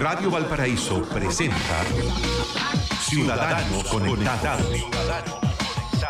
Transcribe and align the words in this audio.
Radio 0.00 0.30
Valparaíso 0.30 1.02
presenta 1.02 1.84
Ciudadanos 3.00 3.84
Conectados. 3.84 4.66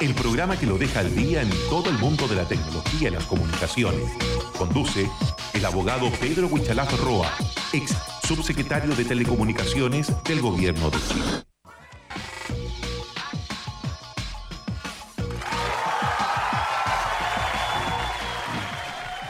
El 0.00 0.15
programa 0.15 0.57
que 0.57 0.67
lo 0.67 0.79
deja 0.79 1.00
al 1.00 1.15
día 1.15 1.42
en 1.42 1.50
todo 1.68 1.91
el 1.91 1.99
mundo 1.99 2.26
de 2.26 2.36
la 2.36 2.49
tecnología 2.49 3.08
y 3.08 3.12
las 3.12 3.25
comunicaciones. 3.25 4.10
Conduce 4.57 5.08
el 5.52 5.65
abogado 5.67 6.10
Pedro 6.18 6.47
Huichalaf 6.47 6.99
Roa, 7.00 7.31
ex 7.73 7.94
subsecretario 8.27 8.95
de 8.96 9.05
Telecomunicaciones 9.05 10.12
del 10.25 10.41
Gobierno 10.41 10.91
de 10.91 10.98
Chile. 10.98 11.25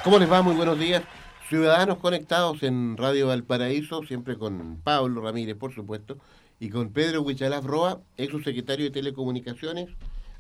¿Cómo 0.05 0.19
les 0.19 0.31
va? 0.31 0.43
Muy 0.43 0.55
buenos 0.55 0.79
días. 0.79 1.03
Ciudadanos 1.49 1.99
conectados 1.99 2.63
en 2.63 2.97
Radio 2.97 3.27
Valparaíso, 3.27 4.03
siempre 4.05 4.39
con 4.39 4.81
Pablo 4.83 5.21
Ramírez, 5.21 5.55
por 5.57 5.75
supuesto, 5.75 6.17
y 6.59 6.71
con 6.71 6.89
Pedro 6.89 7.21
Huichalaf 7.21 7.67
Roa, 7.67 8.01
ex 8.17 8.33
subsecretario 8.33 8.87
de 8.87 8.91
Telecomunicaciones. 8.91 9.91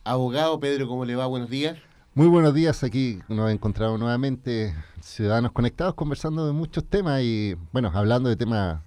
Abogado 0.02 0.58
Pedro, 0.58 0.88
¿cómo 0.88 1.04
le 1.04 1.14
va? 1.14 1.26
Buenos 1.26 1.50
días. 1.50 1.76
Muy 2.14 2.26
buenos 2.28 2.54
días, 2.54 2.82
aquí 2.84 3.18
nos 3.28 3.50
encontramos 3.50 4.00
nuevamente 4.00 4.74
Ciudadanos 5.02 5.52
Conectados 5.52 5.94
conversando 5.94 6.46
de 6.46 6.52
muchos 6.52 6.86
temas 6.86 7.20
y, 7.22 7.54
bueno, 7.70 7.90
hablando 7.92 8.30
de 8.30 8.36
temas 8.36 8.80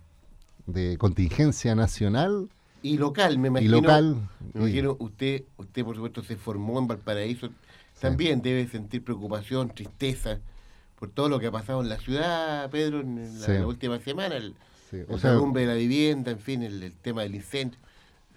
de 0.65 0.98
contingencia 0.98 1.76
nacional. 1.76 2.49
Y 2.81 2.98
local, 2.98 3.38
me 3.38 3.49
imagino. 3.49 3.77
Y 3.77 3.81
local. 3.81 4.27
Me 4.55 4.62
imagino, 4.62 4.95
usted, 4.98 5.43
usted 5.57 5.85
por 5.85 5.93
supuesto 5.93 6.23
se 6.23 6.35
formó 6.35 6.79
en 6.79 6.88
Valparaíso, 6.88 7.49
también 7.99 8.41
debe 8.41 8.68
sentir 8.68 9.04
preocupación, 9.04 9.70
tristeza 9.70 10.40
por 10.99 11.09
todo 11.09 11.29
lo 11.29 11.39
que 11.39 11.47
ha 11.47 11.51
pasado 11.51 11.81
en 11.81 11.89
la 11.89 11.97
ciudad, 11.97 12.69
Pedro, 12.69 13.01
en 13.01 13.39
la, 13.41 13.67
última 13.67 13.99
semana, 13.99 14.35
el, 14.35 14.55
sí. 14.89 14.97
de 14.97 15.65
la 15.65 15.73
vivienda, 15.73 16.31
en 16.31 16.39
fin, 16.39 16.63
el, 16.63 16.93
tema 17.01 17.21
del 17.21 17.35
incendio. 17.35 17.79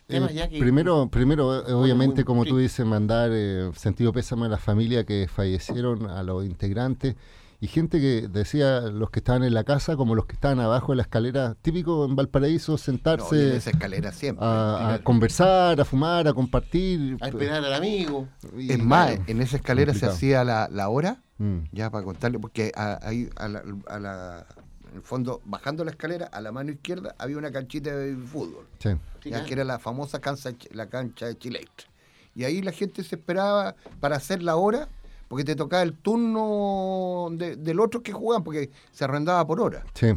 Eh, 0.09 0.59
primero, 0.59 1.09
primero 1.09 1.69
eh, 1.69 1.73
obviamente, 1.73 2.25
como 2.25 2.45
tú 2.45 2.59
dices, 2.59 2.85
mandar 2.85 3.31
eh, 3.33 3.71
sentido 3.77 4.13
pésame 4.13 4.47
a 4.47 4.49
la 4.49 4.59
familia 4.59 5.05
que 5.05 5.29
fallecieron, 5.29 6.11
a 6.11 6.25
los 6.25 6.45
integrantes 6.45 7.15
y 7.61 7.69
gente 7.69 8.01
que 8.01 8.27
decía 8.27 8.81
los 8.81 9.11
que 9.11 9.21
estaban 9.21 9.45
en 9.45 9.55
la 9.55 9.63
casa 9.63 9.95
como 9.95 10.17
los 10.17 10.27
que 10.27 10.33
estaban 10.33 10.59
abajo 10.59 10.93
de 10.93 10.97
la 10.97 11.03
escalera, 11.03 11.55
típico 11.63 12.07
en 12.07 12.17
Valparaíso, 12.17 12.77
sentarse 12.77 13.57
esa 13.57 13.71
escalera 13.71 14.11
siempre, 14.11 14.45
a, 14.45 14.99
conversar, 15.05 15.81
a 15.81 15.85
fumar, 15.85 16.27
a 16.27 16.33
compartir. 16.33 17.17
A 17.21 17.29
esperar 17.29 17.65
al 17.65 17.75
amigo. 17.75 18.27
es 18.59 18.83
más, 18.83 19.17
en 19.29 19.43
esa 19.43 19.57
escalera 19.57 19.95
se 19.95 20.07
hacía 20.07 20.43
la, 20.43 20.69
la 20.73 20.89
hora 20.89 21.23
Mm. 21.41 21.61
Ya 21.73 21.91
para 21.91 22.05
contarle, 22.05 22.39
porque 22.39 22.71
ahí 22.77 23.31
a, 23.37 23.49
la, 23.49 24.47
en 24.91 24.97
el 24.97 25.03
fondo, 25.03 25.41
bajando 25.47 25.85
la 25.85 25.91
escalera, 25.91 26.27
a 26.27 26.41
la 26.43 26.53
mano 26.53 26.71
izquierda 26.71 27.15
había 27.19 27.39
una 27.39 27.51
canchita 27.51 27.97
de 27.97 28.15
fútbol. 28.15 28.67
Ya 29.25 29.45
que 29.45 29.53
era 29.53 29.65
la 29.65 29.79
famosa 29.79 30.21
cancha, 30.21 30.51
la 30.73 30.89
cancha 30.89 31.27
de 31.27 31.39
Chile. 31.39 31.67
Y 32.35 32.45
ahí 32.45 32.61
la 32.61 32.73
gente 32.73 33.03
se 33.03 33.17
esperaba 33.17 33.75
para 34.01 34.17
hacer 34.17 34.43
la 34.43 34.57
hora, 34.57 34.89
porque 35.29 35.45
te 35.45 35.57
tocaba 35.57 35.83
el 35.83 35.95
turno 35.95 37.29
del 37.31 37.81
otro 37.81 38.03
que 38.03 38.13
jugaban, 38.13 38.45
porque 38.45 38.71
se 38.93 39.05
arrendaba 39.05 39.47
por 39.47 39.61
hora. 39.63 39.83
Sí. 39.95 40.09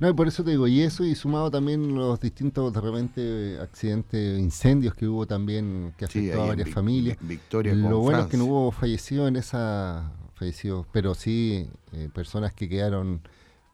No, 0.00 0.08
y 0.08 0.12
por 0.12 0.26
eso 0.26 0.42
te 0.42 0.50
digo, 0.50 0.66
y 0.66 0.82
eso 0.82 1.04
y 1.04 1.14
sumado 1.14 1.52
también 1.52 1.94
los 1.94 2.18
distintos 2.18 2.72
de 2.72 2.80
repente 2.80 3.58
accidentes, 3.60 4.40
incendios 4.40 4.94
que 4.94 5.06
hubo 5.06 5.24
también 5.24 5.94
que 5.96 6.06
afectó 6.06 6.42
a 6.42 6.46
varias 6.48 6.68
familias. 6.70 7.16
Victoria 7.20 7.74
Lo 7.74 8.00
bueno 8.00 8.22
es 8.22 8.26
que 8.26 8.36
no 8.36 8.46
hubo 8.46 8.72
fallecidos 8.72 9.28
en 9.28 9.36
esa 9.36 10.10
fallecidos, 10.34 10.86
pero 10.92 11.14
sí 11.14 11.68
eh, 11.92 12.08
personas 12.12 12.52
que 12.52 12.68
quedaron 12.68 13.20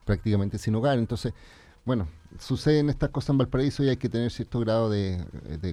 prácticamente 0.05 0.57
sin 0.57 0.75
hogar. 0.75 0.97
Entonces, 0.97 1.33
bueno, 1.85 2.07
suceden 2.39 2.89
estas 2.89 3.09
cosas 3.09 3.31
en 3.31 3.39
Valparaíso 3.39 3.83
y 3.83 3.89
hay 3.89 3.97
que 3.97 4.07
tener 4.07 4.31
cierto 4.31 4.59
grado 4.59 4.89
de, 4.89 5.25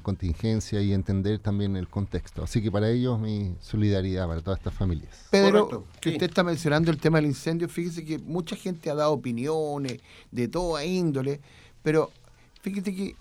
contingencia 0.03 0.80
y 0.80 0.92
entender 0.92 1.39
también 1.39 1.77
el 1.77 1.89
contexto. 1.89 2.42
Así 2.42 2.62
que 2.62 2.70
para 2.70 2.89
ellos 2.91 3.18
mi 3.18 3.55
solidaridad 3.61 4.27
para 4.27 4.40
todas 4.40 4.58
estas 4.58 4.74
familias. 4.74 5.27
Pedro, 5.30 5.86
que 6.01 6.11
usted 6.11 6.29
está 6.29 6.42
mencionando 6.42 6.91
el 6.91 6.98
tema 6.98 7.18
del 7.18 7.27
incendio, 7.27 7.68
fíjese 7.68 8.05
que 8.05 8.18
mucha 8.18 8.57
gente 8.57 8.91
ha 8.91 8.95
dado 8.95 9.12
opiniones 9.12 10.01
de 10.30 10.48
toda 10.48 10.85
índole, 10.85 11.41
pero 11.83 12.11
fíjese 12.62 12.95
que 12.95 13.17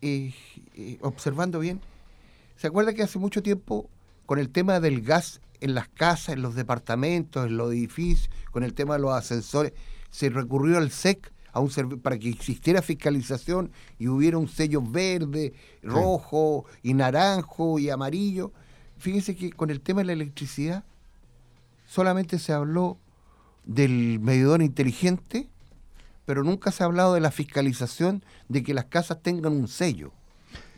eh, 0.00 0.32
eh, 0.76 0.98
observando 1.02 1.58
bien, 1.58 1.80
¿se 2.56 2.66
acuerda 2.66 2.94
que 2.94 3.02
hace 3.02 3.18
mucho 3.18 3.42
tiempo 3.42 3.88
con 4.24 4.38
el 4.38 4.48
tema 4.48 4.80
del 4.80 5.02
gas 5.02 5.40
en 5.60 5.74
las 5.74 5.88
casas, 5.88 6.34
en 6.34 6.42
los 6.42 6.54
departamentos, 6.54 7.46
en 7.46 7.56
los 7.56 7.72
edificios, 7.72 8.30
con 8.50 8.62
el 8.62 8.74
tema 8.74 8.94
de 8.94 9.00
los 9.00 9.12
ascensores, 9.12 9.72
se 10.10 10.28
recurrió 10.30 10.78
al 10.78 10.90
SEC 10.90 11.32
a 11.52 11.60
un 11.60 11.70
para 12.02 12.18
que 12.18 12.28
existiera 12.28 12.82
fiscalización 12.82 13.72
y 13.98 14.08
hubiera 14.08 14.38
un 14.38 14.48
sello 14.48 14.82
verde, 14.82 15.52
rojo 15.82 16.64
y 16.82 16.94
naranjo 16.94 17.78
y 17.78 17.90
amarillo. 17.90 18.52
Fíjense 18.98 19.34
que 19.34 19.50
con 19.50 19.70
el 19.70 19.80
tema 19.80 20.00
de 20.00 20.06
la 20.06 20.12
electricidad 20.12 20.84
solamente 21.86 22.38
se 22.38 22.52
habló 22.52 22.98
del 23.64 24.20
medidor 24.20 24.62
inteligente, 24.62 25.48
pero 26.24 26.44
nunca 26.44 26.70
se 26.70 26.82
ha 26.82 26.86
hablado 26.86 27.14
de 27.14 27.20
la 27.20 27.30
fiscalización 27.30 28.24
de 28.48 28.62
que 28.62 28.74
las 28.74 28.86
casas 28.86 29.22
tengan 29.22 29.52
un 29.52 29.68
sello. 29.68 30.12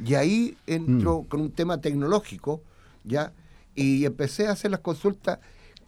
Y 0.03 0.15
ahí 0.15 0.57
entró 0.67 1.23
mm. 1.23 1.25
con 1.27 1.41
un 1.41 1.51
tema 1.51 1.81
tecnológico, 1.81 2.63
ya 3.05 3.33
y 3.75 4.05
empecé 4.05 4.49
a 4.49 4.53
hacer 4.53 4.71
las 4.71 4.81
consultas. 4.81 5.39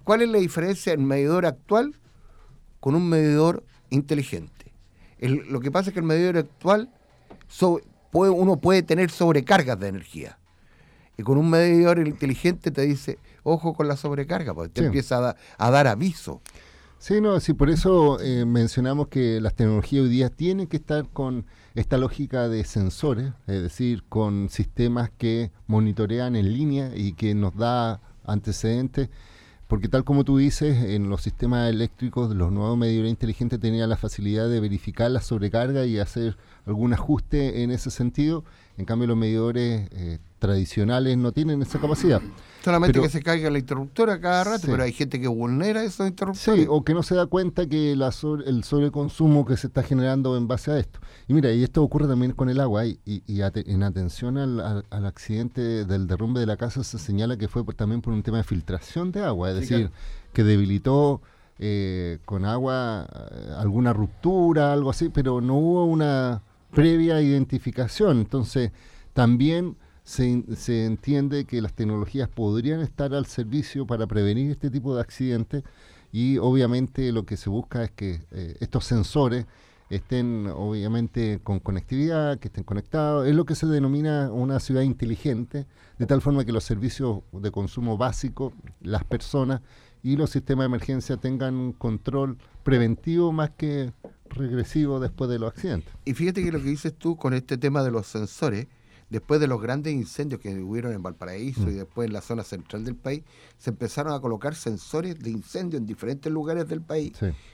¿Cuál 0.05 0.23
es 0.23 0.29
la 0.29 0.39
diferencia 0.39 0.93
en 0.93 1.05
medidor 1.05 1.47
actual 1.47 1.95
con 2.81 2.95
un 2.95 3.09
medidor 3.09 3.65
inteligente? 3.91 4.53
lo 5.21 5.61
que 5.61 5.71
pasa 5.71 5.89
es 5.89 5.95
que 5.95 6.01
el 6.01 6.07
medidor 6.07 6.37
actual 6.37 6.91
puede, 8.11 8.31
uno 8.31 8.57
puede 8.57 8.83
tener 8.83 9.11
sobrecargas 9.11 9.81
de 9.81 9.89
energía. 9.89 10.39
Y 11.17 11.23
con 11.23 11.39
un 11.39 11.49
medidor 11.49 11.99
inteligente 12.07 12.71
te 12.71 12.83
dice, 12.83 13.19
ojo 13.43 13.75
con 13.75 13.87
la 13.89 13.97
sobrecarga, 13.97 14.53
porque 14.53 14.71
te 14.71 14.85
empieza 14.85 15.37
a, 15.57 15.71
dar 15.71 15.87
aviso. 15.87 16.41
Sí, 16.99 17.21
no, 17.21 17.39
sí, 17.39 17.53
por 17.53 17.69
eso 17.69 18.19
eh, 18.21 18.47
mencionamos 18.47 19.09
que 19.09 19.39
las 19.41 19.55
tecnologías 19.55 20.05
hoy 20.05 20.09
día 20.09 20.31
tienen 20.31 20.67
que 20.67 20.79
estar 20.79 21.07
con 21.11 21.45
esta 21.75 21.99
lógica 21.99 22.49
de 22.49 22.65
sensores, 22.65 23.33
es 23.47 23.63
decir, 23.63 24.05
con 24.09 24.49
sistemas 24.49 25.11
que 25.19 25.51
monitorean 25.67 26.35
en 26.35 26.53
línea 26.53 26.93
y 26.97 27.13
que 27.13 27.35
nos 27.35 27.55
da 27.57 28.01
antecedentes, 28.25 29.11
porque 29.67 29.89
tal 29.89 30.05
como 30.05 30.25
tú 30.25 30.39
dices, 30.39 30.83
en 30.83 31.11
los 31.11 31.21
sistemas 31.23 31.69
eléctricos, 31.69 32.35
los 32.35 32.51
nuevos 32.51 32.79
medidores 32.79 33.11
inteligentes 33.11 33.61
tenían 33.61 33.91
la 33.91 33.97
facilidad 33.99 34.49
de 34.49 34.61
verificar 34.61 35.11
la 35.11 35.21
sobrecarga 35.21 35.85
y 35.85 35.99
hacer 35.99 36.39
algún 36.65 36.95
ajuste 36.95 37.63
en 37.63 37.71
ese 37.71 37.91
sentido, 37.91 38.45
en 38.79 38.87
cambio 38.87 39.09
los 39.09 39.17
medidores 39.17 39.89
eh, 39.93 40.19
tradicionales 40.45 41.17
no 41.17 41.33
tienen 41.33 41.63
esa 41.63 41.81
capacidad. 41.81 42.21
Solamente 42.63 43.01
que 43.01 43.09
se 43.09 43.23
caiga 43.23 43.49
la 43.51 43.59
interruptora 43.59 44.21
cada 44.21 44.45
rato, 44.45 44.67
pero 44.67 44.83
hay 44.83 44.93
gente 44.93 45.19
que 45.19 45.27
vulnera 45.27 45.83
esos 45.83 46.07
interruptores. 46.07 46.63
Sí, 46.63 46.67
o 46.69 46.85
que 46.85 46.93
no 46.93 47.03
se 47.03 47.15
da 47.15 47.27
cuenta 47.27 47.67
que 47.67 47.93
el 47.93 48.65
sobreconsumo 48.65 49.47
que 49.47 49.57
se 49.57 49.69
está 49.69 49.83
generando 49.83 50.37
en 50.37 50.47
base 50.47 50.71
a 50.71 50.79
esto. 50.79 50.99
Y 51.29 51.35
mira, 51.35 51.51
y 51.51 51.63
esto 51.63 51.83
ocurre 51.83 52.07
también 52.09 52.33
con 52.33 52.51
el 52.51 52.61
agua. 52.61 52.85
Y, 52.85 53.01
en 53.07 53.83
atención 53.83 54.37
al, 54.37 54.85
accidente 54.91 55.87
del 55.87 56.07
derrumbe 56.07 56.41
de 56.41 56.47
la 56.47 56.59
casa 56.59 56.85
se 56.85 56.99
señala 56.99 57.39
que 57.39 57.49
fue 57.49 57.65
también 57.75 58.03
por 58.03 58.13
un 58.13 58.23
tema 58.23 58.37
de 58.39 58.45
filtración 58.45 59.13
de 59.13 59.21
agua, 59.21 59.51
es 59.51 59.61
decir, 59.61 59.91
que 60.35 60.45
debilitó 60.45 61.23
eh, 61.59 62.19
con 62.27 62.45
agua 62.45 63.07
eh, 63.11 63.55
alguna 63.57 63.95
ruptura, 63.95 64.75
algo 64.75 64.91
así, 64.91 65.09
pero 65.09 65.41
no 65.41 65.55
hubo 65.55 65.85
una 65.87 66.43
previa 66.75 67.21
identificación. 67.23 68.19
Entonces, 68.19 68.73
también 69.15 69.77
se, 70.05 70.85
entiende 70.85 71.47
que 71.47 71.63
las 71.63 71.73
tecnologías 71.73 72.29
podrían 72.29 72.81
estar 72.81 73.15
al 73.15 73.27
servicio 73.27 73.87
para 73.87 74.07
prevenir 74.07 74.51
este 74.51 74.71
tipo 74.71 74.95
de 74.95 75.01
accidentes 75.01 75.65
y 76.13 76.39
obviamente 76.39 77.11
lo 77.11 77.25
que 77.25 77.37
se 77.37 77.51
busca 77.51 77.85
es 77.85 77.91
que 77.91 78.21
eh, 78.31 78.57
estos 78.61 78.85
sensores 78.85 79.47
estén 79.91 80.47
obviamente 80.47 81.41
con 81.43 81.59
conectividad, 81.59 82.39
que 82.39 82.49
estén 82.49 82.65
conectados, 82.65 83.27
es 83.27 83.35
lo 83.35 83.45
que 83.45 83.55
se 83.55 83.67
denomina 83.67 84.31
una 84.31 84.61
ciudad 84.61 84.83
inteligente, 84.83 85.67
de 85.99 86.07
tal 86.07 86.21
forma 86.21 86.45
que 86.45 86.53
los 86.53 86.65
servicios 86.65 87.21
de 87.33 87.51
consumo 87.51 87.97
básico, 87.97 88.53
las 88.81 89.05
personas 89.05 89.61
y 90.03 90.17
los 90.17 90.31
sistemas 90.31 90.65
de 90.65 90.67
emergencia 90.67 91.17
tengan 91.17 91.55
un 91.55 91.73
control 91.73 92.39
preventivo 92.63 93.33
más 93.33 93.51
que 93.51 93.93
regresivo 94.29 95.01
después 95.01 95.31
de 95.31 95.39
los 95.39 95.51
accidentes. 95.51 95.93
Y 96.05 96.15
fíjate 96.15 96.43
que 96.43 96.53
lo 96.53 96.61
que 96.61 96.69
dices 96.69 96.95
tú 96.95 97.17
con 97.17 97.35
este 97.35 97.57
tema 97.57 97.83
de 97.83 97.91
los 97.91 98.07
sensores, 98.07 98.67
después 99.15 99.41
de 99.41 99.47
los 99.47 99.63
grandes 99.63 99.95
incendios 99.95 100.41
que 100.41 100.53
hubieron 100.59 100.93
en 100.93 101.01
Valparaíso 101.01 101.71
y 101.71 101.75
mm. 101.75 101.77
después 101.77 102.09
en 102.09 102.13
la 102.13 102.21
zona 102.21 102.43
central 102.43 102.85
del 102.85 102.97
país, 102.97 103.23
se 103.59 103.71
empezaron 103.71 104.13
a 104.13 104.19
colocar 104.19 104.57
sensores 104.57 105.21
de 105.21 105.31
incendio 105.31 105.79
en 105.79 105.87
diferentes 105.87 106.33
lugares 106.33 106.67
del 106.67 106.83
país. 106.83 107.13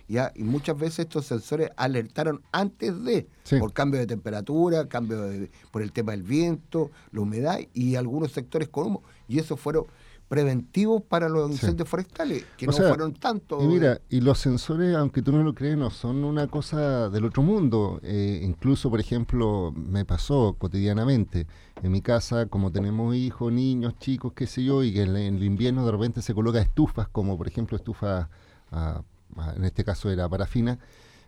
¿ya? 0.08 0.32
Y 0.34 0.42
muchas 0.42 0.78
veces 0.78 1.00
estos 1.00 1.26
sensores 1.26 1.68
alertaron 1.76 2.40
antes 2.50 3.04
de, 3.04 3.28
por 3.58 3.74
cambio 3.74 4.00
de 4.00 4.06
temperatura, 4.06 4.88
cambio 4.88 5.18
por 5.70 5.82
el 5.82 5.92
tema 5.92 6.12
del 6.12 6.22
viento, 6.22 6.90
la 7.12 7.20
humedad 7.20 7.60
y 7.74 7.96
algunos 7.96 8.32
sectores 8.32 8.70
con 8.70 8.86
humo. 8.86 9.02
Y 9.28 9.38
eso 9.38 9.58
fueron 9.58 9.84
preventivos 10.30 11.02
para 11.02 11.28
los 11.28 11.48
Sí. 11.48 11.54
incendios 11.54 11.88
forestales, 11.88 12.44
que 12.56 12.66
O 12.66 12.70
no 12.70 12.76
sea, 12.76 12.86
fueron 12.86 13.12
tantos. 13.14 13.64
Y 13.64 13.66
mira, 13.66 14.00
y 14.08 14.20
los 14.20 14.38
sensores, 14.38 14.94
aunque 14.94 15.22
tú 15.22 15.32
no 15.32 15.42
lo 15.42 15.56
crees, 15.56 15.76
no 15.76 15.90
son 15.90 16.22
una 16.22 16.46
cosa 16.46 17.10
del 17.10 17.24
otro 17.24 17.42
mundo. 17.42 17.98
Eh, 18.04 18.40
incluso, 18.44 18.88
por 18.90 19.00
ejemplo, 19.00 19.72
me 19.74 20.04
pasó 20.04 20.54
cotidianamente 20.56 21.48
en 21.82 21.90
mi 21.90 22.00
casa, 22.00 22.46
como 22.46 22.70
tenemos 22.70 23.16
hijos, 23.16 23.52
niños, 23.52 23.98
chicos, 23.98 24.32
qué 24.32 24.46
sé 24.46 24.62
yo, 24.62 24.84
y 24.84 24.92
que 24.94 25.02
en, 25.02 25.16
en 25.16 25.34
el 25.34 25.42
invierno 25.42 25.84
de 25.84 25.90
repente 25.90 26.22
se 26.22 26.32
coloca 26.32 26.60
estufas, 26.60 27.08
como 27.08 27.36
por 27.36 27.48
ejemplo 27.48 27.76
estufas, 27.76 28.28
ah, 28.70 29.02
ah, 29.36 29.52
en 29.56 29.64
este 29.64 29.82
caso 29.82 30.10
era 30.10 30.28
parafina. 30.28 30.78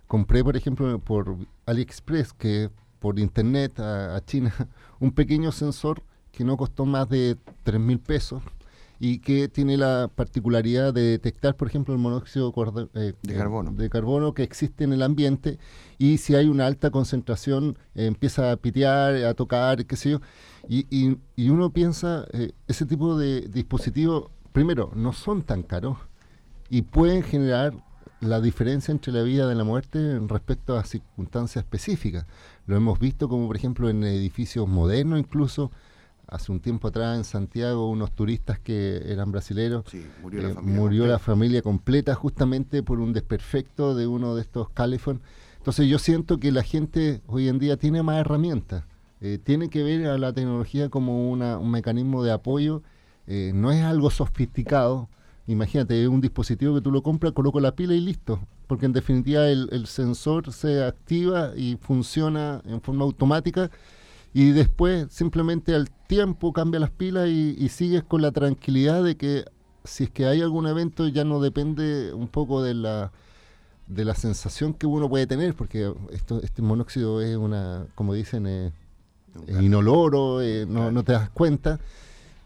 Compré, 0.06 0.44
por 0.44 0.56
ejemplo, 0.56 1.00
por 1.00 1.36
AliExpress, 1.66 2.34
que 2.34 2.70
por 3.00 3.18
internet 3.18 3.80
a, 3.80 4.14
a 4.14 4.24
China, 4.24 4.54
un 5.00 5.10
pequeño 5.10 5.50
sensor 5.50 6.04
que 6.30 6.44
no 6.44 6.56
costó 6.56 6.86
más 6.86 7.08
de 7.08 7.36
3 7.64 7.80
mil 7.80 7.98
pesos 7.98 8.40
y 9.04 9.18
que 9.18 9.48
tiene 9.48 9.76
la 9.76 10.08
particularidad 10.14 10.94
de 10.94 11.02
detectar, 11.02 11.56
por 11.56 11.66
ejemplo, 11.66 11.92
el 11.92 11.98
monóxido 11.98 12.54
eh, 12.94 13.14
De 13.20 13.34
carbono. 13.34 13.72
de 13.72 13.90
carbono 13.90 14.32
que 14.32 14.44
existe 14.44 14.84
en 14.84 14.92
el 14.92 15.02
ambiente 15.02 15.58
y 15.98 16.18
si 16.18 16.36
hay 16.36 16.46
una 16.46 16.66
alta 16.66 16.90
concentración 16.92 17.76
eh, 17.96 18.06
empieza 18.06 18.52
a 18.52 18.56
pitear, 18.56 19.16
a 19.24 19.34
tocar, 19.34 19.84
qué 19.86 19.96
sé 19.96 20.10
yo. 20.12 20.20
Y, 20.68 20.86
y- 20.88 21.18
y 21.34 21.50
uno 21.50 21.70
piensa, 21.70 22.26
eh, 22.32 22.52
ese 22.68 22.86
tipo 22.86 23.18
de 23.18 23.40
dispositivos, 23.48 24.30
primero, 24.52 24.92
no 24.94 25.12
son 25.12 25.42
tan 25.42 25.64
caros 25.64 25.98
y 26.70 26.82
pueden 26.82 27.24
generar 27.24 27.74
la 28.20 28.40
diferencia 28.40 28.92
entre 28.92 29.12
la 29.12 29.22
vida 29.24 29.52
y 29.52 29.56
la 29.56 29.64
muerte 29.64 30.20
respecto 30.28 30.78
a 30.78 30.84
circunstancias 30.84 31.64
específicas. 31.64 32.24
Lo 32.68 32.76
hemos 32.76 33.00
visto 33.00 33.28
como, 33.28 33.48
por 33.48 33.56
ejemplo, 33.56 33.90
en 33.90 34.04
edificios 34.04 34.68
modernos 34.68 35.18
incluso. 35.18 35.72
Hace 36.32 36.50
un 36.50 36.60
tiempo 36.60 36.88
atrás 36.88 37.14
en 37.18 37.24
Santiago, 37.24 37.90
unos 37.90 38.10
turistas 38.12 38.58
que 38.58 39.02
eran 39.06 39.30
brasileros 39.32 39.84
Sí, 39.90 40.02
murió 40.22 40.40
la 40.42 40.48
eh, 40.48 40.54
familia. 40.54 40.80
murió 40.80 41.02
la 41.02 41.08
completa. 41.12 41.24
familia 41.32 41.62
completa 41.62 42.14
justamente 42.14 42.82
por 42.82 43.00
un 43.00 43.12
desperfecto 43.12 43.94
de 43.94 44.06
uno 44.06 44.34
de 44.34 44.40
estos 44.40 44.70
calefón. 44.70 45.20
Entonces 45.58 45.86
yo 45.88 45.98
siento 45.98 46.38
que 46.38 46.50
la 46.50 46.62
gente 46.62 47.20
hoy 47.26 47.48
en 47.48 47.58
día 47.58 47.76
tiene 47.76 48.02
más 48.02 48.16
herramientas, 48.18 48.84
eh, 49.20 49.38
tiene 49.44 49.68
que 49.68 49.82
ver 49.82 50.06
a 50.06 50.16
la 50.16 50.32
tecnología 50.32 50.88
como 50.88 51.30
una- 51.30 51.58
un 51.58 51.70
mecanismo 51.70 52.22
de 52.22 52.32
apoyo, 52.32 52.82
eh, 53.26 53.52
no 53.54 53.70
es 53.70 53.82
algo 53.84 54.10
sofisticado. 54.10 55.08
Imagínate, 55.46 56.00
es 56.02 56.08
un 56.08 56.20
dispositivo 56.22 56.74
que 56.74 56.80
tú 56.80 56.90
lo 56.90 57.02
compras, 57.02 57.32
coloco 57.32 57.60
la 57.60 57.74
pila 57.76 57.94
y 57.94 58.00
listo, 58.00 58.40
porque 58.68 58.86
en 58.86 58.92
definitiva 58.94 59.48
el, 59.48 59.68
el 59.70 59.86
sensor 59.86 60.50
se 60.52 60.82
activa 60.82 61.52
y 61.56 61.76
funciona 61.76 62.62
en 62.64 62.80
forma 62.80 63.04
automática 63.04 63.70
y 64.34 64.52
después 64.52 65.06
simplemente 65.10 65.74
al 65.74 65.90
tiempo 65.90 66.52
cambia 66.52 66.80
las 66.80 66.90
pilas 66.90 67.28
y, 67.28 67.56
y 67.58 67.68
sigues 67.68 68.02
con 68.02 68.22
la 68.22 68.32
tranquilidad 68.32 69.02
de 69.04 69.16
que 69.16 69.44
si 69.84 70.04
es 70.04 70.10
que 70.10 70.26
hay 70.26 70.40
algún 70.40 70.66
evento 70.66 71.08
ya 71.08 71.24
no 71.24 71.40
depende 71.40 72.12
un 72.12 72.28
poco 72.28 72.62
de 72.62 72.74
la 72.74 73.12
de 73.86 74.04
la 74.04 74.14
sensación 74.14 74.74
que 74.74 74.86
uno 74.86 75.08
puede 75.08 75.26
tener 75.26 75.54
porque 75.54 75.92
esto 76.10 76.40
este 76.42 76.62
monóxido 76.62 77.20
es 77.20 77.36
una 77.36 77.86
como 77.94 78.14
dicen 78.14 78.46
eh, 78.46 78.72
es 79.46 79.60
inoloro 79.60 80.40
eh, 80.42 80.66
no, 80.68 80.90
no 80.90 81.02
te 81.02 81.12
das 81.12 81.30
cuenta. 81.30 81.80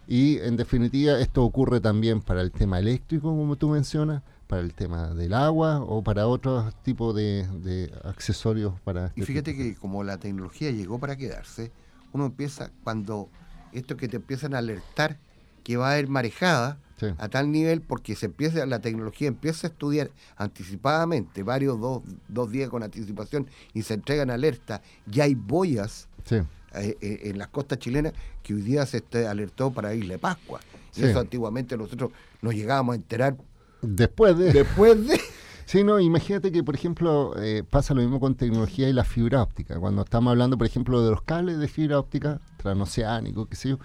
Y 0.09 0.39
en 0.39 0.57
definitiva 0.57 1.19
esto 1.19 1.43
ocurre 1.43 1.81
también 1.81 2.21
para 2.21 2.41
el 2.41 2.53
tema 2.53 2.79
eléctrico 2.79 3.29
como 3.29 3.57
tú 3.57 3.69
mencionas 3.69 4.23
para 4.47 4.63
el 4.63 4.75
tema 4.75 5.13
del 5.15 5.35
agua 5.35 5.81
o 5.81 6.03
para 6.03 6.27
otros 6.27 6.75
tipos 6.83 7.15
de, 7.15 7.47
de 7.63 7.93
accesorios 8.05 8.81
para 8.83 9.13
Y 9.17 9.21
este 9.21 9.25
fíjate 9.33 9.53
tipo. 9.53 9.65
que 9.65 9.75
como 9.77 10.05
la 10.05 10.19
tecnología 10.19 10.71
llegó 10.71 10.99
para 10.99 11.17
quedarse, 11.17 11.73
uno 12.13 12.27
empieza 12.27 12.71
cuando 12.85 13.29
esto 13.73 13.97
que 13.97 14.09
te 14.09 14.17
empiezan 14.17 14.55
a 14.55 14.59
alertar 14.59 15.19
que 15.65 15.77
va 15.77 15.89
a 15.89 15.93
haber 15.93 16.09
marejada 16.09 16.79
Sí. 16.99 17.09
a 17.19 17.29
tal 17.29 17.53
nivel 17.53 17.83
porque 17.83 18.15
se 18.17 18.25
empieza 18.25 18.65
la 18.65 18.79
tecnología 18.81 19.29
empieza 19.29 19.67
a 19.67 19.71
estudiar 19.71 20.11
anticipadamente 20.37 21.43
varios 21.43 21.79
dos, 21.79 22.03
dos 22.29 22.51
días 22.51 22.71
con 22.71 22.83
anticipación 22.83 23.47
y 23.75 23.83
se 23.83 23.93
entregan 23.95 24.31
alertas 24.31 24.81
ya 25.07 25.25
hay 25.25 25.35
boyas 25.35 26.09
Sí. 26.25 26.37
eh, 26.75 26.97
eh, 27.03 27.21
en 27.25 27.37
las 27.39 27.49
costas 27.49 27.79
chilenas 27.81 28.15
que 28.43 28.55
hoy 28.55 28.63
día 28.63 28.87
se 28.87 28.97
este, 28.99 29.27
alertó 29.29 29.71
para 29.73 29.95
Isla 29.95 30.15
de 30.15 30.19
Pascua 30.19 30.61
y 30.97 31.05
eso 31.05 31.21
antiguamente 31.21 31.77
nosotros 31.77 32.13
nos 32.41 32.55
llegábamos 32.55 32.95
a 32.95 32.97
enterar 32.97 33.37
después 33.87 34.37
de 34.39 34.53
después 34.53 35.07
de 35.07 35.21
Sí, 35.67 35.83
no, 35.83 35.99
imagínate 35.99 36.53
que, 36.53 36.63
por 36.63 36.77
ejemplo, 36.77 37.35
eh, 37.43 37.65
pasa 37.69 37.93
lo 37.93 38.01
mismo 38.01 38.21
con 38.21 38.37
tecnología 38.37 38.89
y 38.89 38.93
la 38.93 39.03
fibra 39.03 39.43
óptica. 39.43 39.81
Cuando 39.81 40.03
estamos 40.03 40.31
hablando, 40.31 40.57
por 40.57 40.65
ejemplo, 40.69 41.03
de 41.03 41.11
los 41.11 41.23
cables 41.23 41.59
de 41.59 41.67
fibra 41.67 41.99
óptica 41.99 42.41
transoceánicos, 42.59 43.49
qué 43.49 43.57
sé 43.57 43.71
yo, 43.71 43.79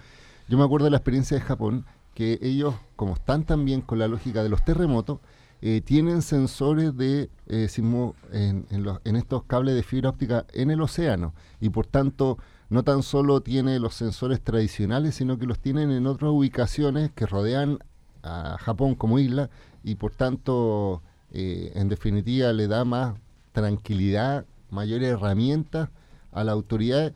yo 0.48 0.58
me 0.58 0.64
acuerdo 0.64 0.84
de 0.84 0.90
la 0.92 0.98
experiencia 0.98 1.36
de 1.36 1.42
Japón, 1.42 1.84
que 2.14 2.38
ellos, 2.40 2.74
como 2.94 3.14
están 3.14 3.44
también 3.44 3.80
con 3.80 3.98
la 3.98 4.06
lógica 4.06 4.44
de 4.44 4.48
los 4.48 4.64
terremotos, 4.64 5.18
eh, 5.60 5.80
tienen 5.80 6.22
sensores 6.22 6.96
de 6.96 7.30
eh, 7.48 7.66
sismo 7.68 8.14
en, 8.32 8.66
en 8.70 8.82
los- 8.84 9.00
en 9.04 9.16
estos 9.16 9.44
cables 9.44 9.74
de 9.74 9.82
fibra 9.82 10.10
óptica 10.10 10.44
en 10.52 10.70
el 10.70 10.80
océano 10.82 11.34
y 11.60 11.70
por 11.70 11.86
tanto 11.86 12.36
no 12.68 12.82
tan 12.84 13.02
solo 13.02 13.40
tiene 13.42 13.78
los 13.78 13.94
sensores 13.94 14.40
tradicionales, 14.40 15.14
sino 15.16 15.38
que 15.38 15.46
los 15.46 15.58
tienen 15.60 15.90
en 15.90 16.06
otras 16.06 16.30
ubicaciones 16.32 17.10
que 17.12 17.26
rodean 17.26 17.78
a 18.24 18.56
Japón 18.60 18.94
como 18.94 19.18
isla 19.18 19.50
y 19.84 19.96
por 19.96 20.12
tanto 20.12 21.02
eh, 21.32 21.72
en 21.74 21.88
definitiva 21.88 22.52
le 22.52 22.68
da 22.68 22.84
más 22.84 23.16
tranquilidad, 23.52 24.44
mayores 24.70 25.10
herramientas 25.10 25.90
a 26.32 26.44
las 26.44 26.52
autoridades 26.52 27.12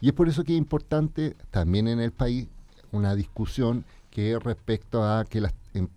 y 0.00 0.08
es 0.08 0.12
por 0.14 0.28
eso 0.28 0.44
que 0.44 0.52
es 0.52 0.58
importante 0.58 1.36
también 1.50 1.88
en 1.88 2.00
el 2.00 2.12
país 2.12 2.48
una 2.92 3.14
discusión 3.14 3.84
que 4.10 4.32
es 4.32 4.42
respecto 4.42 5.02
a 5.02 5.24
que 5.24 5.40
las 5.40 5.54
em- 5.74 5.88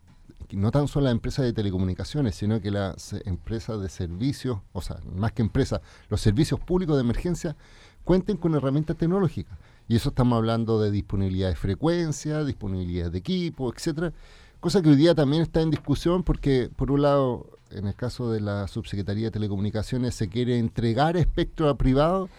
no 0.51 0.71
tan 0.71 0.87
solo 0.87 1.05
las 1.05 1.11
empresas 1.11 1.45
de 1.45 1.53
telecomunicaciones, 1.53 2.35
sino 2.35 2.61
que 2.61 2.71
las 2.71 3.13
eh, 3.13 3.21
empresas 3.25 3.81
de 3.81 3.89
servicios, 3.89 4.59
o 4.73 4.81
sea, 4.81 4.97
más 5.13 5.33
que 5.33 5.41
empresas, 5.41 5.81
los 6.09 6.21
servicios 6.21 6.59
públicos 6.59 6.95
de 6.95 7.01
emergencia 7.01 7.55
cuenten 8.03 8.37
con 8.37 8.55
herramientas 8.55 8.95
tecnológicas. 8.97 9.57
Y 9.89 9.97
eso 9.97 10.09
estamos 10.09 10.37
hablando 10.37 10.81
de 10.81 10.91
disponibilidad 10.91 11.49
de 11.49 11.55
frecuencia, 11.55 12.43
disponibilidad 12.43 13.11
de 13.11 13.17
equipo, 13.17 13.73
etcétera, 13.73 14.13
cosa 14.59 14.81
que 14.81 14.89
hoy 14.89 14.95
día 14.95 15.15
también 15.15 15.43
está 15.43 15.61
en 15.61 15.71
discusión 15.71 16.23
porque, 16.23 16.69
por 16.75 16.91
un 16.91 17.01
lado, 17.03 17.47
en 17.71 17.87
el 17.87 17.95
caso 17.95 18.31
de 18.31 18.41
la 18.41 18.67
Subsecretaría 18.67 19.25
de 19.25 19.31
Telecomunicaciones, 19.31 20.15
se 20.15 20.29
quiere 20.29 20.57
entregar 20.57 21.17
espectro 21.17 21.69
a 21.69 21.77
privado 21.77 22.29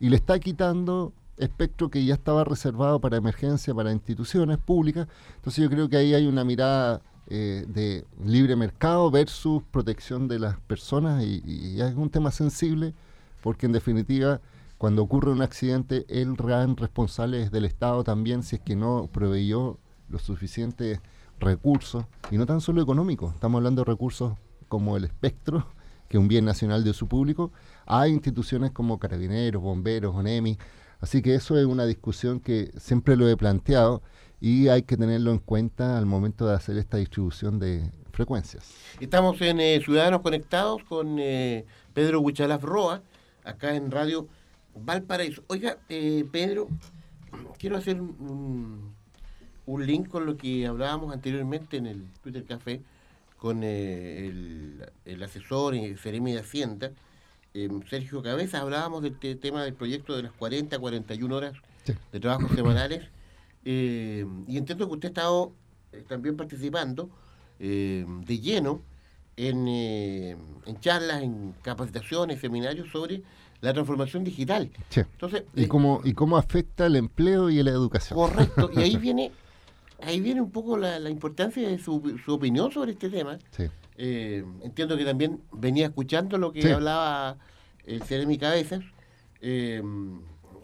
y 0.00 0.08
le 0.08 0.16
está 0.16 0.38
quitando 0.38 1.12
espectro 1.36 1.88
que 1.88 2.04
ya 2.04 2.14
estaba 2.14 2.44
reservado 2.44 3.00
para 3.00 3.16
emergencia, 3.16 3.74
para 3.74 3.92
instituciones 3.92 4.58
públicas. 4.58 5.08
Entonces 5.36 5.62
yo 5.62 5.70
creo 5.70 5.88
que 5.88 5.96
ahí 5.96 6.14
hay 6.14 6.26
una 6.26 6.44
mirada 6.44 7.00
eh, 7.28 7.64
de 7.68 8.04
libre 8.24 8.56
mercado 8.56 9.10
versus 9.10 9.62
protección 9.70 10.28
de 10.28 10.38
las 10.38 10.58
personas 10.60 11.22
y, 11.22 11.42
y 11.44 11.80
es 11.80 11.94
un 11.94 12.10
tema 12.10 12.30
sensible 12.30 12.94
porque 13.42 13.66
en 13.66 13.72
definitiva 13.72 14.40
cuando 14.78 15.02
ocurre 15.02 15.30
un 15.30 15.42
accidente 15.42 16.06
el 16.08 16.36
gran 16.36 16.74
responsable 16.76 17.42
es 17.42 17.50
del 17.50 17.66
Estado 17.66 18.02
también 18.02 18.42
si 18.42 18.56
es 18.56 18.62
que 18.62 18.76
no 18.76 19.10
proveyó 19.12 19.78
los 20.08 20.22
suficientes 20.22 21.00
recursos 21.40 22.04
y 22.30 22.36
no 22.36 22.46
tan 22.46 22.60
solo 22.60 22.82
económicos, 22.82 23.34
estamos 23.34 23.58
hablando 23.58 23.82
de 23.82 23.90
recursos 23.90 24.34
como 24.68 24.96
el 24.96 25.04
espectro, 25.04 25.66
que 26.08 26.16
es 26.16 26.20
un 26.20 26.28
bien 26.28 26.44
nacional 26.44 26.84
de 26.84 26.92
su 26.92 27.06
público, 27.06 27.52
a 27.86 28.08
instituciones 28.08 28.70
como 28.70 28.98
carabineros, 28.98 29.62
bomberos, 29.62 30.14
ONEMI, 30.14 30.58
así 31.00 31.22
que 31.22 31.34
eso 31.34 31.58
es 31.58 31.66
una 31.66 31.86
discusión 31.86 32.40
que 32.40 32.72
siempre 32.78 33.16
lo 33.16 33.28
he 33.28 33.36
planteado 33.36 34.02
y 34.40 34.68
hay 34.68 34.82
que 34.82 34.96
tenerlo 34.96 35.30
en 35.32 35.38
cuenta 35.38 35.98
al 35.98 36.06
momento 36.06 36.46
de 36.46 36.54
hacer 36.54 36.76
esta 36.78 36.96
distribución 36.96 37.58
de 37.58 37.90
frecuencias. 38.12 38.74
Estamos 39.00 39.40
en 39.42 39.60
eh, 39.60 39.80
Ciudadanos 39.84 40.20
Conectados 40.22 40.82
con 40.84 41.18
eh, 41.18 41.66
Pedro 41.94 42.20
Huichalaf 42.20 42.62
Roa, 42.62 43.02
acá 43.44 43.74
en 43.74 43.90
Radio 43.90 44.28
Valparaíso. 44.74 45.42
Oiga, 45.48 45.78
eh, 45.88 46.24
Pedro, 46.30 46.68
quiero 47.58 47.76
hacer 47.76 48.00
un, 48.00 48.94
un- 49.72 49.86
link 49.86 50.08
con 50.08 50.26
lo 50.26 50.36
que 50.36 50.66
hablábamos 50.66 51.12
anteriormente 51.12 51.76
en 51.76 51.86
el 51.86 52.04
Twitter 52.22 52.44
Café 52.44 52.80
con 53.36 53.60
eh, 53.62 54.26
el, 54.26 54.84
el 55.04 55.22
asesor 55.22 55.74
y 55.74 55.96
Seremi 55.96 56.32
de 56.32 56.40
Hacienda, 56.40 56.90
eh, 57.54 57.68
Sergio 57.88 58.22
Cabeza, 58.22 58.60
hablábamos 58.60 59.02
del 59.02 59.16
te- 59.18 59.36
tema 59.36 59.62
del 59.62 59.74
proyecto 59.74 60.16
de 60.16 60.24
las 60.24 60.32
40, 60.32 60.78
41 60.78 61.36
horas 61.36 61.54
Sí. 61.84 61.92
de 62.12 62.20
trabajo 62.20 62.48
semanales. 62.54 63.02
eh, 63.64 64.26
y 64.46 64.56
entiendo 64.58 64.86
que 64.88 64.94
usted 64.94 65.08
ha 65.08 65.10
estado 65.10 65.52
eh, 65.92 66.04
también 66.08 66.36
participando 66.36 67.08
eh, 67.60 68.04
de 68.26 68.38
lleno 68.40 68.80
en, 69.36 69.66
eh, 69.68 70.36
en 70.66 70.80
charlas, 70.80 71.22
en 71.22 71.54
capacitaciones, 71.62 72.40
seminarios 72.40 72.88
sobre 72.90 73.22
la 73.60 73.72
transformación 73.72 74.22
digital. 74.24 74.70
Sí. 74.90 75.00
Entonces, 75.00 75.44
¿Y 75.54 75.66
cómo, 75.66 76.00
¿Y 76.04 76.12
cómo 76.14 76.36
afecta 76.36 76.86
el 76.86 76.96
empleo 76.96 77.50
y 77.50 77.62
la 77.62 77.70
educación? 77.70 78.18
correcto, 78.18 78.70
y 78.74 78.80
ahí 78.80 78.96
viene, 79.08 79.32
ahí 80.00 80.20
viene 80.20 80.40
un 80.40 80.50
poco 80.50 80.76
la, 80.76 80.98
la 80.98 81.10
importancia 81.10 81.68
de 81.68 81.78
su, 81.78 82.18
su 82.24 82.34
opinión 82.34 82.70
sobre 82.72 82.92
este 82.92 83.10
tema. 83.10 83.38
Sí. 83.50 83.64
Eh, 83.96 84.44
entiendo 84.62 84.96
que 84.96 85.04
también 85.04 85.40
venía 85.52 85.86
escuchando 85.86 86.38
lo 86.38 86.52
que 86.52 86.62
Sí. 86.62 86.70
hablaba 86.70 87.36
el 87.84 88.02
Ceremi 88.02 88.38
Cabezas. 88.38 88.82
Eh, 89.40 89.82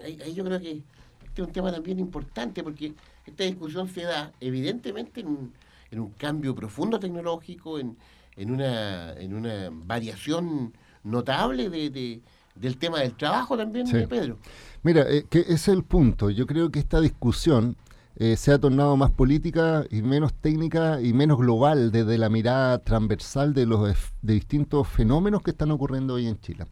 ahí, 0.05 0.19
ahí 0.25 0.35
yo 0.35 0.45
creo 0.45 0.61
que 0.61 0.83
este 1.25 1.43
es 1.43 1.47
un 1.49 1.53
tema 1.53 1.73
también 1.73 1.99
importante 1.99 2.63
porque 2.63 2.95
esta 3.27 3.45
discusión 3.45 3.89
se 3.89 4.03
da 4.03 4.33
evidentemente 4.41 5.21
en 5.21 5.27
un, 5.29 5.53
en 5.91 6.01
un 6.01 6.11
cambio 6.11 6.55
profundo 6.55 6.99
tecnológico, 7.01 7.79
en, 7.79 7.97
en, 8.37 8.51
una, 8.51 9.15
en 9.15 9.35
una 9.35 9.69
variación 9.71 10.73
notable 11.03 11.71
de, 11.71 12.21
del 12.55 12.77
tema 12.79 13.01
del 13.01 13.15
trabajo 13.17 13.57
también, 13.57 13.87
Pedro. 14.09 14.39
Mira, 14.83 15.03
eh, 15.11 15.25
que 15.29 15.41
es 15.49 15.67
el 15.69 15.83
punto. 15.83 16.31
Yo 16.31 16.47
creo 16.47 16.71
que 16.71 16.79
esta 16.79 17.01
discusión 17.01 17.77
eh, 18.17 18.37
se 18.37 18.53
ha 18.53 18.59
tornado 18.59 18.97
más 18.97 19.11
política 19.11 19.85
y 19.91 20.03
menos 20.03 20.33
técnica 20.35 21.01
y 21.01 21.13
menos 21.13 21.39
global 21.39 21.91
desde 21.91 22.17
la 22.17 22.29
mirada 22.29 22.79
transversal 22.79 23.55
de 23.55 23.67
los 23.67 23.89
de 24.23 24.35
distintos 24.35 24.87
fenómenos 24.87 25.43
que 25.43 25.51
están 25.51 25.73
ocurriendo 25.73 26.15
hoy 26.15 26.29
en 26.29 26.39
Chile. 26.39 26.65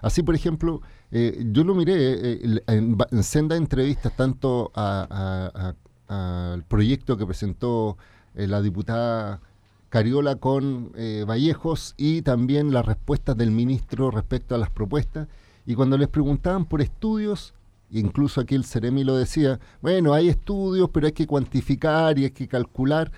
Así, 0.00 0.22
por 0.22 0.34
ejemplo, 0.34 0.80
eh, 1.10 1.44
yo 1.52 1.64
lo 1.64 1.74
miré 1.74 1.94
eh, 1.96 2.60
en, 2.66 2.96
senda 3.22 3.56
entrevistas 3.56 4.16
tanto 4.16 4.72
al 4.74 6.64
proyecto 6.66 7.18
que 7.18 7.26
presentó 7.26 7.98
la 8.34 8.62
diputada 8.62 9.40
Cariola 9.90 10.36
con 10.36 10.92
Vallejos 11.26 11.94
y 11.96 12.22
también 12.22 12.72
las 12.72 12.86
respuestas 12.86 13.36
del 13.36 13.50
ministro 13.50 14.10
respecto 14.10 14.54
a 14.54 14.58
las 14.58 14.70
propuestas. 14.70 15.28
Y 15.66 15.74
cuando 15.74 15.98
les 15.98 16.08
preguntaban 16.08 16.64
por 16.64 16.80
estudios, 16.80 17.55
incluso 17.90 18.40
aquí 18.40 18.54
el 18.54 18.64
Ceremi 18.64 19.04
lo 19.04 19.16
decía, 19.16 19.60
bueno, 19.80 20.14
hay 20.14 20.28
estudios, 20.28 20.90
pero 20.92 21.06
hay 21.06 21.12
que 21.12 21.26
cuantificar 21.26 22.18
y 22.18 22.24
hay 22.24 22.30
que 22.30 22.48
calcular, 22.48 23.12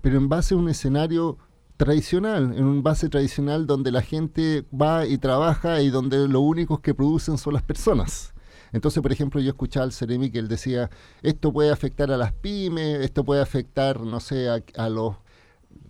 pero 0.00 0.16
en 0.18 0.28
base 0.28 0.54
a 0.54 0.58
un 0.58 0.68
escenario 0.68 1.38
tradicional, 1.76 2.54
en 2.56 2.64
un 2.64 2.82
base 2.82 3.08
tradicional 3.08 3.66
donde 3.66 3.90
la 3.90 4.02
gente 4.02 4.64
va 4.72 5.06
y 5.06 5.18
trabaja 5.18 5.80
y 5.82 5.90
donde 5.90 6.28
lo 6.28 6.40
único 6.40 6.80
que 6.80 6.94
producen 6.94 7.38
son 7.38 7.54
las 7.54 7.62
personas. 7.62 8.34
Entonces, 8.72 9.02
por 9.02 9.12
ejemplo, 9.12 9.40
yo 9.40 9.50
escuchaba 9.50 9.84
al 9.84 9.92
Ceremi 9.92 10.30
que 10.30 10.38
él 10.38 10.48
decía, 10.48 10.90
esto 11.22 11.52
puede 11.52 11.70
afectar 11.70 12.10
a 12.10 12.16
las 12.16 12.32
pymes, 12.32 13.00
esto 13.00 13.24
puede 13.24 13.42
afectar, 13.42 14.00
no 14.00 14.20
sé, 14.20 14.48
a, 14.48 14.88
los, 14.88 15.16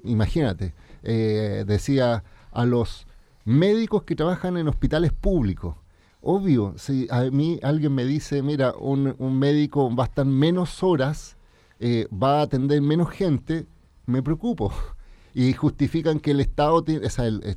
imagínate, 0.02 0.74
eh, 1.02 1.64
decía, 1.66 2.24
a 2.50 2.64
los 2.64 3.06
médicos 3.44 4.02
que 4.02 4.16
trabajan 4.16 4.56
en 4.56 4.68
hospitales 4.68 5.12
públicos 5.12 5.76
Obvio, 6.24 6.74
si 6.76 7.08
a 7.10 7.22
mí 7.24 7.58
alguien 7.64 7.92
me 7.94 8.04
dice, 8.04 8.42
mira, 8.42 8.74
un, 8.78 9.16
médico 9.38 9.94
va 9.94 10.04
a 10.04 10.06
estar 10.06 10.24
menos 10.24 10.80
horas, 10.84 11.36
eh, 11.80 12.06
va 12.10 12.38
a 12.38 12.42
atender 12.42 12.80
menos 12.80 13.10
gente, 13.10 13.66
me 14.06 14.22
preocupo. 14.22 14.72
Y 15.34 15.54
justifican 15.54 16.20
que 16.20 16.32
el 16.32 16.40
Estado 16.40 16.84
tiene, 16.84 17.08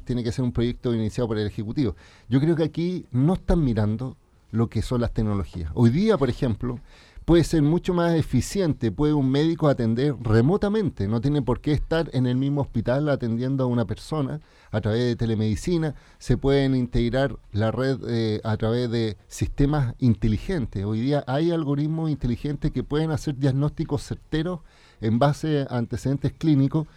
tiene 0.06 0.24
que 0.24 0.32
ser 0.32 0.46
un 0.46 0.54
proyecto 0.54 0.96
iniciado 0.96 1.28
por 1.28 1.38
el 1.38 1.46
Ejecutivo. 1.46 1.98
Yo 2.30 2.40
creo 2.40 2.56
que 2.56 2.64
aquí 2.64 3.06
no 3.12 3.34
están 3.34 3.66
mirando 3.66 4.16
lo 4.52 4.70
que 4.70 4.82
son 4.82 5.02
las 5.02 5.12
tecnologías. 5.12 5.72
Hoy 5.74 5.90
día, 5.90 6.18
por 6.18 6.30
ejemplo, 6.30 6.80
puede 7.26 7.44
ser 7.44 7.64
mucho 7.64 7.94
más 7.94 8.14
eficiente, 8.14 8.92
puede 8.92 9.14
un 9.14 9.30
médico 9.30 9.68
atender 9.68 10.16
remotamente, 10.22 11.08
no 11.08 11.22
tiene 11.22 11.42
por 11.42 11.60
qué 11.60 11.72
estar 11.72 12.10
en 12.14 12.28
el 12.28 12.36
mismo 12.38 12.62
hospital 12.62 13.10
atendiendo 13.10 13.64
a 13.64 13.68
una 13.68 13.86
persona 13.86 14.42
a 14.72 14.80
través 14.80 15.04
de 15.04 15.16
telemedicina, 15.16 15.96
se 16.20 16.38
pueden 16.38 16.76
integrar 16.76 17.38
la 17.52 17.72
red 17.72 18.00
eh, 18.08 18.42
a 18.44 18.56
través 18.58 18.92
de 18.92 19.18
sistemas 19.28 19.96
inteligentes. 20.00 20.86
Hoy 20.86 21.02
día 21.02 21.24
hay 21.26 21.52
algoritmos 21.52 22.12
inteligentes 22.12 22.72
que 22.72 22.84
pueden 22.84 23.10
hacer 23.10 23.38
diagnósticos 23.38 24.04
certeros 24.04 24.60
en 25.02 25.18
base 25.18 25.66
a 25.68 25.78
antecedentes 25.78 26.32
clínicos 26.32 26.88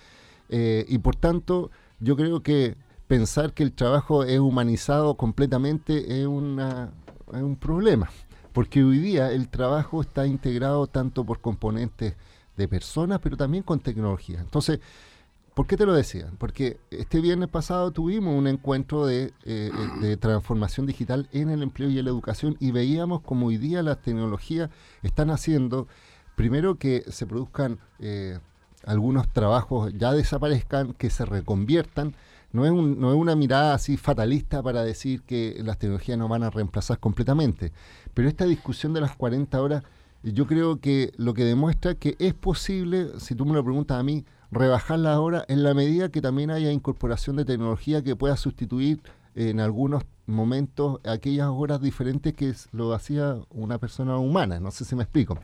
eh, 0.50 0.84
y 0.88 0.98
por 0.98 1.16
tanto 1.16 1.70
yo 2.00 2.16
creo 2.16 2.42
que 2.42 2.76
pensar 3.06 3.54
que 3.54 3.62
el 3.62 3.72
trabajo 3.72 4.24
es 4.24 4.38
humanizado 4.38 5.16
completamente 5.16 6.20
es, 6.20 6.26
una, 6.26 6.90
es 7.32 7.42
un 7.42 7.56
problema 7.56 8.10
porque 8.58 8.82
hoy 8.82 8.98
día 8.98 9.30
el 9.30 9.48
trabajo 9.48 10.00
está 10.00 10.26
integrado 10.26 10.88
tanto 10.88 11.22
por 11.22 11.40
componentes 11.40 12.16
de 12.56 12.66
personas, 12.66 13.20
pero 13.22 13.36
también 13.36 13.62
con 13.62 13.78
tecnología. 13.78 14.40
Entonces, 14.40 14.80
¿por 15.54 15.68
qué 15.68 15.76
te 15.76 15.86
lo 15.86 15.92
decía? 15.92 16.32
Porque 16.38 16.80
este 16.90 17.20
viernes 17.20 17.50
pasado 17.50 17.92
tuvimos 17.92 18.36
un 18.36 18.48
encuentro 18.48 19.06
de, 19.06 19.32
eh, 19.44 19.70
eh, 20.02 20.16
transformación 20.16 20.86
digital 20.86 21.28
en 21.30 21.50
el 21.50 21.62
empleo 21.62 21.88
y 21.88 22.00
en 22.00 22.06
la 22.06 22.10
educación 22.10 22.56
y 22.58 22.72
veíamos 22.72 23.20
como 23.20 23.46
hoy 23.46 23.58
día 23.58 23.80
las 23.84 24.02
tecnologías 24.02 24.70
están 25.04 25.30
haciendo, 25.30 25.86
primero 26.34 26.80
que 26.80 27.04
se 27.12 27.26
produzcan 27.26 27.78
eh, 28.00 28.40
algunos 28.84 29.32
trabajos 29.32 29.92
ya 29.96 30.10
desaparezcan, 30.10 30.94
que 30.94 31.10
se 31.10 31.24
reconviertan, 31.24 32.16
no 32.52 32.64
es, 32.64 32.72
no 32.72 33.10
es 33.10 33.16
una 33.16 33.36
mirada 33.36 33.74
así 33.74 33.96
fatalista 33.96 34.62
para 34.62 34.82
decir 34.82 35.22
que 35.22 35.60
las 35.64 35.78
tecnologías 35.78 36.18
no 36.18 36.28
van 36.28 36.42
a 36.42 36.50
reemplazar 36.50 36.98
completamente, 36.98 37.72
pero 38.14 38.28
esta 38.28 38.44
discusión 38.44 38.92
de 38.92 39.00
las 39.00 39.16
40 39.16 39.60
horas, 39.60 39.82
yo 40.22 40.46
creo 40.46 40.80
que 40.80 41.12
lo 41.16 41.34
que 41.34 41.44
demuestra 41.44 41.94
que 41.94 42.16
es 42.18 42.34
posible, 42.34 43.08
si 43.18 43.34
tú 43.34 43.44
me 43.44 43.54
lo 43.54 43.62
preguntas 43.62 43.98
a 43.98 44.02
mí, 44.02 44.24
rebajar 44.50 44.98
la 44.98 45.20
hora 45.20 45.44
en 45.48 45.62
la 45.62 45.74
medida 45.74 46.08
que 46.08 46.20
también 46.20 46.50
haya 46.50 46.72
incorporación 46.72 47.36
de 47.36 47.44
tecnología 47.44 48.02
que 48.02 48.16
pueda 48.16 48.36
sustituir 48.36 49.00
en 49.34 49.60
algunos 49.60 50.04
momentos 50.26 51.00
aquellas 51.04 51.48
horas 51.48 51.80
diferentes 51.80 52.34
que 52.34 52.54
lo 52.72 52.92
hacía 52.92 53.36
una 53.50 53.78
persona 53.78 54.16
humana. 54.18 54.58
No 54.58 54.70
sé 54.70 54.84
si 54.84 54.96
me 54.96 55.04
explico. 55.04 55.38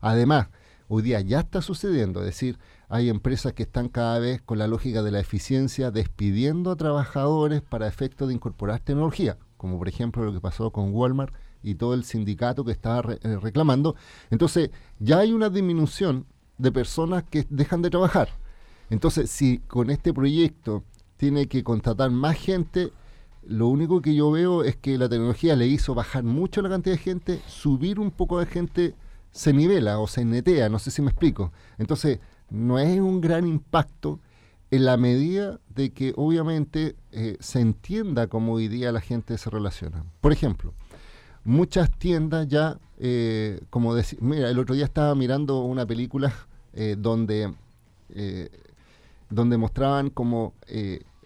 Además, 0.00 0.48
hoy 0.88 1.02
día 1.02 1.20
ya 1.20 1.40
está 1.40 1.62
sucediendo, 1.62 2.20
es 2.20 2.26
decir, 2.26 2.58
hay 2.88 3.08
empresas 3.08 3.52
que 3.52 3.64
están 3.64 3.88
cada 3.88 4.18
vez 4.18 4.40
con 4.42 4.58
la 4.58 4.68
lógica 4.68 5.02
de 5.02 5.10
la 5.10 5.20
eficiencia 5.20 5.90
despidiendo 5.90 6.70
a 6.70 6.76
trabajadores 6.76 7.62
para 7.62 7.88
efecto 7.88 8.26
de 8.26 8.34
incorporar 8.34 8.80
tecnología, 8.80 9.38
como 9.56 9.78
por 9.78 9.88
ejemplo 9.88 10.24
lo 10.24 10.32
que 10.32 10.40
pasó 10.40 10.70
con 10.70 10.94
Walmart 10.94 11.34
y 11.62 11.74
todo 11.74 11.94
el 11.94 12.04
sindicato 12.04 12.64
que 12.64 12.72
estaba 12.72 13.14
eh, 13.14 13.38
reclamando. 13.40 13.96
Entonces, 14.30 14.70
ya 15.00 15.18
hay 15.18 15.32
una 15.32 15.50
disminución 15.50 16.26
de 16.58 16.70
personas 16.70 17.24
que 17.24 17.46
dejan 17.50 17.82
de 17.82 17.90
trabajar. 17.90 18.28
Entonces, 18.88 19.30
si 19.30 19.58
con 19.58 19.90
este 19.90 20.14
proyecto 20.14 20.84
tiene 21.16 21.48
que 21.48 21.64
contratar 21.64 22.10
más 22.10 22.36
gente, 22.36 22.92
lo 23.42 23.66
único 23.66 24.00
que 24.00 24.14
yo 24.14 24.30
veo 24.30 24.62
es 24.62 24.76
que 24.76 24.96
la 24.96 25.08
tecnología 25.08 25.56
le 25.56 25.66
hizo 25.66 25.94
bajar 25.94 26.22
mucho 26.22 26.62
la 26.62 26.68
cantidad 26.68 26.94
de 26.94 27.02
gente, 27.02 27.40
subir 27.48 27.98
un 27.98 28.12
poco 28.12 28.38
de 28.38 28.46
gente 28.46 28.94
se 29.32 29.52
nivela 29.52 29.98
o 29.98 30.06
se 30.06 30.24
netea, 30.24 30.68
no 30.68 30.78
sé 30.78 30.90
si 30.90 31.02
me 31.02 31.10
explico. 31.10 31.52
Entonces, 31.78 32.20
no 32.50 32.78
es 32.78 33.00
un 33.00 33.20
gran 33.20 33.46
impacto 33.46 34.20
en 34.70 34.84
la 34.84 34.96
medida 34.96 35.60
de 35.74 35.90
que 35.90 36.12
obviamente 36.16 36.96
eh, 37.12 37.36
se 37.40 37.60
entienda 37.60 38.26
cómo 38.26 38.54
hoy 38.54 38.68
día 38.68 38.92
la 38.92 39.00
gente 39.00 39.38
se 39.38 39.50
relaciona. 39.50 40.04
Por 40.20 40.32
ejemplo, 40.32 40.74
muchas 41.44 41.90
tiendas 41.90 42.48
ya, 42.48 42.78
eh, 42.98 43.60
como 43.70 43.94
decir, 43.94 44.20
mira, 44.22 44.50
el 44.50 44.58
otro 44.58 44.74
día 44.74 44.84
estaba 44.84 45.14
mirando 45.14 45.60
una 45.60 45.86
película 45.86 46.32
eh, 46.72 46.96
donde, 46.98 47.54
donde 49.30 49.56
mostraban 49.56 50.10
como 50.10 50.54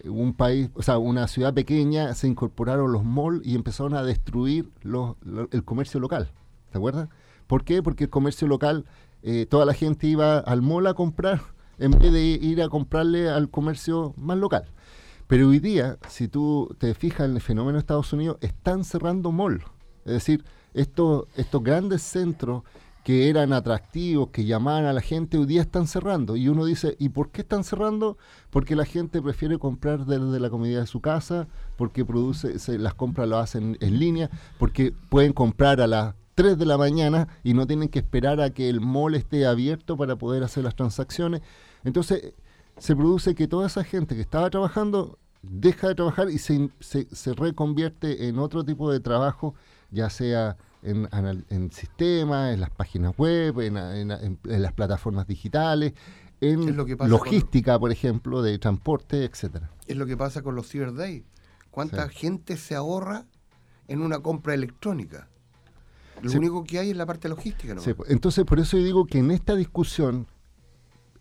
un 0.04 0.34
país, 0.34 0.70
o 0.74 0.82
sea, 0.82 0.98
una 0.98 1.26
ciudad 1.28 1.54
pequeña, 1.54 2.14
se 2.14 2.26
incorporaron 2.28 2.92
los 2.92 3.04
malls 3.04 3.46
y 3.46 3.54
empezaron 3.54 3.94
a 3.94 4.02
destruir 4.02 4.70
el 5.52 5.64
comercio 5.64 6.00
local. 6.00 6.30
¿Te 6.70 6.78
acuerdas? 6.78 7.08
¿Por 7.46 7.64
qué? 7.64 7.82
Porque 7.82 8.04
el 8.04 8.10
comercio 8.10 8.46
local 8.46 8.84
eh, 9.22 9.46
toda 9.46 9.64
la 9.64 9.74
gente 9.74 10.06
iba 10.06 10.38
al 10.38 10.62
mall 10.62 10.86
a 10.86 10.94
comprar 10.94 11.40
en 11.78 11.92
vez 11.92 12.12
de 12.12 12.20
ir 12.22 12.62
a 12.62 12.68
comprarle 12.68 13.28
al 13.28 13.50
comercio 13.50 14.14
más 14.16 14.38
local. 14.38 14.64
Pero 15.26 15.48
hoy 15.48 15.60
día, 15.60 15.98
si 16.08 16.28
tú 16.28 16.74
te 16.78 16.92
fijas 16.94 17.28
en 17.28 17.36
el 17.36 17.40
fenómeno 17.40 17.74
de 17.74 17.80
Estados 17.80 18.12
Unidos, 18.12 18.36
están 18.40 18.84
cerrando 18.84 19.32
mall. 19.32 19.62
Es 20.04 20.12
decir, 20.12 20.44
estos, 20.74 21.26
estos 21.36 21.62
grandes 21.62 22.02
centros 22.02 22.64
que 23.04 23.30
eran 23.30 23.52
atractivos, 23.52 24.28
que 24.28 24.44
llamaban 24.44 24.84
a 24.84 24.92
la 24.92 25.00
gente, 25.00 25.38
hoy 25.38 25.46
día 25.46 25.62
están 25.62 25.86
cerrando. 25.86 26.36
Y 26.36 26.48
uno 26.48 26.64
dice, 26.64 26.96
¿y 26.98 27.08
por 27.08 27.30
qué 27.30 27.40
están 27.42 27.64
cerrando? 27.64 28.18
Porque 28.50 28.76
la 28.76 28.84
gente 28.84 29.22
prefiere 29.22 29.58
comprar 29.58 30.04
desde 30.04 30.38
la 30.38 30.50
comodidad 30.50 30.80
de 30.80 30.86
su 30.86 31.00
casa, 31.00 31.48
porque 31.76 32.04
produce, 32.04 32.56
las 32.78 32.94
compras 32.94 33.28
lo 33.28 33.38
hacen 33.38 33.78
en 33.80 33.98
línea, 33.98 34.30
porque 34.58 34.92
pueden 35.08 35.32
comprar 35.32 35.80
a 35.80 35.86
la 35.86 36.16
3 36.40 36.56
de 36.56 36.64
la 36.64 36.78
mañana 36.78 37.28
y 37.44 37.52
no 37.52 37.66
tienen 37.66 37.90
que 37.90 37.98
esperar 37.98 38.40
a 38.40 38.48
que 38.48 38.70
el 38.70 38.80
mall 38.80 39.14
esté 39.14 39.44
abierto 39.44 39.98
para 39.98 40.16
poder 40.16 40.42
hacer 40.42 40.64
las 40.64 40.74
transacciones. 40.74 41.42
Entonces, 41.84 42.32
se 42.78 42.96
produce 42.96 43.34
que 43.34 43.46
toda 43.46 43.66
esa 43.66 43.84
gente 43.84 44.14
que 44.14 44.22
estaba 44.22 44.48
trabajando 44.48 45.18
deja 45.42 45.88
de 45.88 45.96
trabajar 45.96 46.30
y 46.30 46.38
se, 46.38 46.70
se, 46.80 47.34
reconvierte 47.34 48.28
en 48.28 48.38
otro 48.38 48.64
tipo 48.64 48.90
de 48.90 49.00
trabajo, 49.00 49.54
ya 49.90 50.08
sea 50.08 50.56
en, 50.82 51.10
en, 51.50 51.72
sistemas, 51.72 52.54
en 52.54 52.60
las 52.60 52.70
páginas 52.70 53.14
web, 53.18 53.60
en, 53.60 54.38
las 54.44 54.72
plataformas 54.72 55.26
digitales, 55.26 55.92
en 56.40 56.74
logística, 57.06 57.78
por 57.78 57.92
ejemplo, 57.92 58.40
de 58.40 58.58
transporte, 58.58 59.26
etcétera. 59.26 59.72
Es 59.86 59.98
lo 59.98 60.06
que 60.06 60.16
pasa 60.16 60.40
con 60.40 60.54
los 60.54 60.70
Cyber 60.70 60.94
Day. 60.94 61.26
¿Cuánta 61.70 62.08
gente 62.08 62.56
se 62.56 62.76
ahorra 62.76 63.26
en 63.88 64.00
una 64.00 64.20
compra 64.20 64.54
electrónica? 64.54 65.28
Lo 66.22 66.32
único 66.32 66.64
que 66.64 66.78
hay 66.78 66.90
es 66.90 66.96
la 66.96 67.06
parte 67.06 67.28
logística. 67.28 67.74
¿no? 67.74 67.82
Entonces, 68.08 68.44
por 68.44 68.60
eso 68.60 68.76
yo 68.76 68.84
digo 68.84 69.06
que 69.06 69.18
en 69.18 69.30
esta 69.30 69.54
discusión, 69.54 70.26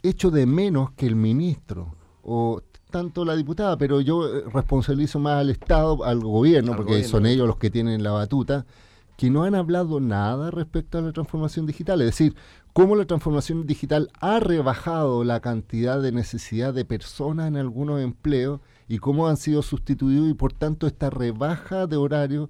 echo 0.03 0.31
de 0.31 0.45
menos 0.45 0.91
que 0.91 1.05
el 1.05 1.15
ministro 1.15 1.95
o 2.23 2.61
tanto 2.89 3.25
la 3.25 3.35
diputada, 3.35 3.77
pero 3.77 4.01
yo 4.01 4.25
eh, 4.27 4.43
responsabilizo 4.53 5.19
más 5.19 5.39
al 5.39 5.49
Estado, 5.49 6.03
al 6.03 6.19
gobierno, 6.19 6.75
porque 6.75 7.03
son 7.03 7.25
ellos 7.25 7.47
los 7.47 7.57
que 7.57 7.69
tienen 7.69 8.03
la 8.03 8.11
batuta, 8.11 8.65
que 9.17 9.29
no 9.29 9.43
han 9.43 9.53
hablado 9.53 9.99
nada 9.99 10.49
respecto 10.49 10.97
a 10.97 11.01
la 11.01 11.11
transformación 11.11 11.65
digital. 11.65 12.01
Es 12.01 12.07
decir, 12.07 12.35
cómo 12.73 12.95
la 12.95 13.05
transformación 13.05 13.67
digital 13.67 14.09
ha 14.21 14.39
rebajado 14.39 15.23
la 15.23 15.39
cantidad 15.41 16.01
de 16.01 16.11
necesidad 16.11 16.73
de 16.73 16.85
personas 16.85 17.47
en 17.47 17.57
algunos 17.57 18.01
empleos 18.01 18.61
y 18.87 18.99
cómo 18.99 19.27
han 19.27 19.37
sido 19.37 19.61
sustituidos 19.61 20.29
y 20.29 20.33
por 20.33 20.53
tanto 20.53 20.87
esta 20.87 21.09
rebaja 21.09 21.85
de 21.85 21.97
horario 21.97 22.49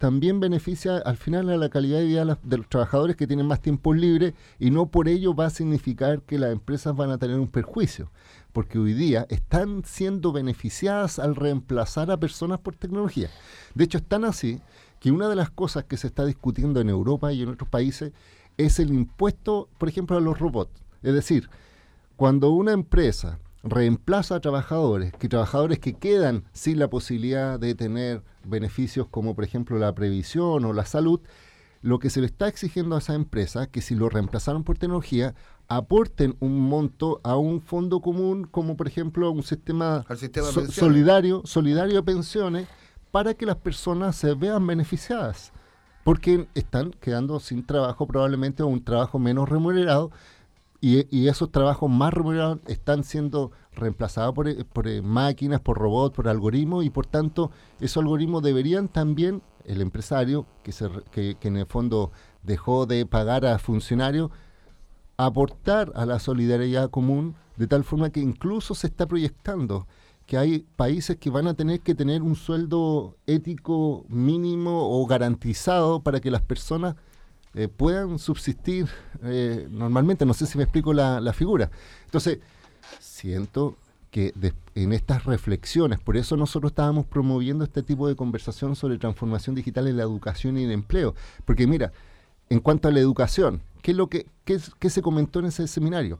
también 0.00 0.40
beneficia 0.40 0.96
al 0.96 1.18
final 1.18 1.50
a 1.50 1.58
la 1.58 1.68
calidad 1.68 1.98
de 1.98 2.06
vida 2.06 2.38
de 2.42 2.56
los 2.56 2.66
trabajadores 2.70 3.16
que 3.16 3.26
tienen 3.26 3.46
más 3.46 3.60
tiempo 3.60 3.92
libre 3.92 4.32
y 4.58 4.70
no 4.70 4.86
por 4.86 5.08
ello 5.08 5.34
va 5.34 5.44
a 5.44 5.50
significar 5.50 6.22
que 6.22 6.38
las 6.38 6.52
empresas 6.52 6.96
van 6.96 7.10
a 7.10 7.18
tener 7.18 7.38
un 7.38 7.48
perjuicio, 7.48 8.10
porque 8.54 8.78
hoy 8.78 8.94
día 8.94 9.26
están 9.28 9.84
siendo 9.84 10.32
beneficiadas 10.32 11.18
al 11.18 11.36
reemplazar 11.36 12.10
a 12.10 12.16
personas 12.16 12.60
por 12.60 12.76
tecnología. 12.76 13.28
De 13.74 13.84
hecho, 13.84 13.98
es 13.98 14.04
tan 14.04 14.24
así 14.24 14.62
que 15.00 15.10
una 15.12 15.28
de 15.28 15.36
las 15.36 15.50
cosas 15.50 15.84
que 15.84 15.98
se 15.98 16.06
está 16.06 16.24
discutiendo 16.24 16.80
en 16.80 16.88
Europa 16.88 17.30
y 17.34 17.42
en 17.42 17.50
otros 17.50 17.68
países 17.68 18.12
es 18.56 18.78
el 18.78 18.94
impuesto, 18.94 19.68
por 19.76 19.90
ejemplo, 19.90 20.16
a 20.16 20.20
los 20.22 20.38
robots. 20.38 20.82
Es 21.02 21.12
decir, 21.12 21.50
cuando 22.16 22.48
una 22.48 22.72
empresa 22.72 23.38
reemplaza 23.62 24.36
a 24.36 24.40
trabajadores, 24.40 25.12
que 25.12 25.28
trabajadores 25.28 25.78
que 25.78 25.94
quedan 25.94 26.44
sin 26.52 26.78
la 26.78 26.88
posibilidad 26.88 27.58
de 27.58 27.74
tener 27.74 28.22
beneficios 28.44 29.06
como 29.10 29.34
por 29.34 29.44
ejemplo 29.44 29.78
la 29.78 29.94
previsión 29.94 30.64
o 30.64 30.72
la 30.72 30.86
salud, 30.86 31.20
lo 31.82 31.98
que 31.98 32.10
se 32.10 32.20
le 32.20 32.26
está 32.26 32.48
exigiendo 32.48 32.94
a 32.94 32.98
esa 32.98 33.14
empresa, 33.14 33.66
que 33.66 33.80
si 33.80 33.94
lo 33.94 34.08
reemplazaron 34.08 34.64
por 34.64 34.78
tecnología, 34.78 35.34
aporten 35.68 36.36
un 36.40 36.60
monto 36.60 37.20
a 37.22 37.36
un 37.36 37.60
fondo 37.60 38.00
común, 38.00 38.46
como 38.50 38.76
por 38.76 38.86
ejemplo 38.86 39.30
un 39.30 39.42
sistema, 39.42 40.04
solidario, 40.70 41.42
solidario 41.44 41.96
de 41.96 42.02
pensiones, 42.02 42.68
para 43.10 43.34
que 43.34 43.46
las 43.46 43.56
personas 43.56 44.16
se 44.16 44.34
vean 44.34 44.66
beneficiadas, 44.66 45.52
porque 46.04 46.48
están 46.54 46.90
quedando 47.00 47.40
sin 47.40 47.64
trabajo 47.64 48.06
probablemente 48.06 48.62
o 48.62 48.66
un 48.66 48.84
trabajo 48.84 49.18
menos 49.18 49.48
remunerado, 49.48 50.10
y, 50.80 51.28
esos 51.28 51.50
trabajos 51.52 51.90
más 51.90 52.12
remunerados 52.14 52.60
están 52.66 53.04
siendo 53.04 53.52
reemplazados 53.72 54.34
por, 54.34 54.48
eh, 54.48 54.64
eh, 54.84 55.02
máquinas, 55.02 55.60
por 55.60 55.78
robots, 55.78 56.16
por 56.16 56.28
algoritmos, 56.28 56.84
y 56.84 56.90
por 56.90 57.06
tanto 57.06 57.50
esos 57.80 58.02
algoritmos 58.02 58.42
deberían 58.42 58.88
también, 58.88 59.42
el 59.64 59.82
empresario, 59.82 60.46
que, 60.62 60.72
se, 60.72 60.88
que, 61.10 61.36
en 61.42 61.58
el 61.58 61.66
fondo 61.66 62.12
dejó 62.42 62.86
de 62.86 63.04
pagar 63.04 63.44
a 63.44 63.58
funcionarios, 63.58 64.30
aportar 65.18 65.92
a 65.94 66.06
la 66.06 66.18
solidaridad 66.18 66.88
común, 66.88 67.34
de 67.56 67.66
tal 67.66 67.84
forma 67.84 68.08
que 68.08 68.20
incluso 68.20 68.74
se 68.74 68.86
está 68.86 69.06
proyectando 69.06 69.86
que 70.24 70.38
hay 70.38 70.60
países 70.76 71.16
que 71.16 71.28
van 71.28 71.48
a 71.48 71.54
tener 71.54 71.80
que 71.80 71.94
tener 71.94 72.22
un 72.22 72.36
sueldo 72.36 73.16
ético 73.26 74.06
mínimo 74.08 74.88
o 74.88 75.04
garantizado 75.04 76.04
para 76.04 76.20
que 76.20 76.30
las 76.30 76.40
personas 76.40 76.94
eh, 77.54 77.68
puedan 77.68 78.18
subsistir 78.18 78.88
eh, 79.22 79.66
normalmente. 79.70 80.24
No 80.24 80.34
sé 80.34 80.46
si 80.46 80.56
me 80.58 80.64
explico 80.64 80.92
la, 80.92 81.32
figura. 81.32 81.70
Entonces, 82.04 82.38
siento 82.98 83.76
que 84.10 84.32
en 84.74 84.92
estas 84.92 85.24
reflexiones, 85.24 86.00
por 86.00 86.16
eso 86.16 86.36
nosotros 86.36 86.72
estábamos 86.72 87.06
promoviendo 87.06 87.64
este 87.64 87.82
tipo 87.82 88.08
de 88.08 88.16
conversación 88.16 88.74
sobre 88.74 88.98
transformación 88.98 89.54
digital 89.54 89.86
en 89.86 89.96
la 89.96 90.02
educación 90.02 90.58
y 90.58 90.64
el 90.64 90.72
empleo. 90.72 91.14
Porque 91.44 91.66
mira, 91.66 91.92
en 92.48 92.60
cuanto 92.60 92.88
a 92.88 92.92
la 92.92 93.00
educación, 93.00 93.62
¿qué, 93.82 93.92
es 93.92 93.96
lo 93.96 94.08
que, 94.08 94.26
qué, 94.44 94.58
qué 94.78 94.90
se 94.90 95.02
comentó 95.02 95.38
en 95.38 95.46
ese 95.46 95.68
seminario? 95.68 96.18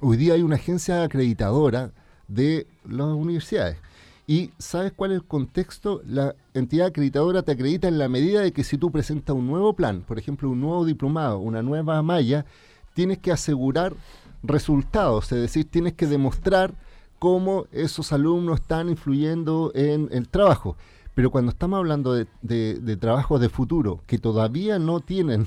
Hoy 0.00 0.16
día 0.16 0.34
hay 0.34 0.42
una 0.42 0.56
agencia 0.56 1.02
acreditadora 1.02 1.92
de 2.28 2.66
las 2.84 3.06
universidades 3.06 3.78
y 4.26 4.52
¿sabes 4.58 4.92
cuál 4.92 5.12
es 5.12 5.16
el 5.16 5.24
contexto? 5.24 6.00
La 6.06 6.34
entidad 6.54 6.86
acreditadora 6.86 7.42
te 7.42 7.52
acredita 7.52 7.88
en 7.88 7.98
la 7.98 8.08
medida 8.08 8.40
de 8.40 8.52
que 8.52 8.64
si 8.64 8.78
tú 8.78 8.90
presentas 8.90 9.36
un 9.36 9.46
nuevo 9.46 9.74
plan, 9.74 10.02
por 10.02 10.18
ejemplo, 10.18 10.48
un 10.48 10.60
nuevo 10.60 10.84
diplomado, 10.86 11.38
una 11.38 11.62
nueva 11.62 12.02
malla, 12.02 12.46
tienes 12.94 13.18
que 13.18 13.32
asegurar 13.32 13.94
resultados, 14.42 15.30
es 15.32 15.40
decir, 15.40 15.70
tienes 15.70 15.92
que 15.92 16.06
demostrar 16.06 16.74
cómo 17.18 17.66
esos 17.70 18.12
alumnos 18.12 18.60
están 18.60 18.88
influyendo 18.88 19.72
en 19.74 20.08
el 20.10 20.28
trabajo. 20.28 20.76
Pero 21.14 21.30
cuando 21.30 21.52
estamos 21.52 21.78
hablando 21.78 22.14
de, 22.14 22.26
de 22.42 22.96
trabajos 22.96 23.40
de 23.40 23.48
futuro 23.48 24.00
que 24.06 24.18
todavía 24.18 24.78
no 24.78 25.00
tienen 25.00 25.46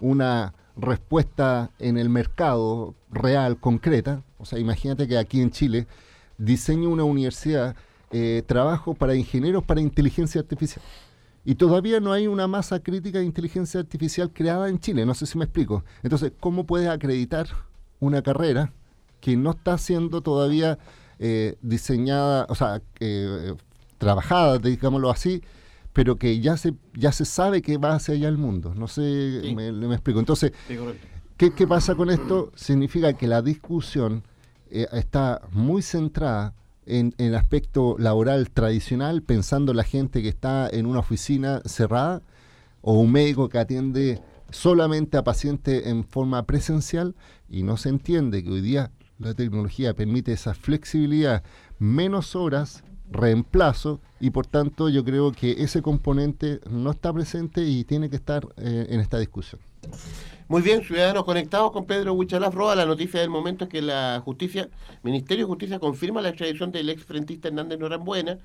una 0.00 0.54
respuesta 0.76 1.70
en 1.78 1.96
el 1.96 2.08
mercado 2.08 2.94
real, 3.10 3.58
concreta, 3.58 4.22
o 4.38 4.44
sea, 4.44 4.58
imagínate 4.58 5.06
que 5.06 5.16
aquí 5.16 5.40
en 5.40 5.50
Chile 5.50 5.86
diseño 6.38 6.90
una 6.90 7.04
universidad 7.04 7.76
eh, 8.12 8.44
trabajo 8.46 8.94
para 8.94 9.16
ingenieros 9.16 9.64
para 9.64 9.80
inteligencia 9.80 10.40
artificial. 10.40 10.84
Y 11.44 11.56
todavía 11.56 11.98
no 11.98 12.12
hay 12.12 12.28
una 12.28 12.46
masa 12.46 12.78
crítica 12.80 13.18
de 13.18 13.24
inteligencia 13.24 13.80
artificial 13.80 14.30
creada 14.32 14.68
en 14.68 14.78
Chile, 14.78 15.04
no 15.04 15.14
sé 15.14 15.26
si 15.26 15.36
me 15.38 15.44
explico. 15.44 15.84
Entonces, 16.04 16.32
¿cómo 16.38 16.66
puedes 16.66 16.88
acreditar 16.88 17.48
una 17.98 18.22
carrera 18.22 18.72
que 19.20 19.36
no 19.36 19.50
está 19.50 19.76
siendo 19.78 20.20
todavía 20.20 20.78
eh, 21.18 21.56
diseñada, 21.62 22.46
o 22.48 22.54
sea, 22.54 22.80
eh, 23.00 23.54
trabajada, 23.98 24.58
digámoslo 24.58 25.10
así, 25.10 25.42
pero 25.92 26.16
que 26.16 26.40
ya 26.40 26.56
se, 26.56 26.74
ya 26.94 27.10
se 27.10 27.24
sabe 27.24 27.60
que 27.60 27.76
va 27.76 27.94
hacia 27.94 28.14
allá 28.14 28.28
el 28.28 28.38
mundo? 28.38 28.72
No 28.74 28.86
sé, 28.86 29.52
me, 29.54 29.72
me, 29.72 29.94
explico. 29.94 30.20
Entonces, 30.20 30.52
¿qué, 31.36 31.52
¿qué, 31.52 31.66
pasa 31.66 31.96
con 31.96 32.10
esto? 32.10 32.52
Significa 32.54 33.14
que 33.14 33.26
la 33.26 33.42
discusión 33.42 34.22
está 34.70 35.42
muy 35.52 35.82
centrada 35.82 36.54
en, 36.86 37.14
el 37.18 37.34
aspecto 37.34 37.96
laboral 37.98 38.50
tradicional, 38.50 39.22
pensando 39.22 39.74
la 39.74 39.84
gente 39.84 40.22
que 40.22 40.28
está 40.28 40.68
en 40.68 40.86
una 40.86 41.00
oficina 41.00 41.60
cerrada 41.64 42.22
o 42.80 42.98
un 42.98 43.12
médico 43.12 43.48
que 43.48 43.58
atiende 43.58 44.22
solamente 44.50 45.16
a 45.16 45.24
pacientes 45.24 45.86
en 45.86 46.04
forma 46.04 46.44
presencial 46.44 47.14
y 47.48 47.62
no 47.62 47.76
se 47.76 47.88
entiende 47.88 48.42
que 48.42 48.50
hoy 48.50 48.60
día 48.60 48.92
la 49.18 49.34
tecnología 49.34 49.94
permite 49.94 50.32
esa 50.32 50.54
flexibilidad, 50.54 51.42
menos 51.78 52.36
horas, 52.36 52.84
reemplazo 53.10 54.00
y 54.20 54.30
por 54.30 54.46
tanto 54.46 54.88
yo 54.88 55.04
creo 55.04 55.32
que 55.32 55.62
ese 55.62 55.82
componente 55.82 56.60
no 56.70 56.90
está 56.90 57.12
presente 57.12 57.64
y 57.64 57.84
tiene 57.84 58.10
que 58.10 58.16
estar 58.16 58.46
eh, 58.56 58.86
en 58.90 59.00
esta 59.00 59.18
discusión. 59.18 59.60
Muy 60.48 60.62
bien, 60.62 60.84
ciudadanos 60.84 61.24
conectados 61.24 61.72
con 61.72 61.86
Pedro 61.86 62.14
Huichalaf 62.14 62.54
Roa. 62.54 62.76
La 62.76 62.86
noticia 62.86 63.18
del 63.18 63.30
momento 63.30 63.64
es 63.64 63.70
que 63.70 63.82
la 63.82 64.22
justicia, 64.24 64.68
Ministerio 65.02 65.44
de 65.44 65.48
Justicia 65.48 65.80
confirma 65.80 66.20
la 66.22 66.28
extradición 66.28 66.70
del 66.70 66.88
ex 66.88 67.04
frentista 67.04 67.48
Hernández 67.48 67.80
Norambuena. 67.80 68.38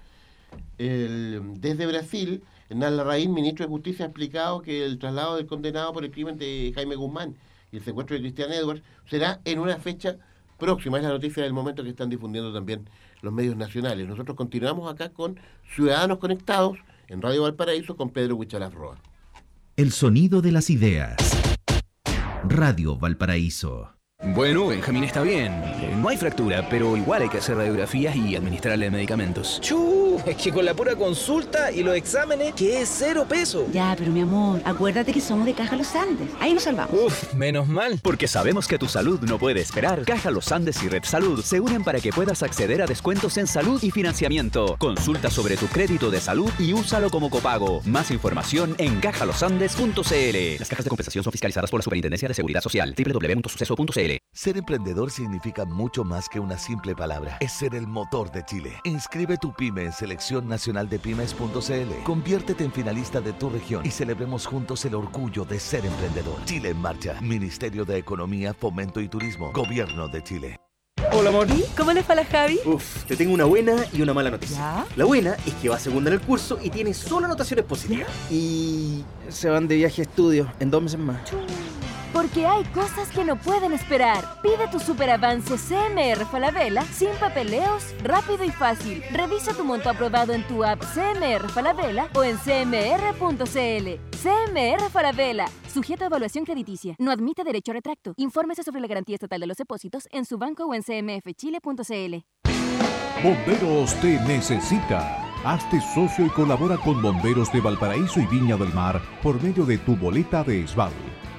desde 0.78 1.86
Brasil, 1.86 2.44
Hernán 2.70 2.98
Larraín, 2.98 3.34
ministro 3.34 3.66
de 3.66 3.70
Justicia, 3.70 4.06
ha 4.06 4.08
explicado 4.08 4.64
que 4.64 4.84
el 4.84 4.98
traslado 4.98 5.36
del 5.36 5.46
condenado 5.46 5.94
por 5.94 6.04
el 6.04 6.10
crimen 6.10 6.38
de 6.38 6.72
Jaime 6.74 6.96
Guzmán 6.96 7.36
y 7.72 7.78
el 7.78 7.84
secuestro 7.84 8.16
de 8.16 8.22
Cristian 8.22 8.52
Edwards 8.52 8.82
será 9.08 9.40
en 9.46 9.60
una 9.60 9.78
fecha 9.78 10.18
próxima. 10.58 10.98
Es 10.98 11.04
la 11.04 11.10
noticia 11.10 11.44
del 11.44 11.54
momento 11.54 11.84
que 11.84 11.90
están 11.90 12.10
difundiendo 12.10 12.52
también 12.52 12.90
los 13.22 13.32
medios 13.32 13.56
nacionales. 13.56 14.08
Nosotros 14.08 14.36
continuamos 14.36 14.92
acá 14.92 15.10
con 15.10 15.40
Ciudadanos 15.76 16.18
Conectados 16.18 16.80
en 17.08 17.22
Radio 17.22 17.44
Valparaíso 17.44 17.96
con 17.96 18.10
Pedro 18.10 18.38
Huichalaf 18.38 18.74
Roa. 18.74 19.11
El 19.82 19.92
sonido 19.92 20.44
de 20.44 20.52
las 20.52 20.70
ideas. 20.70 21.18
Radio 22.48 23.00
Valparaíso. 23.00 24.01
Bueno, 24.24 24.68
Benjamín 24.68 25.04
está 25.04 25.24
bien. 25.24 25.52
No 26.00 26.08
hay 26.08 26.16
fractura, 26.16 26.68
pero 26.70 26.96
igual 26.96 27.24
hay 27.24 27.30
que 27.30 27.40
hacer 27.40 27.58
radiografías 27.58 28.16
y 28.16 28.36
administrarle 28.36 28.92
medicamentos. 28.92 29.60
¡Chu! 29.62 30.22
Es 30.28 30.36
que 30.36 30.52
con 30.52 30.64
la 30.64 30.76
pura 30.76 30.96
consulta 30.96 31.72
y 31.72 31.82
los 31.82 31.96
exámenes, 31.96 32.54
que 32.54 32.82
es 32.82 32.90
cero 32.90 33.26
peso. 33.28 33.66
Ya, 33.74 33.96
pero 33.98 34.12
mi 34.12 34.22
amor, 34.22 34.62
acuérdate 34.64 35.12
que 35.12 35.22
somos 35.22 35.48
de 35.48 35.54
Caja 35.54 35.76
Los 35.76 35.96
Andes. 35.96 36.30
Ahí 36.40 36.54
nos 36.54 36.64
salvamos. 36.64 36.94
Uf, 36.94 37.34
menos 37.34 37.68
mal. 37.68 38.00
Porque 38.04 38.28
sabemos 38.28 38.68
que 38.68 38.78
tu 38.78 38.88
salud 38.88 39.20
no 39.22 39.40
puede 39.40 39.60
esperar. 39.60 40.04
Caja 40.06 40.30
Los 40.30 40.52
Andes 40.52 40.84
y 40.84 40.88
Red 40.88 41.04
Salud 41.04 41.42
se 41.44 41.60
unen 41.60 41.84
para 41.84 42.00
que 42.00 42.12
puedas 42.12 42.44
acceder 42.44 42.84
a 42.84 42.86
descuentos 42.86 43.38
en 43.38 43.48
salud 43.48 43.82
y 43.82 43.90
financiamiento. 43.90 44.76
Consulta 44.78 45.32
sobre 45.32 45.58
tu 45.58 45.66
crédito 45.66 46.12
de 46.12 46.22
salud 46.22 46.52
y 46.60 46.74
úsalo 46.74 47.10
como 47.10 47.32
copago. 47.32 47.82
Más 47.86 48.12
información 48.12 48.76
en 48.78 49.00
cajalosandes.cl. 49.00 50.60
Las 50.60 50.70
cajas 50.70 50.86
de 50.86 50.90
compensación 50.90 51.24
son 51.24 51.32
fiscalizadas 51.32 51.72
por 51.72 51.80
la 51.80 51.84
Superintendencia 51.84 52.28
de 52.28 52.36
Seguridad 52.36 52.62
Social. 52.62 52.94
www.suceso.cl 52.96 54.11
ser 54.34 54.58
emprendedor 54.58 55.12
significa 55.12 55.66
mucho 55.66 56.04
más 56.04 56.28
que 56.30 56.40
una 56.40 56.58
simple 56.58 56.96
palabra. 56.96 57.38
Es 57.40 57.52
ser 57.52 57.76
el 57.76 57.88
motor 57.88 58.32
de 58.32 58.44
Chile. 58.44 58.74
Inscribe 58.84 59.38
tu 59.38 59.54
pyme 59.54 59.84
en 59.84 59.92
Selección 59.92 60.48
Nacional 60.48 60.90
de 60.90 61.00
Pymes.cl. 61.00 62.04
Conviértete 62.04 62.64
en 62.64 62.72
finalista 62.72 63.22
de 63.22 63.34
tu 63.34 63.50
región 63.50 63.86
y 63.86 63.92
celebremos 63.92 64.46
juntos 64.46 64.84
el 64.86 64.96
orgullo 64.96 65.46
de 65.46 65.60
ser 65.60 65.86
emprendedor. 65.86 66.44
Chile 66.46 66.70
en 66.70 66.82
marcha. 66.82 67.20
Ministerio 67.22 67.86
de 67.86 67.98
Economía, 67.98 68.54
Fomento 68.54 69.02
y 69.02 69.08
Turismo. 69.08 69.52
Gobierno 69.54 70.08
de 70.08 70.24
Chile. 70.24 70.58
Hola, 71.14 71.30
amor. 71.30 71.48
¿Cómo 71.76 71.92
le 71.92 72.04
fue 72.04 72.14
a 72.14 72.16
la 72.18 72.26
Javi? 72.26 72.60
Uf, 72.66 73.04
te 73.06 73.18
tengo 73.18 73.34
una 73.34 73.46
buena 73.46 73.76
y 73.92 74.02
una 74.02 74.14
mala 74.14 74.30
noticia. 74.30 74.86
La 74.96 75.06
buena 75.06 75.36
es 75.46 75.54
que 75.56 75.68
va 75.68 75.78
segunda 75.78 76.10
en 76.10 76.16
el 76.16 76.22
curso 76.22 76.58
y 76.62 76.70
tiene 76.70 76.94
solo 76.94 77.26
anotaciones 77.26 77.66
positivas. 77.66 78.08
Y 78.30 79.04
se 79.28 79.50
van 79.50 79.68
de 79.68 79.76
viaje 79.76 80.02
a 80.02 80.06
estudios 80.06 80.48
en 80.60 80.72
dos 80.72 80.82
meses 80.82 81.00
más. 81.00 81.20
Porque 82.14 82.46
hay 82.46 82.64
cosas 82.66 83.10
que 83.10 83.24
no 83.24 83.38
pueden 83.38 83.74
esperar. 83.74 84.24
Pide 84.42 84.68
tu 84.72 84.80
superavance 84.80 85.56
CMR 85.58 86.26
Falabella 86.26 86.84
sin 86.84 87.12
papeleos, 87.20 87.94
rápido 88.04 88.44
y 88.44 88.52
fácil. 88.52 89.04
Revisa 89.12 89.54
tu 89.54 89.64
monto 89.64 89.90
aprobado 89.90 90.34
en 90.34 90.46
tu 90.48 90.64
app 90.64 90.82
CMR 90.82 91.50
Falabella 91.50 92.10
o 92.16 92.24
en 92.24 92.38
cmr.cl. 92.38 94.12
CMR 94.22 94.90
Falabella, 94.92 95.46
sujeto 95.74 96.04
a 96.04 96.08
evaluación 96.08 96.46
crediticia. 96.46 96.96
No 97.00 97.12
admite 97.12 97.44
derecho 97.44 97.72
a 97.72 97.76
retracto. 97.76 98.14
Infórmese 98.18 98.64
sobre 98.64 98.82
la 98.82 98.88
garantía 98.88 99.16
estatal 99.16 99.40
de 99.40 99.48
los 99.48 99.58
depósitos 99.58 100.08
en 100.12 100.26
su 100.26 100.38
banco 100.38 100.66
o 100.66 100.74
en 100.74 100.84
cmfchile.cl. 100.84 102.26
Bomberos 103.24 103.94
te 104.02 104.20
necesita. 104.22 105.28
Hazte 105.44 105.82
socio 105.96 106.26
y 106.26 106.30
colabora 106.30 106.78
con 106.78 107.02
Bomberos 107.02 107.52
de 107.52 107.62
Valparaíso 107.62 108.20
y 108.20 108.26
Viña 108.28 108.58
del 108.58 108.74
Mar 108.74 109.02
por 109.24 109.42
medio 109.42 109.66
de 109.66 109.80
tu 109.80 109.96
boleta 109.96 110.44
de 110.44 110.62
ESBAL. 110.64 110.92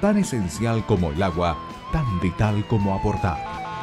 Tan 0.03 0.17
esencial 0.17 0.85
como 0.85 1.13
el 1.13 1.23
agua, 1.23 1.57
tan 1.93 2.19
vital 2.19 2.67
como 2.67 2.93
aportar. 2.93 3.37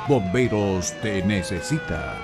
Bomberos 0.07 0.93
te 1.01 1.23
necesita. 1.23 2.15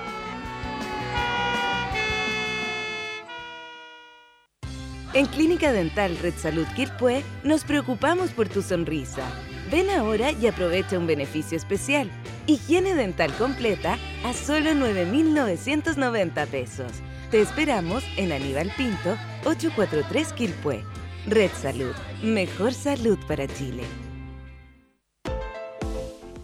En 5.15 5.25
Clínica 5.25 5.71
Dental 5.71 6.15
Red 6.19 6.35
Salud 6.35 6.67
Quilpué 6.75 7.23
nos 7.43 7.63
preocupamos 7.63 8.29
por 8.29 8.47
tu 8.47 8.61
sonrisa. 8.61 9.23
Ven 9.71 9.89
ahora 9.89 10.31
y 10.31 10.45
aprovecha 10.45 10.99
un 10.99 11.07
beneficio 11.07 11.57
especial. 11.57 12.11
Higiene 12.45 12.93
dental 12.93 13.33
completa 13.33 13.97
a 14.23 14.33
solo 14.33 14.75
9,990 14.75 16.45
pesos. 16.45 16.91
Te 17.31 17.41
esperamos 17.41 18.03
en 18.15 18.31
Aníbal 18.31 18.71
Pinto, 18.77 19.17
843 19.43 20.33
Quilpué. 20.33 20.83
Red 21.29 21.51
Salud, 21.61 21.93
mejor 22.23 22.73
salud 22.73 23.19
para 23.27 23.47
Chile. 23.49 23.83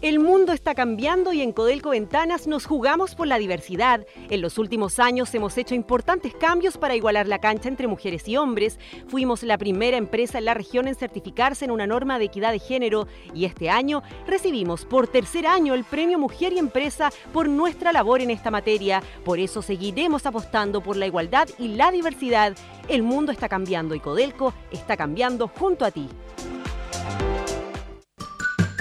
El 0.04 0.18
mundo 0.18 0.52
está 0.52 0.74
cambiando 0.74 1.32
y 1.32 1.40
en 1.40 1.52
Codelco 1.52 1.88
Ventanas 1.88 2.46
nos 2.46 2.66
jugamos 2.66 3.14
por 3.14 3.26
la 3.26 3.38
diversidad. 3.38 4.06
En 4.28 4.42
los 4.42 4.58
últimos 4.58 4.98
años 4.98 5.34
hemos 5.34 5.56
hecho 5.56 5.74
importantes 5.74 6.34
cambios 6.34 6.76
para 6.76 6.94
igualar 6.94 7.26
la 7.26 7.40
cancha 7.40 7.70
entre 7.70 7.88
mujeres 7.88 8.28
y 8.28 8.36
hombres. 8.36 8.78
Fuimos 9.08 9.42
la 9.44 9.56
primera 9.56 9.96
empresa 9.96 10.36
en 10.36 10.44
la 10.44 10.52
región 10.52 10.88
en 10.88 10.94
certificarse 10.94 11.64
en 11.64 11.70
una 11.70 11.86
norma 11.86 12.18
de 12.18 12.26
equidad 12.26 12.52
de 12.52 12.58
género 12.58 13.08
y 13.32 13.46
este 13.46 13.70
año 13.70 14.02
recibimos 14.26 14.84
por 14.84 15.08
tercer 15.08 15.46
año 15.46 15.72
el 15.72 15.84
premio 15.84 16.18
Mujer 16.18 16.52
y 16.52 16.58
Empresa 16.58 17.10
por 17.32 17.48
nuestra 17.48 17.90
labor 17.90 18.20
en 18.20 18.30
esta 18.30 18.50
materia. 18.50 19.02
Por 19.24 19.38
eso 19.38 19.62
seguiremos 19.62 20.26
apostando 20.26 20.82
por 20.82 20.98
la 20.98 21.06
igualdad 21.06 21.48
y 21.58 21.68
la 21.68 21.90
diversidad. 21.90 22.54
El 22.88 23.04
mundo 23.04 23.32
está 23.32 23.48
cambiando 23.48 23.94
y 23.94 24.00
Codelco 24.00 24.52
está 24.70 24.98
cambiando 24.98 25.48
junto 25.48 25.86
a 25.86 25.90
ti. 25.90 26.10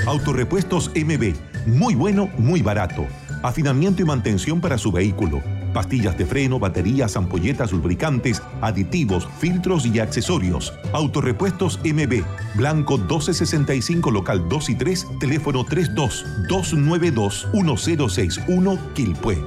Autorepuestos 0.06 0.92
MB. 0.96 1.34
Muy 1.66 1.96
bueno, 1.96 2.30
muy 2.38 2.62
barato. 2.62 3.08
Afinamiento 3.42 4.02
y 4.02 4.06
mantención 4.06 4.60
para 4.60 4.78
su 4.78 4.92
vehículo. 4.92 5.42
Pastillas 5.74 6.18
de 6.18 6.26
freno, 6.26 6.60
baterías, 6.60 7.16
ampolletas, 7.16 7.72
lubricantes, 7.72 8.42
aditivos, 8.62 9.28
filtros 9.40 9.86
y 9.86 10.00
accesorios. 10.00 10.74
Autorepuestos 10.92 11.80
MB. 11.84 12.24
Blanco 12.56 12.98
1265, 12.98 14.12
local 14.12 14.48
2 14.50 14.70
y 14.70 14.76
3, 14.76 15.08
teléfono 15.20 15.64
32 15.64 16.26
292 16.50 17.48
1061 17.54 18.94
Quilpué. 18.94 19.38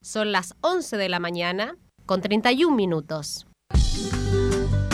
Son 0.00 0.32
las 0.32 0.54
11 0.60 0.96
de 0.96 1.08
la 1.08 1.18
mañana 1.18 1.76
con 2.06 2.20
31 2.20 2.74
minutos. 2.74 3.46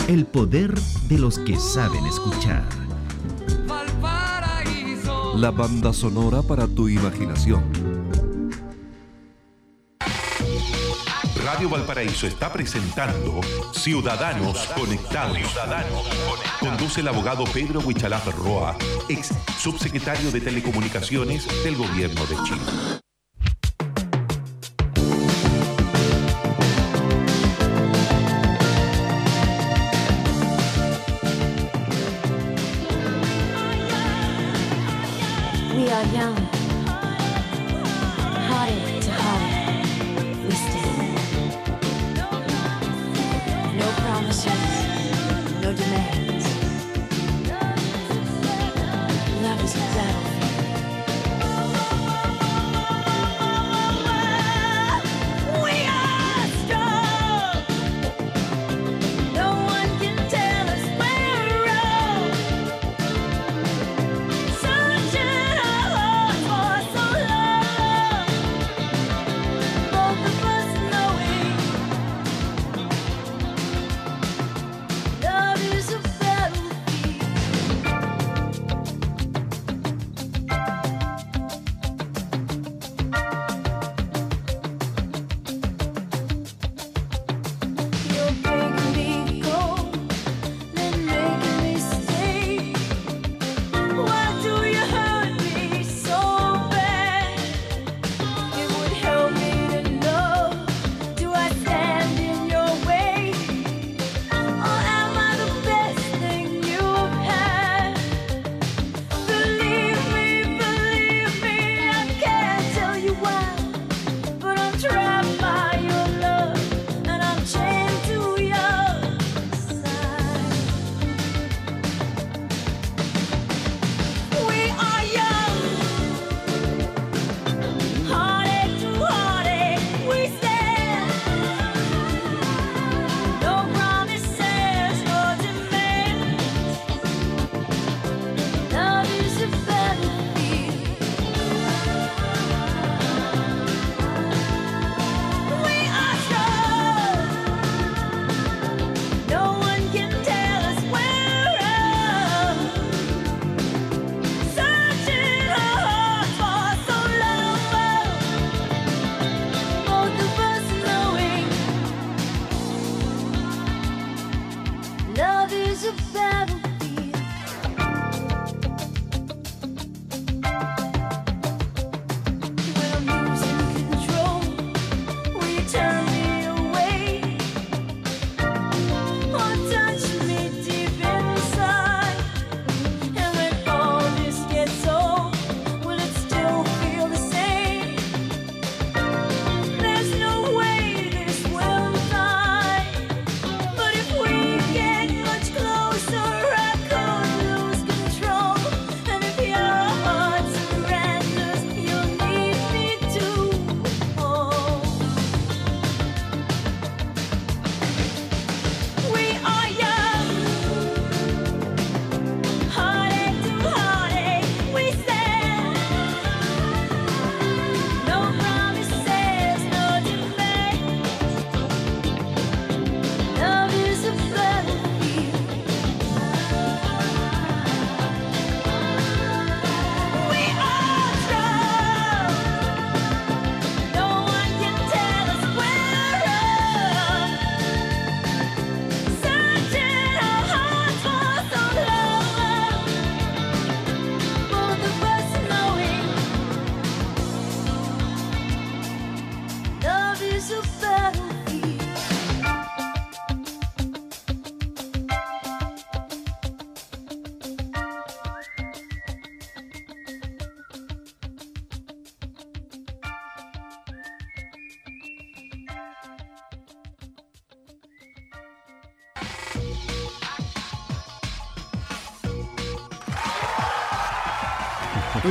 El 0.07 0.25
poder 0.25 0.73
de 1.09 1.17
los 1.17 1.37
que 1.37 1.57
saben 1.57 2.05
escuchar. 2.05 2.63
La 5.35 5.51
banda 5.51 5.91
sonora 5.91 6.41
para 6.41 6.65
tu 6.65 6.87
imaginación. 6.87 7.61
Radio 11.43 11.67
Valparaíso 11.69 12.25
está 12.25 12.53
presentando 12.53 13.41
Ciudadanos 13.73 14.67
Conectados. 14.77 15.39
Conduce 16.61 17.01
el 17.01 17.09
abogado 17.09 17.43
Pedro 17.53 17.81
Huichalaf 17.81 18.27
Roa, 18.27 18.77
ex 19.09 19.33
subsecretario 19.59 20.31
de 20.31 20.39
Telecomunicaciones 20.39 21.45
del 21.65 21.75
Gobierno 21.75 22.25
de 22.27 22.35
Chile. 22.45 23.06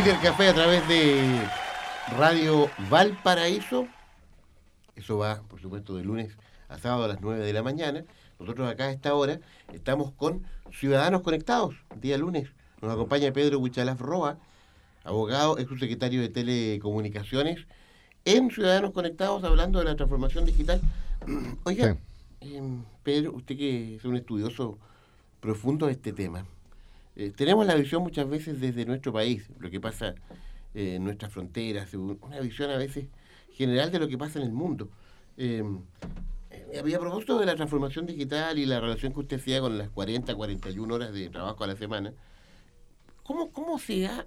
Twitter 0.07 0.23
Café 0.23 0.49
a 0.51 0.55
través 0.55 0.87
de 0.87 1.42
Radio 2.16 2.71
Valparaíso. 2.88 3.88
Eso 4.95 5.19
va, 5.19 5.42
por 5.49 5.61
supuesto, 5.61 5.97
de 5.97 6.05
lunes 6.05 6.37
a 6.69 6.79
sábado 6.79 7.07
a 7.07 7.09
las 7.09 7.21
9 7.21 7.45
de 7.45 7.53
la 7.53 7.64
mañana. 7.64 8.05
Nosotros 8.38 8.71
acá 8.71 8.85
a 8.85 8.92
esta 8.92 9.14
hora 9.16 9.40
estamos 9.73 10.12
con 10.12 10.47
Ciudadanos 10.71 11.23
Conectados, 11.23 11.75
día 12.01 12.16
lunes. 12.19 12.49
Nos 12.81 12.92
acompaña 12.92 13.33
Pedro 13.33 13.59
Huichalaf 13.59 14.01
Roa, 14.01 14.38
abogado, 15.03 15.59
ex 15.59 15.69
subsecretario 15.69 16.21
de 16.21 16.29
Telecomunicaciones, 16.29 17.66
en 18.25 18.53
Ciudadanos 18.53 18.92
Conectados, 18.92 19.42
hablando 19.42 19.81
de 19.81 19.87
la 19.87 19.97
transformación 19.97 20.45
digital. 20.45 20.81
Oiga, 21.64 21.97
em, 22.42 22.85
Pedro, 23.03 23.33
usted 23.33 23.57
que 23.57 23.97
es 23.97 24.05
un 24.05 24.14
estudioso 24.14 24.79
profundo 25.40 25.87
de 25.87 25.92
este 25.95 26.12
tema, 26.12 26.47
eh, 27.17 27.33
tenemos 27.35 27.67
la 27.67 27.75
visión 27.75 28.03
muchas 28.03 28.29
veces 28.29 28.61
desde 28.61 28.85
nuestro 28.85 29.13
país, 29.13 29.49
lo 29.59 29.71
que 29.71 29.81
pasa 29.81 30.15
eh, 30.75 30.97
en 30.97 31.05
nuestras 31.05 31.33
fronteras, 31.33 31.93
un- 31.95 32.19
una 32.23 32.41
visión 32.41 32.71
a 32.71 32.77
veces 32.77 33.07
general 33.53 33.91
de 33.91 33.99
lo 33.99 34.09
que 34.09 34.19
pasa 34.19 34.39
en 34.39 34.45
el 34.47 34.53
mundo. 34.53 34.91
Eh, 35.39 35.63
eh, 36.51 36.95
a 36.95 36.99
propósito 37.01 37.39
de 37.39 37.47
la 37.47 37.55
transformación 37.55 38.07
digital 38.07 38.59
y 38.59 38.67
la 38.67 38.81
relación 38.81 39.13
que 39.13 39.21
usted 39.21 39.37
hacía 39.39 39.61
con 39.61 39.79
las 39.79 39.89
40, 39.91 40.35
41 40.35 40.95
horas 40.95 41.13
de 41.13 41.29
trabajo 41.31 41.65
a 41.65 41.67
la 41.67 41.77
semana, 41.77 42.13
¿cómo, 43.23 43.51
cómo, 43.51 43.79
se, 43.79 44.07
ha, 44.07 44.27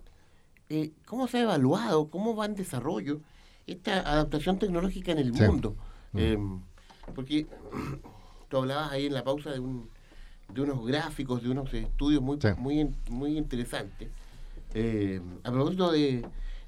eh, 0.69 0.91
¿cómo 1.05 1.27
se 1.27 1.37
ha 1.37 1.41
evaluado, 1.41 2.09
cómo 2.09 2.35
va 2.35 2.45
en 2.45 2.55
desarrollo 2.55 3.21
esta 3.67 3.99
adaptación 3.99 4.57
tecnológica 4.59 5.11
en 5.11 5.19
el 5.19 5.33
Sí. 5.35 5.43
mundo? 5.43 5.75
Mm. 6.13 6.17
Eh, 6.19 6.37
porque 7.15 7.47
tú 8.49 8.57
hablabas 8.57 8.91
ahí 8.91 9.05
en 9.05 9.13
la 9.13 9.23
pausa 9.23 9.51
de, 9.51 9.59
un, 9.59 9.89
de 10.53 10.61
unos 10.61 10.85
gráficos, 10.85 11.43
de 11.43 11.49
unos 11.49 11.73
estudios 11.73 12.21
muy, 12.21 12.37
muy, 12.57 12.79
in- 12.81 12.95
muy 13.09 13.37
interesantes. 13.37 14.09
Eh, 14.73 15.21
a 15.43 15.51
propósito 15.51 15.91
de, 15.91 16.25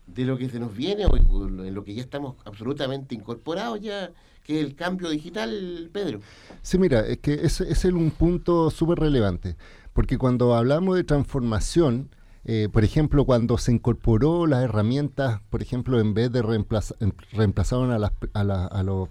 de 0.07 0.25
lo 0.25 0.37
que 0.37 0.49
se 0.49 0.59
nos 0.59 0.75
viene, 0.75 1.05
o 1.05 1.15
en 1.17 1.73
lo 1.73 1.83
que 1.83 1.93
ya 1.93 2.01
estamos 2.01 2.35
absolutamente 2.45 3.15
incorporados 3.15 3.79
ya, 3.81 4.11
que 4.43 4.59
es 4.59 4.65
el 4.65 4.75
cambio 4.75 5.09
digital, 5.09 5.89
Pedro. 5.93 6.19
Sí, 6.61 6.77
mira, 6.79 7.01
es 7.01 7.17
que 7.19 7.33
ese 7.33 7.63
ese 7.71 7.87
es 7.89 7.93
un 7.93 8.11
punto 8.11 8.69
súper 8.71 8.99
relevante, 8.99 9.55
porque 9.93 10.17
cuando 10.17 10.55
hablamos 10.55 10.95
de 10.95 11.03
transformación, 11.03 12.09
eh, 12.45 12.69
por 12.73 12.83
ejemplo, 12.83 13.23
cuando 13.25 13.59
se 13.59 13.71
incorporó 13.71 14.47
las 14.47 14.63
herramientas, 14.63 15.41
por 15.51 15.61
ejemplo, 15.61 15.99
en 15.99 16.15
vez 16.15 16.31
de 16.31 16.41
reemplaza- 16.41 16.95
em- 16.99 17.11
reemplazaron 17.33 17.91
a, 17.91 17.99
las, 17.99 18.11
a, 18.33 18.43
la- 18.43 18.65
a 18.65 18.81
los, 18.81 19.09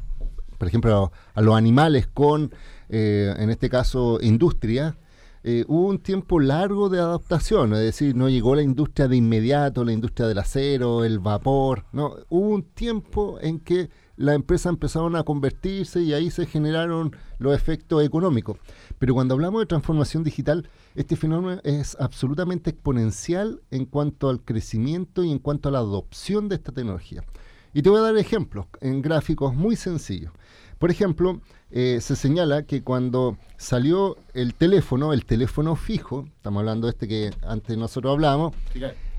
por 0.58 0.66
ejemplo, 0.66 1.12
a 1.34 1.40
los 1.42 1.54
animales 1.54 2.08
con, 2.12 2.52
eh, 2.90 3.34
en 3.38 3.50
este 3.50 3.70
caso, 3.70 4.18
industria, 4.20 4.96
eh, 5.42 5.64
hubo 5.68 5.86
un 5.86 5.98
tiempo 5.98 6.38
largo 6.38 6.90
de 6.90 6.98
adaptación, 6.98 7.72
es 7.72 7.80
decir, 7.80 8.14
no 8.14 8.28
llegó 8.28 8.54
la 8.54 8.62
industria 8.62 9.08
de 9.08 9.16
inmediato, 9.16 9.84
la 9.84 9.92
industria 9.92 10.28
del 10.28 10.38
acero, 10.38 11.02
el 11.02 11.18
vapor, 11.18 11.86
no, 11.92 12.16
hubo 12.28 12.48
un 12.50 12.62
tiempo 12.62 13.38
en 13.40 13.58
que 13.58 13.88
las 14.16 14.34
empresas 14.34 14.70
empezaron 14.70 15.16
a 15.16 15.22
convertirse 15.22 16.02
y 16.02 16.12
ahí 16.12 16.30
se 16.30 16.44
generaron 16.44 17.16
los 17.38 17.54
efectos 17.54 18.04
económicos. 18.04 18.58
Pero 18.98 19.14
cuando 19.14 19.32
hablamos 19.32 19.62
de 19.62 19.66
transformación 19.66 20.24
digital, 20.24 20.68
este 20.94 21.16
fenómeno 21.16 21.58
es 21.64 21.96
absolutamente 21.98 22.68
exponencial 22.68 23.62
en 23.70 23.86
cuanto 23.86 24.28
al 24.28 24.42
crecimiento 24.42 25.24
y 25.24 25.32
en 25.32 25.38
cuanto 25.38 25.70
a 25.70 25.72
la 25.72 25.78
adopción 25.78 26.50
de 26.50 26.56
esta 26.56 26.70
tecnología. 26.70 27.24
Y 27.72 27.80
te 27.80 27.88
voy 27.88 28.00
a 28.00 28.02
dar 28.02 28.18
ejemplos 28.18 28.66
en 28.82 29.00
gráficos 29.00 29.54
muy 29.54 29.74
sencillos. 29.74 30.32
Por 30.78 30.90
ejemplo, 30.90 31.40
eh, 31.70 31.98
se 32.00 32.16
señala 32.16 32.64
que 32.64 32.82
cuando 32.82 33.36
salió 33.56 34.16
el 34.34 34.54
teléfono, 34.54 35.12
el 35.12 35.24
teléfono 35.24 35.76
fijo, 35.76 36.24
estamos 36.36 36.60
hablando 36.60 36.86
de 36.86 36.92
este 36.92 37.06
que 37.08 37.30
antes 37.42 37.76
nosotros 37.76 38.12
hablábamos, 38.12 38.54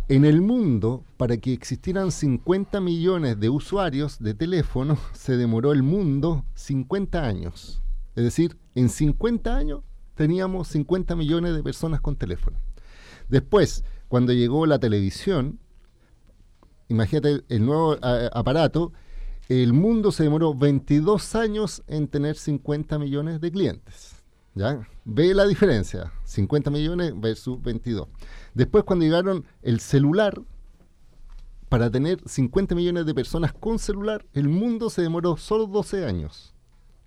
en 0.10 0.26
el 0.26 0.42
mundo, 0.42 1.04
para 1.18 1.38
que 1.38 1.54
existieran 1.54 2.12
50 2.12 2.82
millones 2.82 3.40
de 3.40 3.50
usuarios 3.50 4.20
de 4.20 4.34
teléfono, 4.34 4.98
se 5.14 5.38
demoró 5.38 5.72
el 5.72 5.84
mundo 5.84 6.44
50 6.56 7.24
años. 7.26 7.82
Es 8.16 8.24
decir, 8.26 8.58
en 8.76 8.90
50 8.90 9.56
años 9.56 9.82
teníamos 10.16 10.68
50 10.68 11.16
millones 11.16 11.56
de 11.56 11.64
personas 11.64 12.02
con 12.02 12.18
teléfono. 12.18 12.58
Después, 13.30 13.86
cuando 14.10 14.34
llegó 14.34 14.66
la 14.66 14.80
televisión, 14.80 15.60
imagínate 16.90 17.44
el 17.48 17.66
nuevo 17.66 17.98
a- 18.02 18.30
aparato, 18.34 18.92
el 19.52 19.74
mundo 19.74 20.14
se 20.14 20.24
demoró 20.24 20.54
22 20.54 21.36
años 21.36 21.84
en 21.88 22.08
tener 22.08 22.38
50 22.38 22.98
millones 22.98 23.42
de 23.42 23.52
clientes. 23.52 24.16
¿Ya? 24.56 24.88
Ve 25.04 25.34
la 25.34 25.46
diferencia, 25.46 26.14
50 26.24 26.72
millones 26.72 27.14
versus 27.20 27.62
22. 27.62 28.08
Después 28.54 28.86
cuando 28.86 29.04
llegaron 29.04 29.44
el 29.62 29.82
celular, 29.82 30.42
para 31.68 31.90
tener 31.90 32.22
50 32.26 32.76
millones 32.76 33.06
de 33.06 33.14
personas 33.14 33.52
con 33.52 33.78
celular, 33.78 34.26
el 34.34 34.48
mundo 34.48 34.90
se 34.90 35.02
demoró 35.02 35.36
solo 35.36 35.68
12 35.68 36.06
años 36.06 36.54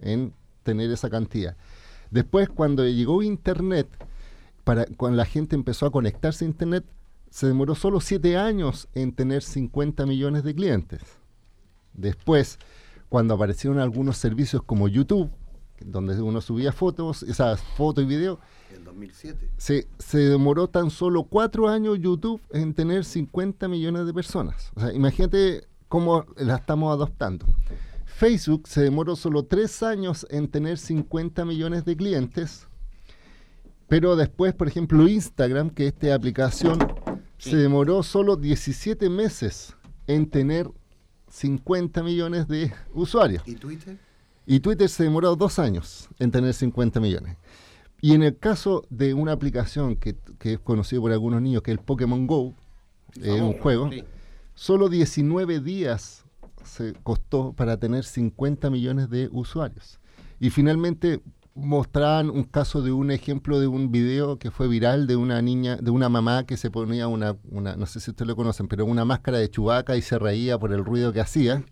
en 0.00 0.35
tener 0.64 0.90
esa 0.90 1.09
cantidad. 1.09 1.57
Después 2.11 2.50
cuando 2.50 2.87
llegó 2.87 3.22
Internet, 3.22 3.88
cuando 4.98 5.16
la 5.16 5.24
gente 5.24 5.57
empezó 5.57 5.87
a 5.87 5.90
conectarse 5.90 6.44
a 6.44 6.48
Internet, 6.48 6.85
se 7.30 7.46
demoró 7.46 7.74
solo 7.74 8.00
7 8.00 8.37
años 8.37 8.87
en 8.94 9.12
tener 9.12 9.42
50 9.42 10.04
millones 10.04 10.44
de 10.44 10.54
clientes. 10.54 11.00
Después, 11.94 12.59
cuando 13.09 13.35
aparecieron 13.35 13.78
algunos 13.78 14.16
servicios 14.16 14.62
como 14.62 14.88
YouTube, 14.88 15.30
donde 15.80 16.20
uno 16.20 16.40
subía 16.40 16.72
fotos, 16.72 17.22
esas 17.22 17.61
fotos 17.61 18.04
y 18.04 18.07
videos, 18.07 18.38
En 18.74 18.85
2007. 18.85 19.50
se, 19.57 19.88
se 19.98 20.18
demoró 20.18 20.68
tan 20.68 20.90
solo 20.90 21.24
cuatro 21.24 21.68
años 21.68 21.98
YouTube 22.00 22.40
en 22.50 22.74
tener 22.74 23.04
50 23.04 23.68
millones 23.68 24.07
de 24.07 24.14
personas. 24.14 24.72
O 24.74 24.80
sea, 24.80 24.92
imagínate 24.92 25.66
cómo 25.88 26.24
la 26.37 26.57
estamos 26.57 26.92
adoptando. 26.92 27.46
Facebook 28.04 28.68
se 28.68 28.83
demoró 28.83 29.16
solo 29.16 29.44
tres 29.44 29.83
años 29.83 30.26
en 30.30 30.48
tener 30.48 30.78
50 30.78 31.44
millones 31.44 31.85
de 31.85 31.96
clientes, 31.96 32.68
pero 33.88 34.16
después, 34.16 34.54
por 34.54 34.68
ejemplo, 34.68 35.09
Instagram, 35.09 35.70
que 35.70 35.88
es 35.88 35.92
esta 35.92 36.14
aplicación, 36.14 36.78
se 37.38 37.57
demoró 37.57 38.02
solo 38.02 38.37
17 38.37 39.11
meses 39.11 39.74
en 40.07 40.30
tener 40.30 40.70
50 41.35 42.05
millones 42.05 42.47
de 42.47 42.73
usuarios. 42.94 43.42
¿Y 43.44 43.57
Twitter? 43.57 43.99
Y 44.47 44.61
Twitter 44.61 44.88
se 44.88 45.03
demoró 45.03 45.35
dos 45.35 45.59
años 45.59 46.09
en 46.20 46.31
tener 46.31 46.55
50 46.55 47.01
millones. 47.01 47.37
Y 48.01 48.14
en 48.14 48.23
el 48.23 48.38
caso 48.38 48.87
de 48.88 49.14
una 49.14 49.33
aplicación 49.33 49.97
que, 49.97 50.14
que 50.38 50.55
es 50.55 50.59
conocido 50.61 51.03
por 51.03 51.11
algunos 51.11 51.42
niños, 51.42 51.62
que 51.62 51.73
es 51.73 51.79
el 51.79 51.85
Pokémon 51.85 52.27
Go, 52.29 52.55
es 53.20 53.40
un 53.40 53.55
juego, 53.59 53.90
sí. 53.90 54.05
solo 54.55 54.88
19 54.88 55.61
días 55.61 56.25
se 56.64 56.92
costó 57.03 57.53
para 57.53 57.79
tener 57.79 58.05
50 58.05 58.70
millones 58.70 59.11
de 59.11 59.29
usuarios. 59.33 59.99
Y 60.38 60.51
finalmente 60.51 61.20
mostraban 61.54 62.30
un 62.30 62.44
caso 62.44 62.82
de 62.82 62.92
un 62.92 63.10
ejemplo 63.10 63.60
de 63.60 63.66
un 63.66 63.92
video 63.92 64.38
que 64.38 64.50
fue 64.50 64.66
viral 64.66 65.06
de 65.06 65.16
una 65.16 65.40
niña, 65.40 65.76
de 65.76 65.90
una 65.90 66.08
mamá 66.08 66.44
que 66.46 66.56
se 66.56 66.70
ponía 66.70 67.06
una, 67.06 67.36
una 67.50 67.76
no 67.76 67.86
sé 67.86 68.00
si 68.00 68.10
ustedes 68.10 68.28
lo 68.28 68.36
conocen, 68.36 68.66
pero 68.66 68.84
una 68.84 69.04
máscara 69.04 69.38
de 69.38 69.48
chubaca 69.48 69.96
y 69.96 70.02
se 70.02 70.18
reía 70.18 70.58
por 70.58 70.72
el 70.72 70.84
ruido 70.84 71.12
que 71.12 71.20
hacía. 71.20 71.64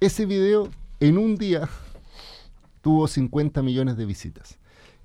Ese 0.00 0.26
video 0.26 0.68
en 0.98 1.16
un 1.16 1.36
día 1.36 1.68
tuvo 2.80 3.06
50 3.06 3.62
millones 3.62 3.96
de 3.96 4.04
visitas. 4.04 4.58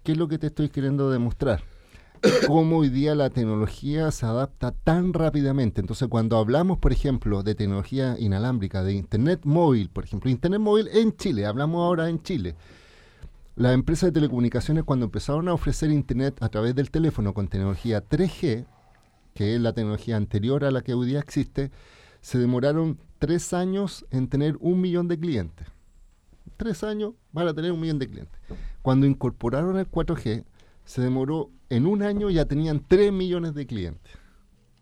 ¿Qué 0.03 0.13
es 0.13 0.17
lo 0.17 0.27
que 0.27 0.39
te 0.39 0.47
estoy 0.47 0.69
queriendo 0.69 1.11
demostrar? 1.11 1.61
Cómo 2.47 2.77
hoy 2.79 2.89
día 2.89 3.13
la 3.13 3.29
tecnología 3.29 4.09
se 4.11 4.25
adapta 4.25 4.71
tan 4.71 5.13
rápidamente. 5.13 5.81
Entonces, 5.81 6.07
cuando 6.07 6.37
hablamos, 6.37 6.79
por 6.79 6.91
ejemplo, 6.91 7.43
de 7.43 7.53
tecnología 7.53 8.15
inalámbrica, 8.17 8.83
de 8.83 8.93
Internet 8.93 9.41
móvil, 9.43 9.89
por 9.89 10.05
ejemplo, 10.05 10.31
Internet 10.31 10.61
móvil 10.61 10.87
en 10.91 11.15
Chile, 11.15 11.45
hablamos 11.45 11.83
ahora 11.83 12.09
en 12.09 12.23
Chile. 12.23 12.55
Las 13.57 13.73
empresas 13.73 14.09
de 14.09 14.11
telecomunicaciones, 14.11 14.83
cuando 14.83 15.05
empezaron 15.05 15.47
a 15.47 15.53
ofrecer 15.55 15.89
Internet 15.89 16.37
a 16.43 16.49
través 16.49 16.75
del 16.75 16.91
teléfono 16.91 17.33
con 17.33 17.47
tecnología 17.47 18.07
3G, 18.07 18.67
que 19.33 19.55
es 19.55 19.59
la 19.59 19.73
tecnología 19.73 20.15
anterior 20.15 20.63
a 20.63 20.69
la 20.69 20.83
que 20.83 20.93
hoy 20.93 21.07
día 21.07 21.17
existe, 21.17 21.71
se 22.21 22.37
demoraron 22.37 22.99
tres 23.17 23.53
años 23.53 24.05
en 24.11 24.27
tener 24.27 24.57
un 24.59 24.79
millón 24.79 25.07
de 25.07 25.17
clientes. 25.17 25.67
Tres 26.55 26.83
años 26.83 27.13
para 27.33 27.51
tener 27.55 27.71
un 27.71 27.79
millón 27.79 27.97
de 27.97 28.07
clientes. 28.07 28.39
Cuando 28.83 29.07
incorporaron 29.07 29.79
el 29.79 29.89
4G, 29.89 30.43
se 30.85 31.01
demoró 31.01 31.49
en 31.71 31.87
un 31.87 32.03
año 32.03 32.29
ya 32.29 32.45
tenían 32.45 32.85
3 32.87 33.11
millones 33.11 33.55
de 33.55 33.65
clientes. 33.65 34.13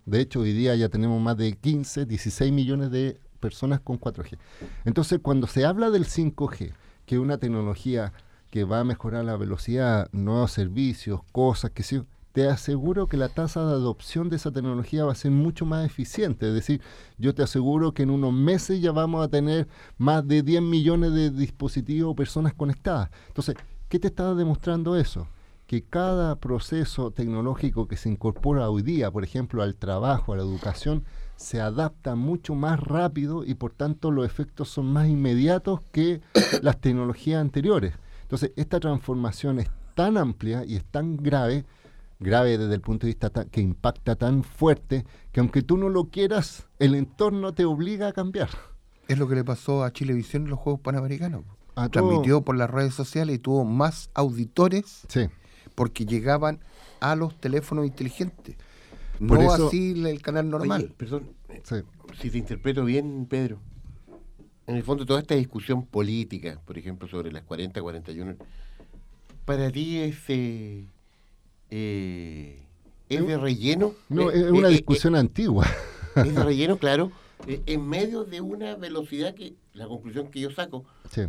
De 0.06 0.20
hecho, 0.20 0.42
hoy 0.42 0.52
día 0.52 0.76
ya 0.76 0.90
tenemos 0.90 1.22
más 1.22 1.38
de 1.38 1.54
15, 1.54 2.06
16 2.06 2.52
millones 2.52 2.92
de 2.92 3.22
personas 3.40 3.80
con 3.80 3.98
4G. 3.98 4.38
Entonces, 4.84 5.20
cuando 5.22 5.48
se 5.48 5.64
habla 5.64 5.92
del 5.92 6.06
5G, 6.06 6.74
que 7.06 7.16
es 7.16 7.22
una 7.22 7.38
tecnología 7.38 8.12
que 8.56 8.64
va 8.64 8.80
a 8.80 8.84
mejorar 8.86 9.26
la 9.26 9.36
velocidad, 9.36 10.08
nuevos 10.14 10.54
servicios, 10.54 11.20
cosas 11.34 11.72
que 11.72 11.84
sí, 11.84 12.02
te 12.32 12.48
aseguro 12.48 13.08
que 13.08 13.18
la 13.18 13.28
tasa 13.28 13.66
de 13.66 13.74
adopción 13.74 14.30
de 14.30 14.38
esa 14.38 14.50
tecnología 14.50 15.04
va 15.04 15.12
a 15.12 15.16
ser 15.16 15.32
mucho 15.32 15.66
más 15.66 15.86
eficiente. 15.86 16.48
Es 16.48 16.54
decir, 16.54 16.80
yo 17.18 17.36
te 17.36 17.44
aseguro 17.44 17.94
que 17.94 18.04
en 18.04 18.12
unos 18.12 18.32
meses 18.32 18.80
ya 18.80 18.94
vamos 18.94 19.26
a 19.26 19.28
tener 19.28 19.68
más 19.98 20.26
de 20.26 20.42
10 20.42 20.62
millones 20.62 21.12
de 21.12 21.32
dispositivos 21.32 22.14
o 22.14 22.16
personas 22.16 22.54
conectadas. 22.54 23.10
Entonces, 23.28 23.56
¿qué 23.90 24.00
te 24.00 24.08
está 24.08 24.34
demostrando 24.34 24.96
eso? 24.96 25.28
que 25.68 25.82
cada 25.82 26.36
proceso 26.36 27.10
tecnológico 27.10 27.88
que 27.88 27.98
se 27.98 28.08
incorpora 28.08 28.70
hoy 28.70 28.84
día, 28.84 29.10
por 29.10 29.24
ejemplo, 29.24 29.64
al 29.64 29.74
trabajo, 29.74 30.32
a 30.32 30.38
la 30.38 30.44
educación, 30.44 31.04
se 31.38 31.60
adapta 31.60 32.14
mucho 32.14 32.54
más 32.54 32.80
rápido 32.80 33.44
y 33.44 33.56
por 33.56 33.74
tanto 33.74 34.12
los 34.12 34.28
efectos 34.28 34.70
son 34.70 34.94
más 34.94 35.08
inmediatos 35.08 35.82
que 35.92 36.22
las 36.62 36.80
tecnologías 36.80 37.42
anteriores. 37.42 37.96
Entonces, 38.26 38.52
esta 38.56 38.80
transformación 38.80 39.60
es 39.60 39.70
tan 39.94 40.18
amplia 40.18 40.66
y 40.66 40.76
es 40.76 40.84
tan 40.86 41.16
grave, 41.16 41.64
grave 42.20 42.58
desde 42.58 42.74
el 42.74 42.82
punto 42.82 43.06
de 43.06 43.12
vista 43.12 43.30
ta- 43.30 43.46
que 43.46 43.62
impacta 43.62 44.16
tan 44.16 44.44
fuerte, 44.44 45.06
que 45.32 45.40
aunque 45.40 45.62
tú 45.62 45.78
no 45.78 45.90
lo 45.90 46.06
quieras, 46.10 46.68
el 46.80 46.96
entorno 46.96 47.54
te 47.54 47.66
obliga 47.66 48.08
a 48.08 48.14
cambiar. 48.14 48.50
Es 49.08 49.20
lo 49.20 49.28
que 49.28 49.36
le 49.36 49.44
pasó 49.44 49.84
a 49.84 49.92
Chilevisión 49.94 50.44
en 50.44 50.50
los 50.50 50.60
Juegos 50.60 50.82
Panamericanos. 50.82 51.44
A 51.76 51.88
todo- 51.90 52.08
Transmitió 52.08 52.42
por 52.42 52.58
las 52.58 52.70
redes 52.70 52.94
sociales 52.96 53.36
y 53.36 53.40
tuvo 53.40 53.64
más 53.64 54.10
auditores 54.16 55.04
Sí. 55.08 55.28
porque 55.76 56.06
llegaban 56.06 56.60
a 57.02 57.16
los 57.16 57.40
teléfonos 57.40 57.86
inteligentes. 57.86 58.56
Por 59.20 59.40
no 59.40 59.54
eso- 59.54 59.68
así 59.68 59.92
el 60.04 60.22
canal 60.22 60.50
normal. 60.50 60.82
Oye, 60.86 60.94
perdón, 60.98 61.30
Sí. 61.64 61.76
si 62.20 62.32
te 62.32 62.38
interpreto 62.40 62.84
bien, 62.86 63.28
Pedro, 63.30 63.60
en 64.68 64.76
el 64.76 64.84
fondo 64.84 65.06
toda 65.06 65.20
esta 65.20 65.36
discusión 65.36 65.86
política, 65.86 66.60
por 66.66 66.78
ejemplo, 66.78 67.08
sobre 67.08 67.32
las 67.32 67.44
40, 67.44 67.82
41, 67.82 68.36
para 69.46 69.70
ti 69.72 70.00
es, 70.00 70.18
eh, 70.28 70.86
eh, 71.70 72.60
es 73.10 73.28
de 73.28 73.38
relleno. 73.38 73.94
No, 74.10 74.32
Eh, 74.32 74.40
es 74.46 74.52
una 74.52 74.70
discusión 74.70 75.16
antigua. 75.16 75.68
es 76.16 76.34
de 76.34 76.44
relleno, 76.44 76.78
claro, 76.80 77.12
en 77.48 77.88
medio 77.88 78.24
de 78.24 78.42
una 78.42 78.76
velocidad 78.76 79.36
que, 79.36 79.54
la 79.74 79.88
conclusión 79.88 80.30
que 80.32 80.40
yo 80.40 80.52
saco, 80.52 80.86
Sí. 81.12 81.22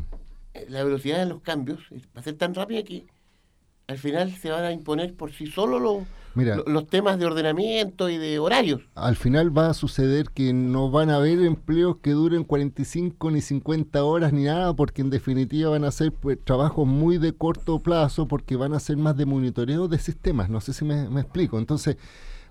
la 0.68 0.82
velocidad 0.84 1.18
de 1.18 1.26
los 1.26 1.42
cambios 1.42 1.80
va 2.16 2.20
a 2.20 2.22
ser 2.22 2.34
tan 2.36 2.54
rápida 2.54 2.82
que 2.84 3.04
al 3.88 3.98
final 3.98 4.32
se 4.34 4.50
van 4.50 4.64
a 4.64 4.72
imponer 4.72 5.14
por 5.14 5.32
sí 5.32 5.46
solo 5.46 5.78
los, 5.78 6.04
Mira. 6.36 6.58
los 6.66 6.86
temas 6.86 7.18
de 7.18 7.24
ordenamiento 7.24 8.10
y 8.10 8.18
de 8.18 8.38
horarios. 8.38 8.82
Al 8.94 9.16
final 9.16 9.56
va 9.56 9.70
a 9.70 9.74
suceder 9.74 10.26
que 10.28 10.52
no 10.52 10.90
van 10.90 11.08
a 11.08 11.16
haber 11.16 11.40
empleos 11.40 11.96
que 12.02 12.10
duren 12.10 12.44
45 12.44 13.30
ni 13.30 13.40
50 13.40 14.04
horas 14.04 14.34
ni 14.34 14.44
nada, 14.44 14.74
porque 14.74 15.00
en 15.00 15.08
definitiva 15.08 15.70
van 15.70 15.84
a 15.84 15.90
ser 15.90 16.12
pues, 16.12 16.38
trabajos 16.44 16.86
muy 16.86 17.16
de 17.16 17.32
corto 17.32 17.78
plazo, 17.78 18.28
porque 18.28 18.54
van 18.54 18.74
a 18.74 18.80
ser 18.80 18.98
más 18.98 19.16
de 19.16 19.24
monitoreo 19.24 19.88
de 19.88 19.98
sistemas. 19.98 20.50
No 20.50 20.60
sé 20.60 20.74
si 20.74 20.84
me, 20.84 21.08
me 21.08 21.22
explico. 21.22 21.58
Entonces, 21.58 21.96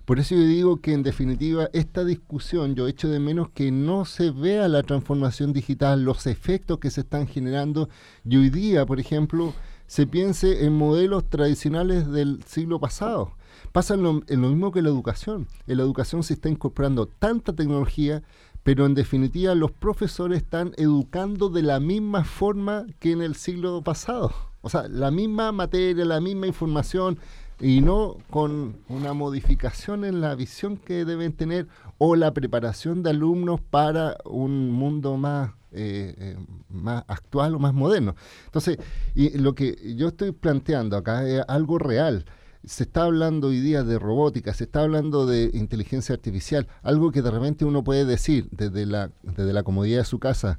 por 0.04 0.18
eso 0.18 0.34
yo 0.34 0.42
digo 0.42 0.80
que 0.80 0.92
en 0.92 1.04
definitiva 1.04 1.68
esta 1.72 2.04
discusión, 2.04 2.74
yo 2.74 2.88
echo 2.88 3.08
de 3.08 3.20
menos 3.20 3.50
que 3.50 3.70
no 3.70 4.04
se 4.04 4.32
vea 4.32 4.66
la 4.66 4.82
transformación 4.82 5.52
digital, 5.52 6.02
los 6.02 6.26
efectos 6.26 6.78
que 6.78 6.90
se 6.90 7.02
están 7.02 7.28
generando, 7.28 7.88
y 8.24 8.36
hoy 8.36 8.50
día, 8.50 8.84
por 8.84 8.98
ejemplo, 8.98 9.54
se 9.86 10.06
piense 10.06 10.64
en 10.64 10.74
modelos 10.74 11.28
tradicionales 11.28 12.10
del 12.10 12.42
siglo 12.44 12.80
pasado. 12.80 13.32
Pasa 13.76 13.92
en 13.92 14.02
lo, 14.02 14.14
mismo 14.14 14.72
que 14.72 14.80
la 14.80 14.88
educación. 14.88 15.48
En 15.66 15.76
la 15.76 15.82
educación 15.82 16.22
se 16.22 16.32
está 16.32 16.48
incorporando 16.48 17.04
tanta 17.04 17.52
tecnología, 17.52 18.22
pero 18.62 18.86
en 18.86 18.94
definitiva 18.94 19.54
los 19.54 19.70
profesores 19.70 20.38
están 20.38 20.72
educando 20.78 21.50
de 21.50 21.60
la 21.60 21.78
misma 21.78 22.24
forma 22.24 22.86
que 23.00 23.12
en 23.12 23.20
el 23.20 23.34
siglo 23.34 23.82
pasado. 23.82 24.32
O 24.62 24.70
sea, 24.70 24.88
la 24.88 25.10
misma 25.10 25.52
materia, 25.52 26.06
la 26.06 26.22
misma 26.22 26.46
información, 26.46 27.18
y 27.60 27.82
no 27.82 28.16
con 28.30 28.76
una 28.88 29.12
modificación 29.12 30.06
en 30.06 30.22
la 30.22 30.34
visión 30.34 30.78
que 30.78 31.04
deben 31.04 31.34
tener 31.34 31.68
o 31.98 32.16
la 32.16 32.32
preparación 32.32 33.02
de 33.02 33.10
alumnos 33.10 33.60
para 33.60 34.16
un 34.24 34.70
mundo 34.70 35.18
más, 35.18 35.50
eh, 35.72 36.14
eh, 36.16 36.36
más 36.70 37.04
actual 37.08 37.54
o 37.54 37.58
más 37.58 37.74
moderno. 37.74 38.14
Entonces, 38.46 38.78
y 39.14 39.36
lo 39.36 39.54
que 39.54 39.94
yo 39.98 40.08
estoy 40.08 40.32
planteando 40.32 40.96
acá 40.96 41.28
es 41.28 41.44
algo 41.46 41.78
real. 41.78 42.24
Se 42.66 42.82
está 42.82 43.04
hablando 43.04 43.46
hoy 43.48 43.60
día 43.60 43.82
de 43.84 43.98
robótica, 43.98 44.52
se 44.52 44.64
está 44.64 44.82
hablando 44.82 45.24
de 45.24 45.50
inteligencia 45.54 46.14
artificial, 46.14 46.66
algo 46.82 47.12
que 47.12 47.22
de 47.22 47.30
repente 47.30 47.64
uno 47.64 47.82
puede 47.84 48.04
decir 48.04 48.48
desde 48.50 48.84
la, 48.86 49.10
desde 49.22 49.52
la 49.52 49.62
comodidad 49.62 49.98
de 50.00 50.04
su 50.04 50.18
casa. 50.18 50.58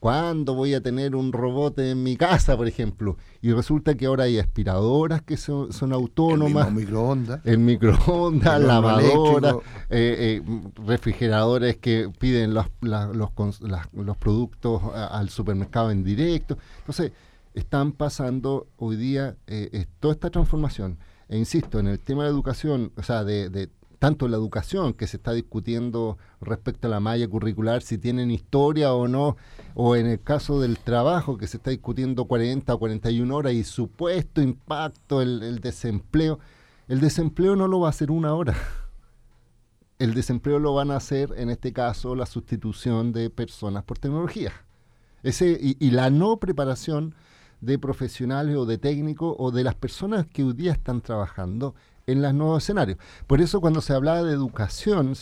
¿Cuándo 0.00 0.54
voy 0.54 0.74
a 0.74 0.80
tener 0.80 1.16
un 1.16 1.32
robot 1.32 1.76
en 1.80 2.04
mi 2.04 2.16
casa, 2.16 2.56
por 2.56 2.68
ejemplo? 2.68 3.16
Y 3.42 3.50
resulta 3.52 3.96
que 3.96 4.06
ahora 4.06 4.24
hay 4.24 4.38
aspiradoras 4.38 5.22
que 5.22 5.36
son, 5.36 5.72
son 5.72 5.92
autónomas. 5.92 6.68
El 6.68 6.74
microondas. 6.74 7.40
El 7.44 7.58
microondas, 7.58 8.60
lavadoras, 8.60 9.56
eh, 9.90 10.40
eh, 10.46 10.70
refrigeradores 10.86 11.78
que 11.78 12.08
piden 12.16 12.54
los, 12.54 12.66
la- 12.80 13.08
los, 13.08 13.30
las- 13.62 13.92
los 13.92 14.16
productos 14.16 14.80
a- 14.94 15.06
al 15.18 15.30
supermercado 15.30 15.90
en 15.90 16.04
directo. 16.04 16.56
Entonces, 16.78 17.10
están 17.54 17.90
pasando 17.90 18.68
hoy 18.76 18.94
día 18.94 19.34
eh, 19.48 19.86
toda 19.98 20.14
esta 20.14 20.30
transformación. 20.30 20.96
E 21.28 21.36
insisto, 21.36 21.78
en 21.78 21.88
el 21.88 22.00
tema 22.00 22.24
de 22.24 22.30
educación, 22.30 22.92
o 22.96 23.02
sea, 23.02 23.22
de, 23.22 23.68
tanto 23.98 24.28
la 24.28 24.36
educación 24.36 24.94
que 24.94 25.06
se 25.06 25.18
está 25.18 25.32
discutiendo 25.32 26.16
respecto 26.40 26.86
a 26.86 26.90
la 26.90 27.00
malla 27.00 27.28
curricular, 27.28 27.82
si 27.82 27.98
tienen 27.98 28.30
historia 28.30 28.94
o 28.94 29.08
no, 29.08 29.36
o 29.74 29.96
en 29.96 30.06
el 30.06 30.22
caso 30.22 30.60
del 30.60 30.78
trabajo 30.78 31.36
que 31.36 31.46
se 31.46 31.58
está 31.58 31.70
discutiendo 31.70 32.24
40 32.24 32.72
o 32.72 32.78
41 32.78 33.36
horas 33.36 33.52
y 33.52 33.64
supuesto 33.64 34.40
impacto, 34.40 35.20
el, 35.20 35.60
desempleo. 35.60 36.38
El 36.86 37.00
desempleo 37.00 37.56
no 37.56 37.68
lo 37.68 37.80
va 37.80 37.88
a 37.88 37.90
hacer 37.90 38.10
una 38.10 38.34
hora. 38.34 38.56
El 39.98 40.14
desempleo 40.14 40.60
lo 40.60 40.74
van 40.74 40.92
a 40.92 40.96
hacer, 40.96 41.34
en 41.36 41.50
este 41.50 41.72
caso, 41.72 42.14
la 42.14 42.24
sustitución 42.24 43.12
de 43.12 43.30
personas 43.30 43.82
por 43.82 43.98
tecnología. 43.98 44.52
Ese, 45.24 45.58
y 45.60 45.90
la 45.90 46.08
no 46.08 46.36
preparación 46.36 47.16
de 47.60 47.78
profesionales 47.78 48.56
o 48.56 48.66
de 48.66 48.78
técnicos 48.78 49.34
o 49.38 49.50
de 49.50 49.64
las 49.64 49.74
personas 49.74 50.26
que 50.26 50.44
hoy 50.44 50.52
día 50.52 50.72
están 50.72 51.00
trabajando 51.00 51.74
en 52.06 52.22
los 52.22 52.34
nuevos 52.34 52.62
escenarios. 52.62 52.98
Por 53.26 53.40
eso 53.40 53.60
cuando 53.60 53.80
se 53.80 53.92
hablaba 53.92 54.22
de 54.22 54.32
educación 54.32 55.14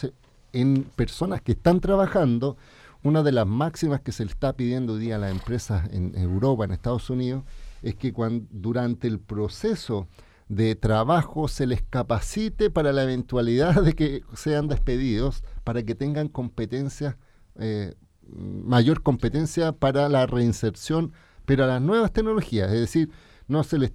en 0.53 0.85
personas 0.96 1.40
que 1.42 1.53
están 1.53 1.80
trabajando, 1.80 2.57
una 3.03 3.22
de 3.22 3.32
las 3.32 3.47
máximas 3.47 4.01
que 4.01 4.12
se 4.12 4.24
le 4.24 4.30
está 4.30 4.55
pidiendo 4.55 4.95
hoy 4.95 5.01
día 5.01 5.16
a 5.16 5.18
las 5.18 5.30
empresas 5.30 5.89
en 5.93 6.16
Europa, 6.16 6.64
en 6.64 6.72
Estados 6.72 7.11
Unidos, 7.11 7.45
es 7.82 7.95
que 7.95 8.12
cuando, 8.12 8.47
durante 8.51 9.07
el 9.07 9.18
proceso 9.18 10.09
de 10.49 10.76
trabajo 10.76 11.49
se 11.49 11.66
les 11.66 11.82
capacite 11.82 12.70
para 12.70 12.93
la 12.93 13.03
eventualidad 13.03 13.82
de 13.82 13.95
que 13.95 14.22
sean 14.34 14.68
despedidos, 14.68 15.43
para 15.64 15.82
que 15.82 15.95
tengan 15.95 16.28
competencias, 16.28 17.16
eh, 17.57 17.95
mayor 18.28 19.03
competencia 19.03 19.72
para 19.72 20.09
la 20.09 20.26
reinserción, 20.26 21.12
pero 21.47 21.64
a 21.64 21.66
las 21.66 21.80
nuevas 21.80 22.12
tecnologías. 22.12 22.70
Es 22.72 22.80
decir, 22.80 23.11
no 23.49 23.64
se 23.64 23.78
le 23.78 23.92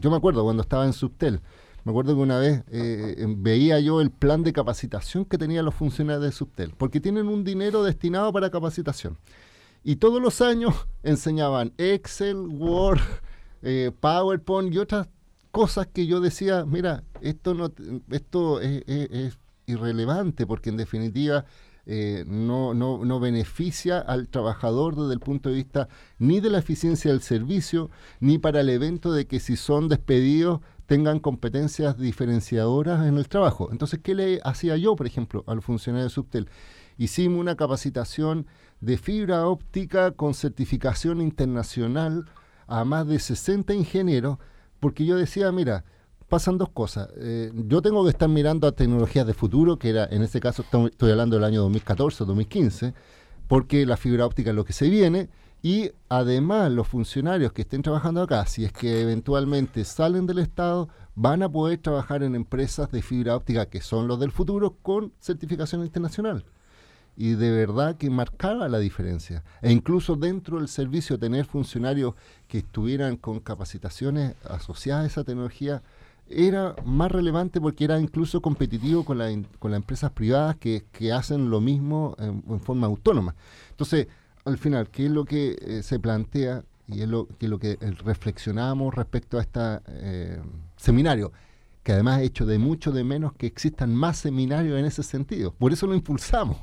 yo 0.00 0.10
me 0.10 0.16
acuerdo 0.16 0.44
cuando 0.44 0.62
estaba 0.62 0.84
en 0.86 0.92
Subtel, 0.92 1.40
me 1.84 1.90
acuerdo 1.92 2.14
que 2.14 2.20
una 2.20 2.38
vez 2.38 2.60
eh, 2.70 3.14
eh, 3.18 3.26
veía 3.28 3.80
yo 3.80 4.00
el 4.02 4.10
plan 4.10 4.42
de 4.44 4.52
capacitación 4.52 5.24
que 5.24 5.38
tenían 5.38 5.64
los 5.64 5.74
funcionarios 5.74 6.22
de 6.22 6.32
Subtel, 6.32 6.74
porque 6.76 7.00
tienen 7.00 7.26
un 7.26 7.42
dinero 7.42 7.82
destinado 7.82 8.32
para 8.32 8.50
capacitación. 8.50 9.16
Y 9.82 9.96
todos 9.96 10.20
los 10.20 10.42
años 10.42 10.74
enseñaban 11.02 11.72
Excel, 11.78 12.36
Word, 12.36 13.00
eh, 13.62 13.90
PowerPoint 13.98 14.74
y 14.74 14.78
otras 14.78 15.08
cosas 15.50 15.86
que 15.86 16.06
yo 16.06 16.20
decía, 16.20 16.64
mira, 16.66 17.02
esto 17.22 17.54
no 17.54 17.72
esto 18.10 18.60
es, 18.60 18.84
es- 18.86 19.10
es 19.10 19.38
irrelevante 19.66 20.46
porque 20.46 20.68
en 20.70 20.76
definitiva 20.76 21.44
eh, 21.86 22.24
no, 22.26 22.74
no, 22.74 23.04
no 23.04 23.20
beneficia 23.20 23.98
al 23.98 24.28
trabajador 24.28 24.96
desde 24.96 25.14
el 25.14 25.20
punto 25.20 25.48
de 25.48 25.56
vista 25.56 25.88
ni 26.18 26.40
de 26.40 26.50
la 26.50 26.58
eficiencia 26.58 27.10
del 27.10 27.22
servicio, 27.22 27.90
ni 28.20 28.38
para 28.38 28.60
el 28.60 28.68
evento 28.68 29.12
de 29.12 29.26
que 29.26 29.40
si 29.40 29.56
son 29.56 29.88
despedidos 29.88 30.60
tengan 30.86 31.20
competencias 31.20 31.98
diferenciadoras 31.98 33.06
en 33.06 33.16
el 33.16 33.28
trabajo. 33.28 33.68
Entonces, 33.70 34.00
¿qué 34.02 34.14
le 34.14 34.40
hacía 34.42 34.76
yo, 34.76 34.96
por 34.96 35.06
ejemplo, 35.06 35.44
al 35.46 35.62
funcionario 35.62 36.04
de 36.04 36.10
Subtel? 36.10 36.48
Hicimos 36.98 37.38
una 37.38 37.54
capacitación 37.54 38.46
de 38.80 38.98
fibra 38.98 39.46
óptica 39.46 40.10
con 40.10 40.34
certificación 40.34 41.20
internacional 41.20 42.26
a 42.66 42.84
más 42.84 43.06
de 43.06 43.20
60 43.20 43.72
ingenieros, 43.72 44.38
porque 44.80 45.04
yo 45.04 45.16
decía, 45.16 45.52
mira, 45.52 45.84
pasan 46.30 46.56
dos 46.56 46.70
cosas. 46.70 47.10
Eh, 47.16 47.52
yo 47.66 47.82
tengo 47.82 48.04
que 48.04 48.10
estar 48.10 48.28
mirando 48.28 48.66
a 48.66 48.72
tecnologías 48.72 49.26
de 49.26 49.34
futuro, 49.34 49.78
que 49.78 49.90
era, 49.90 50.06
en 50.10 50.22
este 50.22 50.40
caso 50.40 50.62
estoy 50.62 51.10
hablando 51.10 51.36
del 51.36 51.44
año 51.44 51.60
2014 51.62 52.22
o 52.22 52.26
2015, 52.26 52.94
porque 53.48 53.84
la 53.84 53.98
fibra 53.98 54.24
óptica 54.24 54.50
es 54.50 54.56
lo 54.56 54.64
que 54.64 54.72
se 54.72 54.88
viene, 54.88 55.28
y 55.60 55.90
además 56.08 56.70
los 56.70 56.88
funcionarios 56.88 57.52
que 57.52 57.62
estén 57.62 57.82
trabajando 57.82 58.22
acá, 58.22 58.46
si 58.46 58.64
es 58.64 58.72
que 58.72 59.02
eventualmente 59.02 59.84
salen 59.84 60.26
del 60.26 60.38
Estado, 60.38 60.88
van 61.16 61.42
a 61.42 61.50
poder 61.50 61.78
trabajar 61.78 62.22
en 62.22 62.34
empresas 62.34 62.90
de 62.90 63.02
fibra 63.02 63.36
óptica 63.36 63.66
que 63.66 63.82
son 63.82 64.08
los 64.08 64.18
del 64.18 64.30
futuro 64.30 64.76
con 64.80 65.12
certificación 65.20 65.84
internacional 65.84 66.44
y 67.16 67.34
de 67.34 67.50
verdad 67.50 67.98
que 67.98 68.08
marcaba 68.08 68.68
la 68.68 68.78
diferencia. 68.78 69.44
E 69.60 69.70
incluso 69.70 70.16
dentro 70.16 70.56
del 70.56 70.68
servicio 70.68 71.18
tener 71.18 71.44
funcionarios 71.44 72.14
que 72.48 72.58
estuvieran 72.58 73.18
con 73.18 73.40
capacitaciones 73.40 74.36
asociadas 74.48 75.04
a 75.04 75.06
esa 75.06 75.24
tecnología 75.24 75.82
era 76.30 76.76
más 76.84 77.10
relevante 77.10 77.60
porque 77.60 77.84
era 77.84 78.00
incluso 78.00 78.40
competitivo 78.40 79.04
con, 79.04 79.18
la 79.18 79.28
con 79.58 79.72
las 79.72 79.78
empresas 79.78 80.12
privadas 80.12 80.56
que, 80.56 80.84
que 80.92 81.12
hacen 81.12 81.50
lo 81.50 81.60
mismo 81.60 82.16
en, 82.18 82.60
forma 82.60 82.86
autónoma. 82.86 83.34
Entonces, 83.70 84.06
al 84.44 84.56
final, 84.56 84.88
¿qué 84.90 85.06
es 85.06 85.10
lo 85.10 85.24
que 85.24 85.56
eh, 85.60 85.82
se 85.82 85.98
plantea 85.98 86.64
y 86.86 87.02
es 87.02 87.08
lo 87.08 87.26
que, 87.26 87.48
lo 87.48 87.58
que 87.58 87.72
eh, 87.72 87.90
reflexionamos 88.04 88.94
respecto 88.94 89.38
a 89.38 89.42
esta, 89.42 89.82
eh, 89.86 90.40
seminario, 90.76 91.32
que 91.82 91.92
además 91.92 92.20
he 92.20 92.24
hecho 92.24 92.46
de 92.46 92.58
mucho 92.58 92.92
de 92.92 93.04
menos 93.04 93.32
que 93.32 93.46
existan 93.46 93.94
más 93.94 94.18
seminarios 94.18 94.78
en 94.78 94.84
ese 94.84 95.02
sentido. 95.02 95.52
Por 95.52 95.72
eso 95.72 95.86
lo 95.86 95.94
impulsamos, 95.94 96.58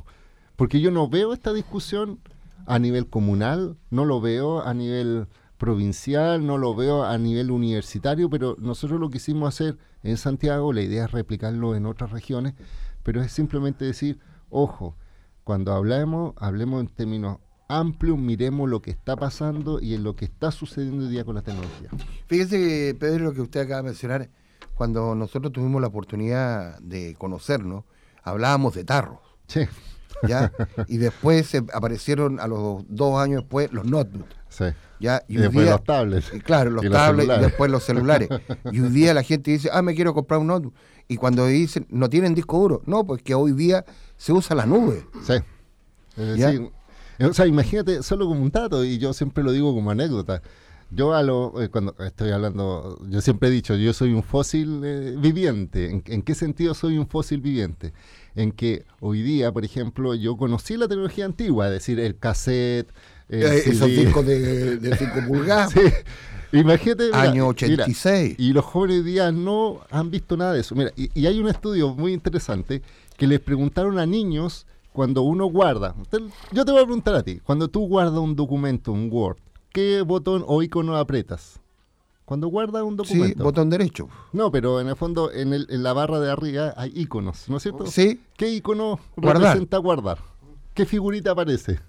porque 0.56 0.80
yo 0.80 0.92
no 0.92 1.08
veo 1.08 1.34
esta 1.34 1.54
discusión 1.54 2.20
a 2.66 2.80
nivel 2.80 3.08
comunal, 3.08 3.78
no 3.90 4.06
lo 4.06 4.20
veo 4.20 4.62
a 4.62 4.74
nivel 4.74 5.28
provincial, 5.58 6.46
no 6.46 6.58
lo 6.58 6.76
veo 6.76 7.04
a 7.04 7.18
nivel 7.18 7.52
universitario, 7.52 8.30
pero 8.30 8.56
nosotros 8.60 9.00
lo 9.00 9.10
quisimos 9.10 9.50
hacer 9.50 9.78
en 10.04 10.18
Santiago, 10.18 10.74
la 10.74 10.82
idea 10.82 11.06
es 11.06 11.12
replicarlo 11.12 11.76
en 11.76 11.86
otras 11.86 12.12
regiones, 12.12 12.54
pero 13.04 13.22
es 13.22 13.32
simplemente 13.32 13.86
decir, 13.86 14.20
ojo, 14.50 14.96
cuando 15.44 15.74
hablemos, 15.74 16.34
hablemos 16.38 16.82
en 16.82 16.88
términos 16.88 17.40
amplios, 17.68 18.18
miremos 18.18 18.70
lo 18.70 18.82
que 18.82 18.92
está 18.92 19.16
pasando 19.16 19.80
y 19.82 19.94
en 19.94 20.04
lo 20.04 20.16
que 20.16 20.26
está 20.26 20.52
sucediendo 20.52 21.06
hoy 21.06 21.12
día 21.12 21.26
con 21.26 21.36
la 21.36 21.42
tecnología. 21.42 21.90
Fíjese, 22.28 22.96
Pedro, 23.00 23.26
lo 23.26 23.34
que 23.34 23.42
usted 23.42 23.62
acaba 23.62 23.82
de 23.82 23.88
mencionar, 23.90 24.30
cuando 24.76 25.16
nosotros 25.16 25.52
tuvimos 25.52 25.82
la 25.82 25.88
oportunidad 25.88 26.80
de 26.80 27.16
conocernos, 27.16 27.84
hablábamos 28.24 28.76
de 28.76 28.84
tarros. 28.84 29.20
Sí. 29.48 29.62
¿Ya? 30.28 30.52
Y 30.88 30.98
después 30.98 31.48
se 31.48 31.58
aparecieron 31.74 32.40
a 32.40 32.48
los 32.48 32.84
dos 32.88 33.20
años 33.20 33.42
después 33.44 33.72
los 33.72 33.86
notebooks. 33.86 34.36
Sí. 34.50 34.66
¿ya? 35.00 35.22
Y 35.28 35.38
hoy 35.38 35.44
después 35.44 35.66
día- 35.66 35.74
los 35.76 35.84
tablets. 35.84 36.32
y 36.34 36.40
Claro, 36.40 36.72
los 36.72 36.84
Y 36.84 36.88
los 36.88 36.98
tablets 36.98 37.38
y 37.38 37.42
después 37.42 37.70
los 37.72 37.84
celulares. 37.84 38.30
y 38.72 38.80
hoy 38.80 38.90
día 38.90 39.14
la 39.14 39.24
gente 39.24 39.52
dice, 39.52 39.70
ah, 39.72 39.82
me 39.82 39.94
quiero 39.94 40.14
comprar 40.14 40.40
un 40.40 40.48
notebook. 40.48 40.74
Y 41.08 41.18
cuando 41.18 41.46
dicen, 41.46 41.86
no 41.90 42.10
tienen 42.10 42.34
disco 42.36 42.58
duro. 42.60 42.82
No, 42.86 43.06
pues 43.06 43.22
que 43.22 43.34
hoy 43.36 43.52
día 43.54 43.86
se 44.18 44.34
usa 44.34 44.56
la 44.56 44.66
nube. 44.66 45.06
Sí. 45.24 45.34
Es 46.18 46.38
¿Ya? 46.38 46.48
decir, 46.52 46.72
o 47.20 47.34
sea, 47.34 47.46
imagínate, 47.46 48.02
solo 48.04 48.26
como 48.28 48.42
un 48.42 48.50
dato, 48.52 48.84
y 48.84 48.98
yo 48.98 49.14
siempre 49.14 49.44
lo 49.44 49.52
digo 49.52 49.74
como 49.74 49.92
anécdota. 49.92 50.42
Yo 50.90 51.14
a 51.14 51.22
lo, 51.22 51.62
eh, 51.62 51.70
cuando 51.70 51.94
estoy 52.00 52.32
hablando, 52.32 52.98
yo 53.10 53.20
siempre 53.22 53.50
he 53.50 53.52
dicho, 53.52 53.76
yo 53.76 53.92
soy 53.94 54.14
un 54.14 54.24
fósil 54.24 54.82
eh, 54.86 55.16
viviente. 55.20 55.90
¿En, 55.92 56.02
en 56.08 56.22
qué 56.22 56.34
sentido 56.34 56.74
soy 56.74 56.98
un 56.98 57.08
fósil 57.08 57.42
viviente? 57.42 57.94
En 58.38 58.52
que 58.52 58.86
hoy 59.00 59.22
día, 59.24 59.52
por 59.52 59.66
ejemplo, 59.66 60.14
yo 60.16 60.38
conocí 60.38 60.78
la 60.78 60.88
tecnología 60.88 61.26
antigua, 61.26 61.66
es 61.68 61.74
decir, 61.74 62.00
el 62.00 62.18
cassette, 62.18 62.88
el 63.30 63.44
Eh, 63.44 63.64
esos 63.66 63.88
discos 63.90 64.26
de, 64.26 64.78
de 64.78 64.96
5 64.98 65.12
pulgadas. 65.28 65.72
Sí. 65.74 65.82
Imagínate. 66.54 67.08
mira, 67.08 67.22
Año 67.22 67.34
mira, 67.34 67.46
86. 67.48 68.36
y 68.38 68.54
los 68.54 68.64
jóvenes 68.64 68.98
hoy 69.00 69.04
día 69.04 69.32
no 69.32 69.82
han 69.90 70.10
visto 70.12 70.38
nada 70.38 70.54
de 70.54 70.62
eso. 70.62 70.76
Mira, 70.76 70.92
y, 70.96 71.10
y 71.20 71.26
hay 71.26 71.40
un 71.40 71.50
estudio 71.50 71.94
muy 71.94 72.14
interesante 72.14 72.82
que 73.18 73.28
les 73.28 73.40
preguntaron 73.40 74.00
a 74.00 74.06
niños 74.06 74.66
cuando 74.94 75.24
uno 75.24 75.46
guarda. 75.48 75.96
Yo 76.52 76.64
te 76.64 76.72
voy 76.72 76.82
a 76.82 76.86
preguntar 76.86 77.16
a 77.16 77.24
ti, 77.24 77.40
cuando 77.44 77.68
tú 77.68 77.88
guardas 77.88 78.20
un 78.20 78.36
documento, 78.36 78.92
un 78.92 79.10
Word, 79.12 79.38
¿qué 79.74 80.02
botón 80.02 80.44
o 80.48 80.64
icono 80.64 80.96
apretas? 80.96 81.60
Cuando 82.28 82.50
guardas 82.50 82.84
un 82.84 82.92
Sí, 82.92 82.98
documento. 83.16 83.42
botón 83.46 83.70
derecho. 83.70 84.10
No, 84.34 84.52
pero 84.52 84.82
en 84.82 84.90
el 84.90 84.98
fondo, 84.98 85.32
en, 85.32 85.54
el- 85.54 85.66
en 85.70 85.82
la 85.82 85.94
barra 85.94 86.20
de 86.20 86.30
arriba 86.30 86.74
hay 86.76 86.92
iconos, 86.94 87.48
¿no 87.48 87.56
es 87.56 87.64
cierto? 87.64 87.86
Sí. 87.86 88.20
¿Qué 88.36 88.50
icono 88.52 89.00
Guardar. 89.16 89.44
representa 89.44 89.78
guardar? 89.78 90.18
¿Qué 90.74 90.86
figurita 90.86 91.32
aparece? 91.32 91.80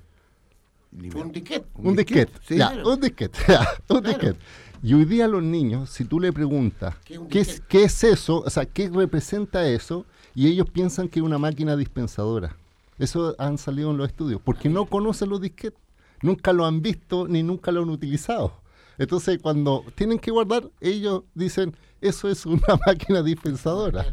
Un 0.92 1.32
disquete. 1.32 1.66
Un 1.74 1.96
disquete. 1.96 2.32
Sí. 2.46 2.56
Ya, 2.56 2.70
Claro. 2.70 2.92
un 2.92 3.00
disquete. 3.00 3.38
ya, 3.48 3.66
un 3.88 4.02
disquete. 4.02 4.38
Y 4.80 4.94
hoy 4.94 5.04
día 5.06 5.26
los 5.26 5.42
niños, 5.42 5.90
si 5.90 6.04
tú 6.04 6.20
le 6.20 6.32
preguntas 6.32 6.94
¿Qué 7.04 7.20
¿qué 7.28 7.40
es, 7.40 7.60
qué 7.68 7.82
es 7.82 8.04
eso, 8.04 8.42
o 8.46 8.48
sea, 8.50 8.64
qué 8.64 8.88
representa 8.88 9.66
eso, 9.68 10.06
y 10.36 10.46
ellos 10.46 10.70
piensan 10.70 11.08
que 11.08 11.18
es 11.18 11.24
una 11.24 11.38
máquina 11.38 11.74
dispensadora. 11.76 12.56
Eso 12.96 13.34
han 13.38 13.58
salido 13.58 13.90
en 13.90 13.96
los 13.96 14.08
estudios, 14.08 14.40
porque 14.44 14.68
no 14.68 14.86
conocen 14.86 15.30
los 15.30 15.40
disquetes, 15.40 15.80
nunca 16.22 16.52
lo 16.52 16.64
han 16.64 16.80
visto 16.80 17.26
ni 17.26 17.42
nunca 17.42 17.72
lo 17.72 17.82
han 17.82 17.90
utilizado. 17.90 18.52
Entonces, 18.98 19.38
cuando 19.40 19.84
tienen 19.94 20.18
que 20.18 20.30
guardar, 20.30 20.68
ellos 20.80 21.22
dicen, 21.34 21.74
eso 22.00 22.28
es 22.28 22.44
una 22.46 22.60
máquina 22.86 23.22
dispensadora. 23.22 24.04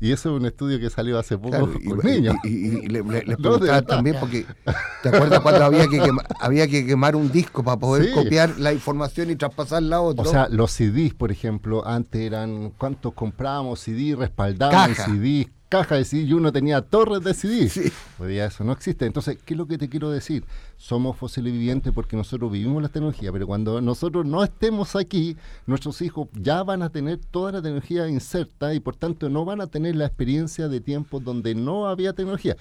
Y 0.00 0.10
eso 0.10 0.34
es 0.34 0.40
un 0.40 0.46
estudio 0.46 0.80
que 0.80 0.90
salió 0.90 1.16
hace 1.16 1.36
poco 1.38 1.50
Claro, 1.50 1.72
con 1.72 1.80
y- 2.08 2.12
niños. 2.12 2.34
y- 2.42 2.48
y- 2.48 2.68
y 2.84 2.86
le, 2.88 3.02
le- 3.04 3.22
les 3.22 3.26
de 3.26 3.36
preguntaba 3.36 3.82
también 3.82 4.16
porque 4.18 4.44
¿te 5.02 5.08
acuerdas 5.10 5.38
cuando 5.40 5.64
había 5.64 5.86
que 5.86 6.00
quema- 6.00 6.24
había 6.40 6.66
que 6.66 6.84
quemar 6.84 7.14
un 7.14 7.30
disco 7.30 7.62
para 7.62 7.76
poder 7.78 8.06
Sí. 8.06 8.10
copiar 8.12 8.58
la 8.58 8.72
información 8.72 9.30
y 9.30 9.36
traspasarla 9.36 9.96
a 9.96 10.00
otro? 10.00 10.24
O 10.24 10.26
sea, 10.26 10.48
los 10.48 10.72
CDs, 10.72 11.14
por 11.14 11.30
ejemplo, 11.30 11.86
antes 11.86 12.20
eran, 12.20 12.70
¿cuántos 12.78 13.12
comprábamos 13.14 13.78
CD, 13.78 14.16
respaldábamos 14.16 14.96
Caja. 14.96 15.08
CD, 15.72 15.82
caja 15.82 15.94
de 15.96 16.04
CD 16.04 16.22
y 16.22 16.32
uno 16.34 16.52
tenía 16.52 16.82
torres 16.82 17.22
de 17.22 17.34
CD? 17.34 17.92
Hoy 18.18 18.32
día 18.32 18.46
eso 18.46 18.62
no 18.64 18.72
existe. 18.72 19.06
Entonces, 19.06 19.38
¿qué 19.44 19.54
es 19.54 19.58
lo 19.58 19.66
que 19.66 19.78
te 19.78 19.88
quiero 19.88 20.10
decir? 20.10 20.44
Somos 20.76 21.16
fósiles 21.16 21.52
vivientes 21.52 21.92
porque 21.94 22.16
nosotros 22.16 22.52
vivimos 22.52 22.82
la 22.82 22.88
tecnología, 22.88 23.32
pero 23.32 23.46
cuando 23.46 23.80
nosotros 23.80 24.26
no 24.26 24.44
estemos 24.44 24.96
aquí, 24.96 25.36
nuestros 25.66 26.02
hijos 26.02 26.28
ya 26.34 26.62
van 26.62 26.82
a 26.82 26.90
tener 26.90 27.18
toda 27.18 27.52
la 27.52 27.62
tecnología 27.62 28.08
inserta 28.08 28.74
y 28.74 28.80
por 28.80 28.96
tanto 28.96 29.28
no 29.28 29.44
van 29.44 29.60
a 29.60 29.66
tener 29.66 29.96
la 29.96 30.06
experiencia 30.06 30.68
de 30.68 30.80
tiempos 30.80 31.24
donde 31.24 31.54
no 31.54 31.88
había 31.88 32.12
tecnología. 32.12 32.56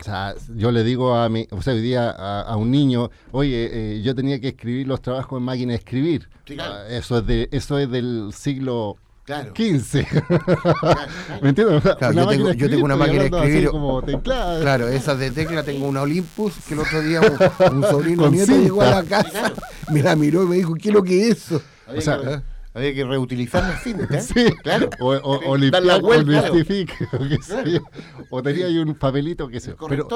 O 0.00 0.04
sea, 0.04 0.34
yo 0.56 0.70
le 0.70 0.84
digo 0.84 1.14
a 1.14 1.28
mi, 1.28 1.46
o 1.50 1.60
sea, 1.62 1.74
hoy 1.74 1.82
día 1.82 2.10
a, 2.10 2.42
a 2.42 2.56
un 2.56 2.70
niño, 2.70 3.10
oye, 3.30 3.96
eh, 3.96 4.02
yo 4.02 4.14
tenía 4.14 4.40
que 4.40 4.48
escribir 4.48 4.86
los 4.86 5.02
trabajos 5.02 5.38
en 5.38 5.44
máquina 5.44 5.72
de 5.72 5.78
escribir. 5.78 6.28
Sí, 6.46 6.54
claro. 6.54 6.74
Ah, 6.74 6.88
eso 6.88 7.18
es 7.18 7.26
de, 7.26 7.48
eso 7.52 7.78
es 7.78 7.90
del 7.90 8.32
siglo 8.32 8.96
Claro. 9.24 9.52
15. 9.54 10.06
¿Me 11.42 11.50
entiendes? 11.50 11.82
Claro, 11.96 12.12
yo, 12.12 12.26
tengo, 12.26 12.52
yo 12.52 12.68
tengo 12.70 12.84
una 12.84 12.96
máquina 12.96 13.22
de 13.22 13.28
escribir. 13.28 13.68
como 13.70 14.02
teclado. 14.02 14.60
Claro, 14.60 14.88
esas 14.88 15.18
de 15.18 15.30
tecla 15.30 15.62
tengo 15.62 15.86
una 15.86 16.02
Olympus 16.02 16.54
que 16.66 16.74
el 16.74 16.80
otro 16.80 17.00
día 17.02 17.20
un, 17.20 17.76
un 17.76 17.82
sobrino 17.84 18.28
nieto 18.30 18.52
llegó 18.52 18.82
a 18.82 18.90
la 18.90 19.02
casa, 19.04 19.52
me 19.92 20.02
la 20.02 20.16
miró 20.16 20.42
y 20.42 20.46
me 20.48 20.56
dijo, 20.56 20.74
¿qué 20.74 20.88
es 20.88 20.94
lo 20.94 21.04
que 21.04 21.28
es 21.28 21.36
eso? 21.38 21.62
Había, 21.86 21.98
O 21.98 22.02
sea, 22.02 22.18
que, 22.20 22.42
había 22.74 22.94
que 22.94 23.04
reutilizar 23.04 23.62
las 23.62 23.82
cintas. 23.84 24.26
Sí, 24.26 24.46
Claro. 24.62 24.90
o, 24.98 25.12
o, 25.12 25.50
o 25.52 25.58
Dar 25.58 25.82
la 25.84 25.98
limpiar, 25.98 25.98
o 25.98 26.00
vuelta, 26.02 26.50
claro. 27.46 27.88
o 28.30 28.42
tenía 28.42 28.66
ahí 28.66 28.78
un 28.78 28.94
papelito 28.96 29.46
que 29.48 29.60
sé. 29.60 29.70
El 29.70 29.76
Pero, 29.88 30.08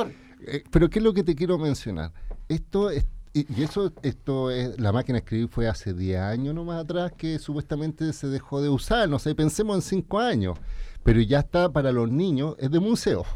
eh, 0.46 0.64
pero 0.70 0.90
¿qué 0.90 0.98
es 0.98 1.04
lo 1.04 1.14
que 1.14 1.22
te 1.22 1.36
quiero 1.36 1.58
mencionar? 1.58 2.12
Esto 2.48 2.90
es, 2.90 3.06
y, 3.36 3.62
eso, 3.62 3.92
esto 4.02 4.50
es, 4.50 4.80
la 4.80 4.92
máquina 4.92 5.16
de 5.16 5.24
escribir 5.24 5.48
fue 5.48 5.68
hace 5.68 5.92
10 5.92 6.20
años 6.20 6.54
nomás 6.54 6.82
atrás 6.82 7.12
que 7.12 7.38
supuestamente 7.38 8.12
se 8.14 8.28
dejó 8.28 8.62
de 8.62 8.70
usar, 8.70 9.08
no 9.10 9.18
sé, 9.18 9.34
pensemos 9.34 9.76
en 9.76 9.82
5 9.82 10.18
años, 10.20 10.58
pero 11.02 11.20
ya 11.20 11.40
está 11.40 11.70
para 11.70 11.92
los 11.92 12.10
niños, 12.10 12.56
es 12.58 12.70
de 12.70 12.80
museo. 12.80 13.26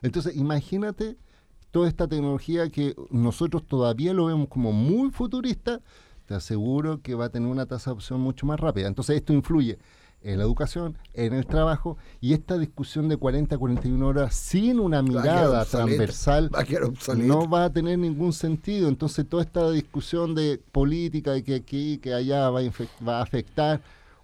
Entonces, 0.00 0.36
imagínate 0.36 1.16
toda 1.70 1.88
esta 1.88 2.08
tecnología 2.08 2.70
que 2.70 2.94
nosotros 3.10 3.66
todavía 3.66 4.14
lo 4.14 4.26
vemos 4.26 4.48
como 4.48 4.72
muy 4.72 5.10
futurista, 5.10 5.80
te 6.24 6.34
aseguro 6.34 7.02
que 7.02 7.14
va 7.14 7.26
a 7.26 7.28
tener 7.28 7.48
una 7.48 7.66
tasa 7.66 7.90
de 7.90 7.92
adopción 7.92 8.20
mucho 8.20 8.46
más 8.46 8.58
rápida. 8.58 8.88
Entonces, 8.88 9.16
esto 9.16 9.34
influye 9.34 9.78
en 10.26 10.38
la 10.38 10.44
educación, 10.44 10.98
en 11.14 11.32
el 11.34 11.46
trabajo, 11.46 11.96
y 12.20 12.32
esta 12.32 12.58
discusión 12.58 13.08
de 13.08 13.16
40 13.16 13.54
a 13.54 13.58
41 13.58 14.06
horas 14.06 14.34
sin 14.34 14.80
una 14.80 15.00
mirada 15.00 15.64
transversal 15.64 16.50
va 16.52 16.64
no 17.16 17.48
va 17.48 17.66
a 17.66 17.72
tener 17.72 17.98
ningún 17.98 18.32
sentido. 18.32 18.88
Entonces, 18.88 19.26
toda 19.28 19.44
esta 19.44 19.70
discusión 19.70 20.34
de 20.34 20.60
política, 20.72 21.30
de 21.32 21.44
que 21.44 21.54
aquí, 21.54 21.98
que 21.98 22.12
allá 22.12 22.50
va 22.50 22.60
a, 22.60 23.04
va 23.06 23.18
a 23.18 23.22
afectar, 23.22 23.80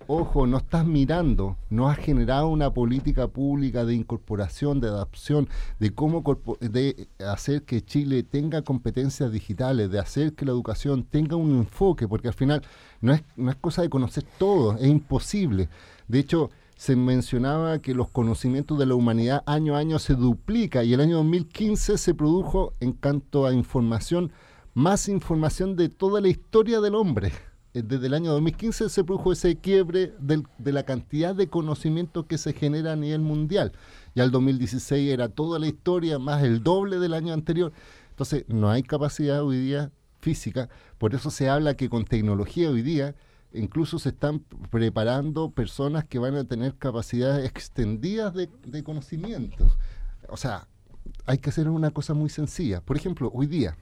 ojo, 0.07 0.47
no 0.47 0.59
estás 0.59 0.87
mirando, 0.87 1.57
no 1.71 1.89
has 1.89 1.99
generado 1.99 2.49
una 2.49 2.73
política 2.73 3.29
pública 3.29 3.85
de 3.85 3.95
incorporación, 3.95 4.81
de 4.81 4.89
adopción, 4.89 5.49
de 5.79 5.95
cómo 5.95 6.23
de 6.61 7.09
hacer 7.27 7.63
que 7.63 7.85
Chile 7.85 8.23
tenga 8.23 8.63
competencias 8.63 9.33
digitales, 9.33 9.91
de 9.91 9.99
hacer 9.99 10.35
que 10.35 10.45
la 10.45 10.53
educación 10.53 11.05
tenga 11.05 11.37
un 11.37 11.57
enfoque, 11.57 12.09
porque 12.09 12.29
al 12.29 12.35
final 12.35 12.63
no 13.01 13.13
es, 13.13 13.23
no 13.37 13.51
es 13.51 13.57
cosa 13.57 13.83
de 13.83 13.91
conocer 13.91 14.25
todo, 14.39 14.77
es 14.77 14.87
imposible. 14.87 15.69
De 16.09 16.19
hecho, 16.19 16.51
se 16.77 16.97
mencionaba 16.97 17.79
que 17.79 17.95
los 17.95 18.11
conocimientos 18.11 18.79
de 18.79 18.87
la 18.87 18.95
humanidad 18.95 19.43
año 19.47 19.77
a 19.77 19.79
año 19.79 19.99
se 19.99 20.15
duplica 20.15 20.83
y 20.83 20.95
el 20.95 21.01
año 21.01 21.19
2015 21.19 21.97
se 21.97 22.15
produjo 22.15 22.75
en 22.81 22.93
cuanto 22.93 23.47
a 23.47 23.55
información, 23.55 24.33
más 24.75 25.09
información 25.09 25.77
de 25.77 25.89
toda 25.89 26.21
la 26.21 26.29
historia 26.29 26.81
del 26.81 26.97
hombre. 26.97 27.33
Eh, 27.75 27.83
Desde 27.83 28.07
el 28.07 28.15
año 28.15 28.33
2015 28.33 28.89
se 28.89 29.05
produjo 29.05 29.33
ese 29.33 29.57
quiebre 29.57 30.15
de 30.21 30.73
la 30.73 30.85
cantidad 30.85 31.35
de 31.35 31.49
conocimiento 31.49 32.27
que 32.27 32.39
se 32.39 32.53
genera 32.53 32.93
a 32.93 32.97
nivel 32.97 33.21
mundial. 33.21 33.73
Ya 34.15 34.25
el 34.25 34.31
2016 34.31 35.13
era 35.13 35.29
toda 35.29 35.59
la 35.59 35.67
historia 35.67 36.19
más 36.19 36.43
el 36.43 36.63
doble 36.63 36.99
del 36.99 37.15
año 37.15 37.33
anterior. 37.33 37.73
Entonces, 38.11 38.45
no 38.49 38.71
hay 38.71 38.83
capacidad 38.83 39.43
hoy 39.43 39.59
día 39.59 39.91
física. 40.21 40.69
Por 40.99 41.15
eso 41.15 41.31
se 41.31 41.49
habla 41.49 41.75
que 41.75 41.89
con 41.89 42.05
tecnología 42.05 42.71
hoy 42.71 42.83
día 42.83 43.15
incluso 43.55 43.99
se 43.99 44.11
están 44.11 44.41
preparando 44.71 45.51
personas 45.51 46.05
que 46.05 46.19
van 46.19 46.37
a 46.37 46.45
tener 46.45 46.75
capacidades 46.77 47.47
extendidas 47.47 48.33
de, 48.33 48.49
de 48.65 48.83
conocimiento. 48.83 49.67
O 50.29 50.37
sea, 50.37 50.69
hay 51.27 51.39
que 51.39 51.51
hacer 51.51 51.69
una 51.69 51.91
cosa 51.91 52.15
muy 52.15 52.31
sencilla. 52.31 52.81
Por 52.81 52.97
ejemplo, 52.97 53.31
hoy 53.35 53.47
día, 53.47 53.77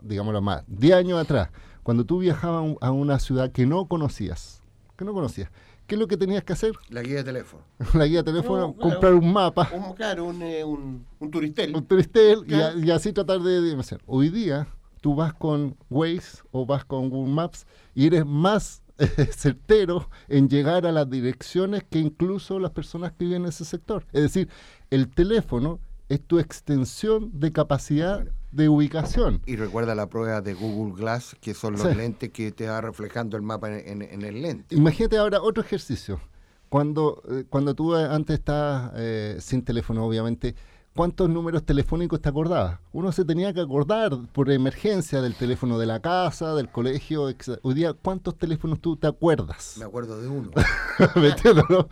digámoslo 0.00 0.40
más, 0.40 0.64
10 0.68 0.94
años 0.94 1.18
atrás, 1.20 1.50
cuando 1.88 2.04
tú 2.04 2.18
viajabas 2.18 2.58
a 2.58 2.60
un- 2.60 2.76
a 2.82 2.90
una 2.92 3.18
ciudad 3.18 3.50
que 3.50 3.64
no 3.64 3.86
conocías, 3.88 4.62
que 4.98 5.06
no 5.06 5.14
conocías, 5.14 5.50
¿qué 5.86 5.94
es 5.94 5.98
lo 5.98 6.06
que 6.06 6.18
tenías 6.18 6.44
que 6.44 6.52
hacer? 6.52 6.72
La 6.90 7.00
guía 7.00 7.16
de 7.16 7.24
teléfono. 7.24 7.62
La 7.94 8.04
guía 8.04 8.18
de 8.18 8.24
teléfono, 8.24 8.60
No, 8.66 8.74
claro. 8.74 8.90
comprar 8.90 9.14
un 9.14 9.32
mapa, 9.32 9.70
Un, 9.74 9.94
claro, 9.94 10.26
un, 10.26 10.42
eh, 10.42 10.62
un, 10.64 11.06
un 11.18 11.30
turistel. 11.30 11.74
un 11.74 11.86
turistel 11.86 12.40
y, 12.46 12.52
a- 12.52 12.72
Claro. 12.72 12.78
y 12.80 12.90
así 12.90 13.14
tratar 13.14 13.40
de 13.40 13.62
dimensionar. 13.62 14.04
Hoy 14.06 14.28
día 14.28 14.68
tú 15.00 15.14
vas 15.14 15.32
con 15.32 15.78
Waze 15.88 16.42
o 16.50 16.66
vas 16.66 16.84
con 16.84 17.08
Google 17.08 17.32
Maps 17.32 17.66
y 17.94 18.06
eres 18.06 18.26
más 18.26 18.82
certero 19.34 20.10
en 20.28 20.50
llegar 20.50 20.84
a 20.84 20.92
las 20.92 21.08
direcciones 21.08 21.84
que 21.88 22.00
incluso 22.00 22.58
las 22.58 22.72
personas 22.72 23.12
que 23.12 23.24
viven 23.24 23.44
en 23.44 23.48
ese 23.48 23.64
sector. 23.64 24.04
Es 24.12 24.20
decir, 24.20 24.50
el 24.90 25.08
teléfono 25.08 25.80
es 26.10 26.20
tu 26.22 26.38
extensión 26.38 27.30
de 27.32 27.50
capacidad 27.50 28.26
de 28.52 28.68
ubicación. 28.68 29.42
Y 29.46 29.56
recuerda 29.56 29.94
la 29.94 30.08
prueba 30.08 30.40
de 30.40 30.54
Google 30.54 30.94
Glass, 31.00 31.36
que 31.40 31.54
son 31.54 31.74
los 31.74 31.82
Sí. 31.82 31.94
lentes 31.94 32.30
que 32.30 32.50
te 32.52 32.66
va 32.68 32.80
reflejando 32.80 33.36
el 33.36 33.42
mapa 33.42 33.68
en, 33.70 34.02
en- 34.02 34.10
en 34.10 34.22
el 34.22 34.42
lente. 34.42 34.74
Imagínate 34.74 35.18
ahora 35.18 35.40
otro 35.42 35.62
ejercicio. 35.62 36.20
Cuando, 36.68 37.22
eh, 37.30 37.44
cuando 37.48 37.74
tú 37.74 37.94
eh, 37.96 38.04
antes 38.10 38.38
estabas 38.38 38.92
eh, 38.96 39.36
sin 39.40 39.62
teléfono, 39.62 40.04
obviamente, 40.04 40.54
¿cuántos 40.94 41.30
números 41.30 41.62
telefónicos 41.64 42.20
te 42.20 42.28
acordabas? 42.28 42.78
Uno 42.92 43.10
se 43.12 43.24
tenía 43.24 43.52
que 43.54 43.60
acordar 43.60 44.12
por 44.32 44.50
emergencia 44.50 45.22
del 45.22 45.34
teléfono 45.34 45.78
de 45.78 45.86
la 45.86 46.00
casa, 46.00 46.54
del 46.54 46.68
colegio. 46.68 47.28
etc. 47.30 47.58
Hoy 47.62 47.74
día, 47.74 47.92
¿cuántos 47.94 48.36
teléfonos 48.36 48.80
tú 48.80 48.96
te 48.96 49.06
acuerdas? 49.06 49.76
Me 49.78 49.84
acuerdo 49.86 50.20
de 50.20 50.28
uno. 50.28 50.50
¿Me 51.16 51.28
entiendes, 51.28 51.64
no? 51.70 51.88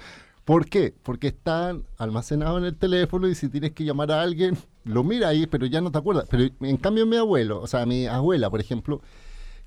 ¿Por 0.46 0.66
qué? 0.66 0.94
Porque 1.02 1.26
están 1.26 1.82
almacenados 1.98 2.58
en 2.60 2.66
el 2.66 2.76
teléfono 2.76 3.26
y 3.26 3.34
si 3.34 3.48
tienes 3.48 3.72
que 3.72 3.82
llamar 3.82 4.12
a 4.12 4.22
alguien, 4.22 4.56
lo 4.84 5.02
mira 5.02 5.26
ahí, 5.26 5.48
pero 5.48 5.66
ya 5.66 5.80
no 5.80 5.90
te 5.90 5.98
acuerdas. 5.98 6.28
Pero 6.30 6.44
en 6.60 6.76
cambio 6.76 7.04
mi 7.04 7.16
abuelo, 7.16 7.60
o 7.60 7.66
sea, 7.66 7.84
mi 7.84 8.06
abuela, 8.06 8.48
por 8.48 8.60
ejemplo, 8.60 9.02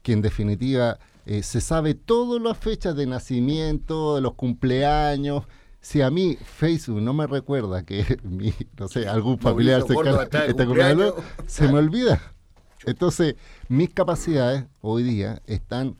que 0.02 0.14
en 0.14 0.22
definitiva 0.22 0.98
eh, 1.26 1.44
se 1.44 1.60
sabe 1.60 1.96
todas 1.96 2.42
las 2.42 2.58
fechas 2.58 2.96
de 2.96 3.08
nacimiento, 3.08 4.16
de 4.16 4.22
los 4.22 4.36
cumpleaños. 4.36 5.44
Si 5.82 6.02
a 6.02 6.10
mí 6.10 6.38
Facebook 6.42 7.02
no 7.02 7.14
me 7.14 7.28
recuerda 7.28 7.84
que 7.84 8.18
mi, 8.24 8.54
no 8.80 8.88
sé, 8.88 9.06
algún 9.06 9.38
familiar 9.38 9.82
cercano 9.86 10.22
está 10.22 10.66
cumpleaños. 10.66 11.14
se 11.46 11.68
me 11.68 11.80
olvida. 11.80 12.22
Entonces, 12.86 13.36
mis 13.68 13.90
capacidades 13.90 14.64
hoy 14.80 15.04
día 15.04 15.42
están 15.46 15.98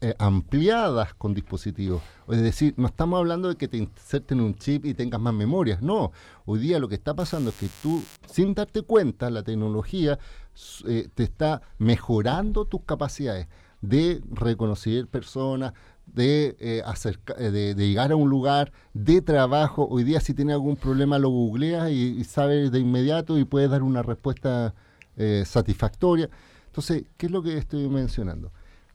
eh, 0.00 0.14
ampliadas 0.18 1.12
con 1.14 1.34
dispositivos. 1.34 2.02
Es 2.28 2.40
decir, 2.40 2.72
no 2.76 2.86
estamos 2.86 3.18
hablando 3.18 3.48
de 3.48 3.56
que 3.56 3.66
te 3.66 3.78
inserten 3.78 4.40
un 4.40 4.54
chip 4.54 4.84
y 4.84 4.94
tengas 4.94 5.20
más 5.20 5.34
memorias. 5.34 5.82
No, 5.82 6.12
hoy 6.44 6.60
día 6.60 6.78
lo 6.78 6.88
que 6.88 6.94
está 6.94 7.14
pasando 7.14 7.50
es 7.50 7.56
que 7.56 7.68
tú, 7.82 8.00
sin 8.26 8.54
darte 8.54 8.82
cuenta, 8.82 9.28
la 9.28 9.42
tecnología 9.42 10.20
eh, 10.86 11.08
te 11.12 11.24
está 11.24 11.62
mejorando 11.78 12.64
tus 12.64 12.82
capacidades 12.82 13.48
de 13.80 14.22
reconocer 14.30 15.08
personas, 15.08 15.72
de, 16.06 16.56
eh, 16.60 17.50
de, 17.50 17.74
llegar 17.74 18.12
a 18.12 18.16
un 18.16 18.30
lugar 18.30 18.70
de 18.94 19.20
trabajo. 19.20 19.88
Hoy 19.90 20.04
día 20.04 20.20
si 20.20 20.32
tienes 20.32 20.54
algún 20.54 20.76
problema 20.76 21.18
lo 21.18 21.30
googleas 21.30 21.90
y, 21.90 22.22
sabes 22.22 22.70
de 22.70 22.78
inmediato 22.78 23.36
y 23.36 23.44
puedes 23.44 23.68
dar 23.68 23.82
una 23.82 24.02
respuesta 24.02 24.74
satisfactoria. 25.44 26.30
Entonces, 26.66 27.04
¿qué 27.16 27.26
es 27.26 27.32
lo 27.32 27.42
que 27.42 27.58
estoy 27.58 27.88
mencionando? 27.88 28.52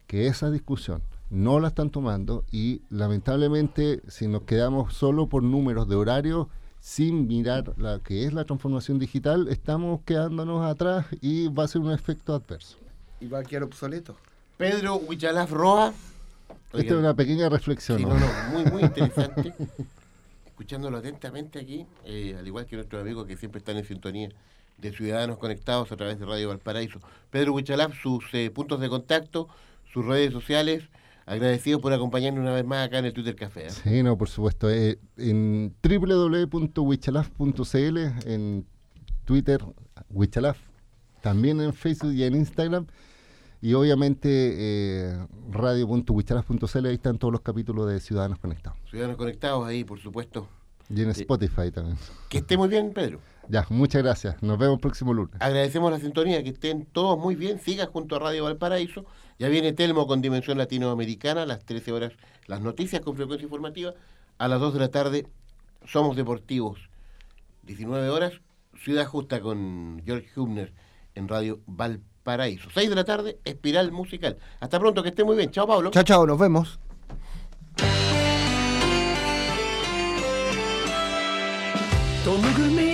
Que 0.08 0.26
esa 0.26 0.50
discusión 0.50 1.02
no 1.30 1.60
la 1.60 1.68
están 1.68 1.90
tomando 1.90 2.44
y 2.50 2.80
lamentablemente 2.88 4.02
si 4.08 4.26
nos 4.26 4.42
quedamos 4.42 4.94
solo 4.94 5.28
por 5.28 5.42
números 5.42 5.86
de 5.86 5.96
horario 5.96 6.48
sin 6.80 7.26
mirar 7.26 7.74
la 7.76 7.98
que 8.00 8.24
es 8.24 8.32
la 8.32 8.44
transformación 8.44 8.98
digital, 8.98 9.48
estamos 9.48 10.00
quedándonos 10.06 10.64
atrás 10.64 11.06
y 11.20 11.48
va 11.48 11.64
a 11.64 11.68
ser 11.68 11.82
un 11.82 11.92
efecto 11.92 12.34
adverso. 12.34 12.78
Y 13.20 13.26
va 13.26 13.40
a 13.40 13.42
quedar 13.42 13.64
obsoleto. 13.64 14.16
Pedro 14.56 14.96
Huichalaf 14.96 15.50
Roa. 15.50 15.92
Esta 16.72 16.94
es 16.94 16.98
una 16.98 17.14
pequeña 17.14 17.50
reflexión. 17.50 17.98
Sí, 17.98 18.04
¿no? 18.04 18.14
no, 18.14 18.20
no, 18.20 18.48
muy, 18.50 18.64
muy 18.70 18.82
interesante. 18.84 19.54
Escuchándolo 20.46 20.96
atentamente 20.96 21.60
aquí, 21.60 21.86
eh, 22.06 22.34
al 22.38 22.46
igual 22.46 22.64
que 22.64 22.76
nuestros 22.76 23.02
amigos 23.02 23.26
que 23.26 23.36
siempre 23.36 23.58
están 23.58 23.76
en 23.76 23.84
sintonía 23.84 24.30
de 24.78 24.92
Ciudadanos 24.92 25.38
Conectados 25.38 25.92
a 25.92 25.96
través 25.96 26.18
de 26.18 26.24
Radio 26.24 26.48
Valparaíso. 26.48 27.00
Pedro 27.30 27.52
Huichalaf, 27.52 27.94
sus 28.00 28.24
eh, 28.32 28.50
puntos 28.50 28.80
de 28.80 28.88
contacto, 28.88 29.48
sus 29.92 30.04
redes 30.04 30.32
sociales, 30.32 30.84
agradecidos 31.26 31.80
por 31.82 31.92
acompañarnos 31.92 32.40
una 32.42 32.52
vez 32.54 32.64
más 32.64 32.86
acá 32.86 32.98
en 32.98 33.06
el 33.06 33.12
Twitter 33.12 33.34
Café. 33.36 33.66
¿eh? 33.66 33.70
Sí, 33.70 34.02
no, 34.02 34.16
por 34.16 34.28
supuesto. 34.28 34.70
eh, 34.70 34.98
en 35.16 35.74
www.wichalaf.cl, 35.82 37.98
en 38.26 38.66
Twitter, 39.24 39.60
Wichalaf, 40.10 40.58
también 41.20 41.60
en 41.60 41.72
Facebook 41.74 42.12
y 42.12 42.24
en 42.24 42.34
Instagram. 42.36 42.86
Y 43.60 43.74
obviamente 43.74 44.28
eh, 44.30 45.18
radio.wichalaf.cl, 45.50 46.86
ahí 46.86 46.94
están 46.94 47.18
todos 47.18 47.32
los 47.32 47.40
capítulos 47.40 47.88
de 47.90 47.98
Ciudadanos 48.00 48.38
Conectados. 48.38 48.78
Ciudadanos 48.88 49.16
Conectados 49.16 49.66
ahí, 49.66 49.82
por 49.84 49.98
supuesto. 49.98 50.48
Y 50.88 51.02
en 51.02 51.12
Sí. 51.12 51.22
Spotify 51.22 51.70
también. 51.72 51.98
Que 52.28 52.38
esté 52.38 52.56
muy 52.56 52.68
bien, 52.68 52.92
Pedro. 52.94 53.20
Ya, 53.48 53.66
muchas 53.70 54.02
gracias. 54.02 54.40
Nos 54.42 54.58
vemos 54.58 54.76
el 54.76 54.80
próximo 54.80 55.12
lunes. 55.12 55.34
Agradecemos 55.40 55.90
la 55.90 55.98
sintonía, 55.98 56.42
que 56.42 56.50
estén 56.50 56.86
todos 56.86 57.18
muy 57.18 57.34
bien. 57.34 57.58
Siga 57.60 57.86
junto 57.86 58.16
a 58.16 58.20
Radio 58.20 58.44
Valparaíso. 58.44 59.04
Ya 59.38 59.48
viene 59.48 59.72
Telmo 59.72 60.06
con 60.06 60.20
Dimensión 60.20 60.58
Latinoamericana 60.58 61.42
a 61.42 61.46
las 61.46 61.64
13 61.64 61.92
horas. 61.92 62.12
Las 62.46 62.60
noticias 62.60 63.02
con 63.02 63.16
frecuencia 63.16 63.44
informativa. 63.44 63.94
A 64.38 64.48
las 64.48 64.60
2 64.60 64.74
de 64.74 64.80
la 64.80 64.88
tarde, 64.88 65.26
Somos 65.86 66.16
Deportivos. 66.16 66.80
19 67.62 68.08
horas, 68.08 68.32
Ciudad 68.82 69.06
Justa 69.06 69.40
con 69.40 70.02
George 70.04 70.28
Hubner 70.34 70.72
en 71.14 71.28
Radio 71.28 71.60
Valparaíso. 71.66 72.68
6 72.72 72.88
de 72.88 72.96
la 72.96 73.04
tarde, 73.04 73.38
Espiral 73.44 73.92
Musical. 73.92 74.38
Hasta 74.60 74.80
pronto, 74.80 75.02
que 75.02 75.10
esté 75.10 75.22
muy 75.22 75.36
bien. 75.36 75.50
Chao, 75.50 75.66
Pablo. 75.66 75.90
Chao, 75.90 76.02
chao, 76.02 76.26
nos 76.26 76.38
vemos. 76.38 76.80
Don't 82.24 82.42
look 82.42 82.60
at 82.60 82.72
me, 82.72 82.87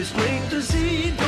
Just 0.00 0.16
wegen 0.16 0.48
to 0.48 0.62
see. 0.62 1.19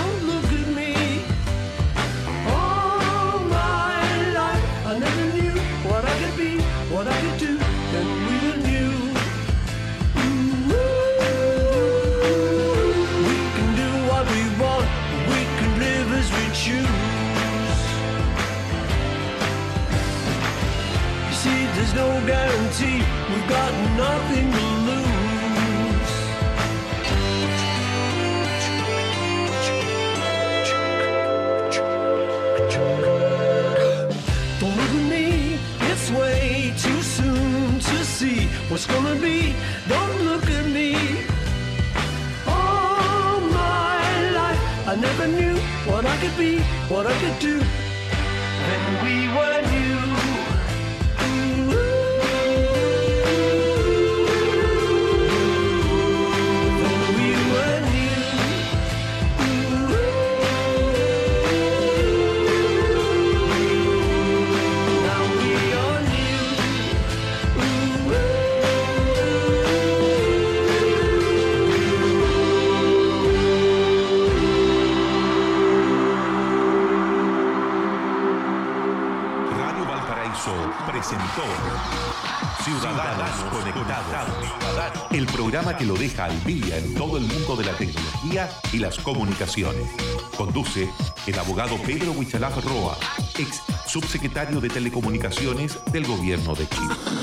Que 85.76 85.84
lo 85.84 85.94
deja 85.94 86.24
al 86.26 86.44
día 86.44 86.78
en 86.78 86.94
todo 86.94 87.16
el 87.16 87.24
mundo 87.24 87.56
de 87.56 87.64
la 87.64 87.72
tecnología 87.76 88.48
y 88.72 88.78
las 88.78 88.98
comunicaciones. 88.98 89.88
Conduce 90.36 90.88
el 91.26 91.38
abogado 91.38 91.76
Pedro 91.78 92.12
Huichalaf 92.12 92.64
Roa, 92.64 92.96
ex 93.38 93.62
subsecretario 93.86 94.60
de 94.60 94.68
Telecomunicaciones 94.68 95.78
del 95.92 96.06
Gobierno 96.06 96.54
de 96.54 96.68
Chile. 96.68 97.21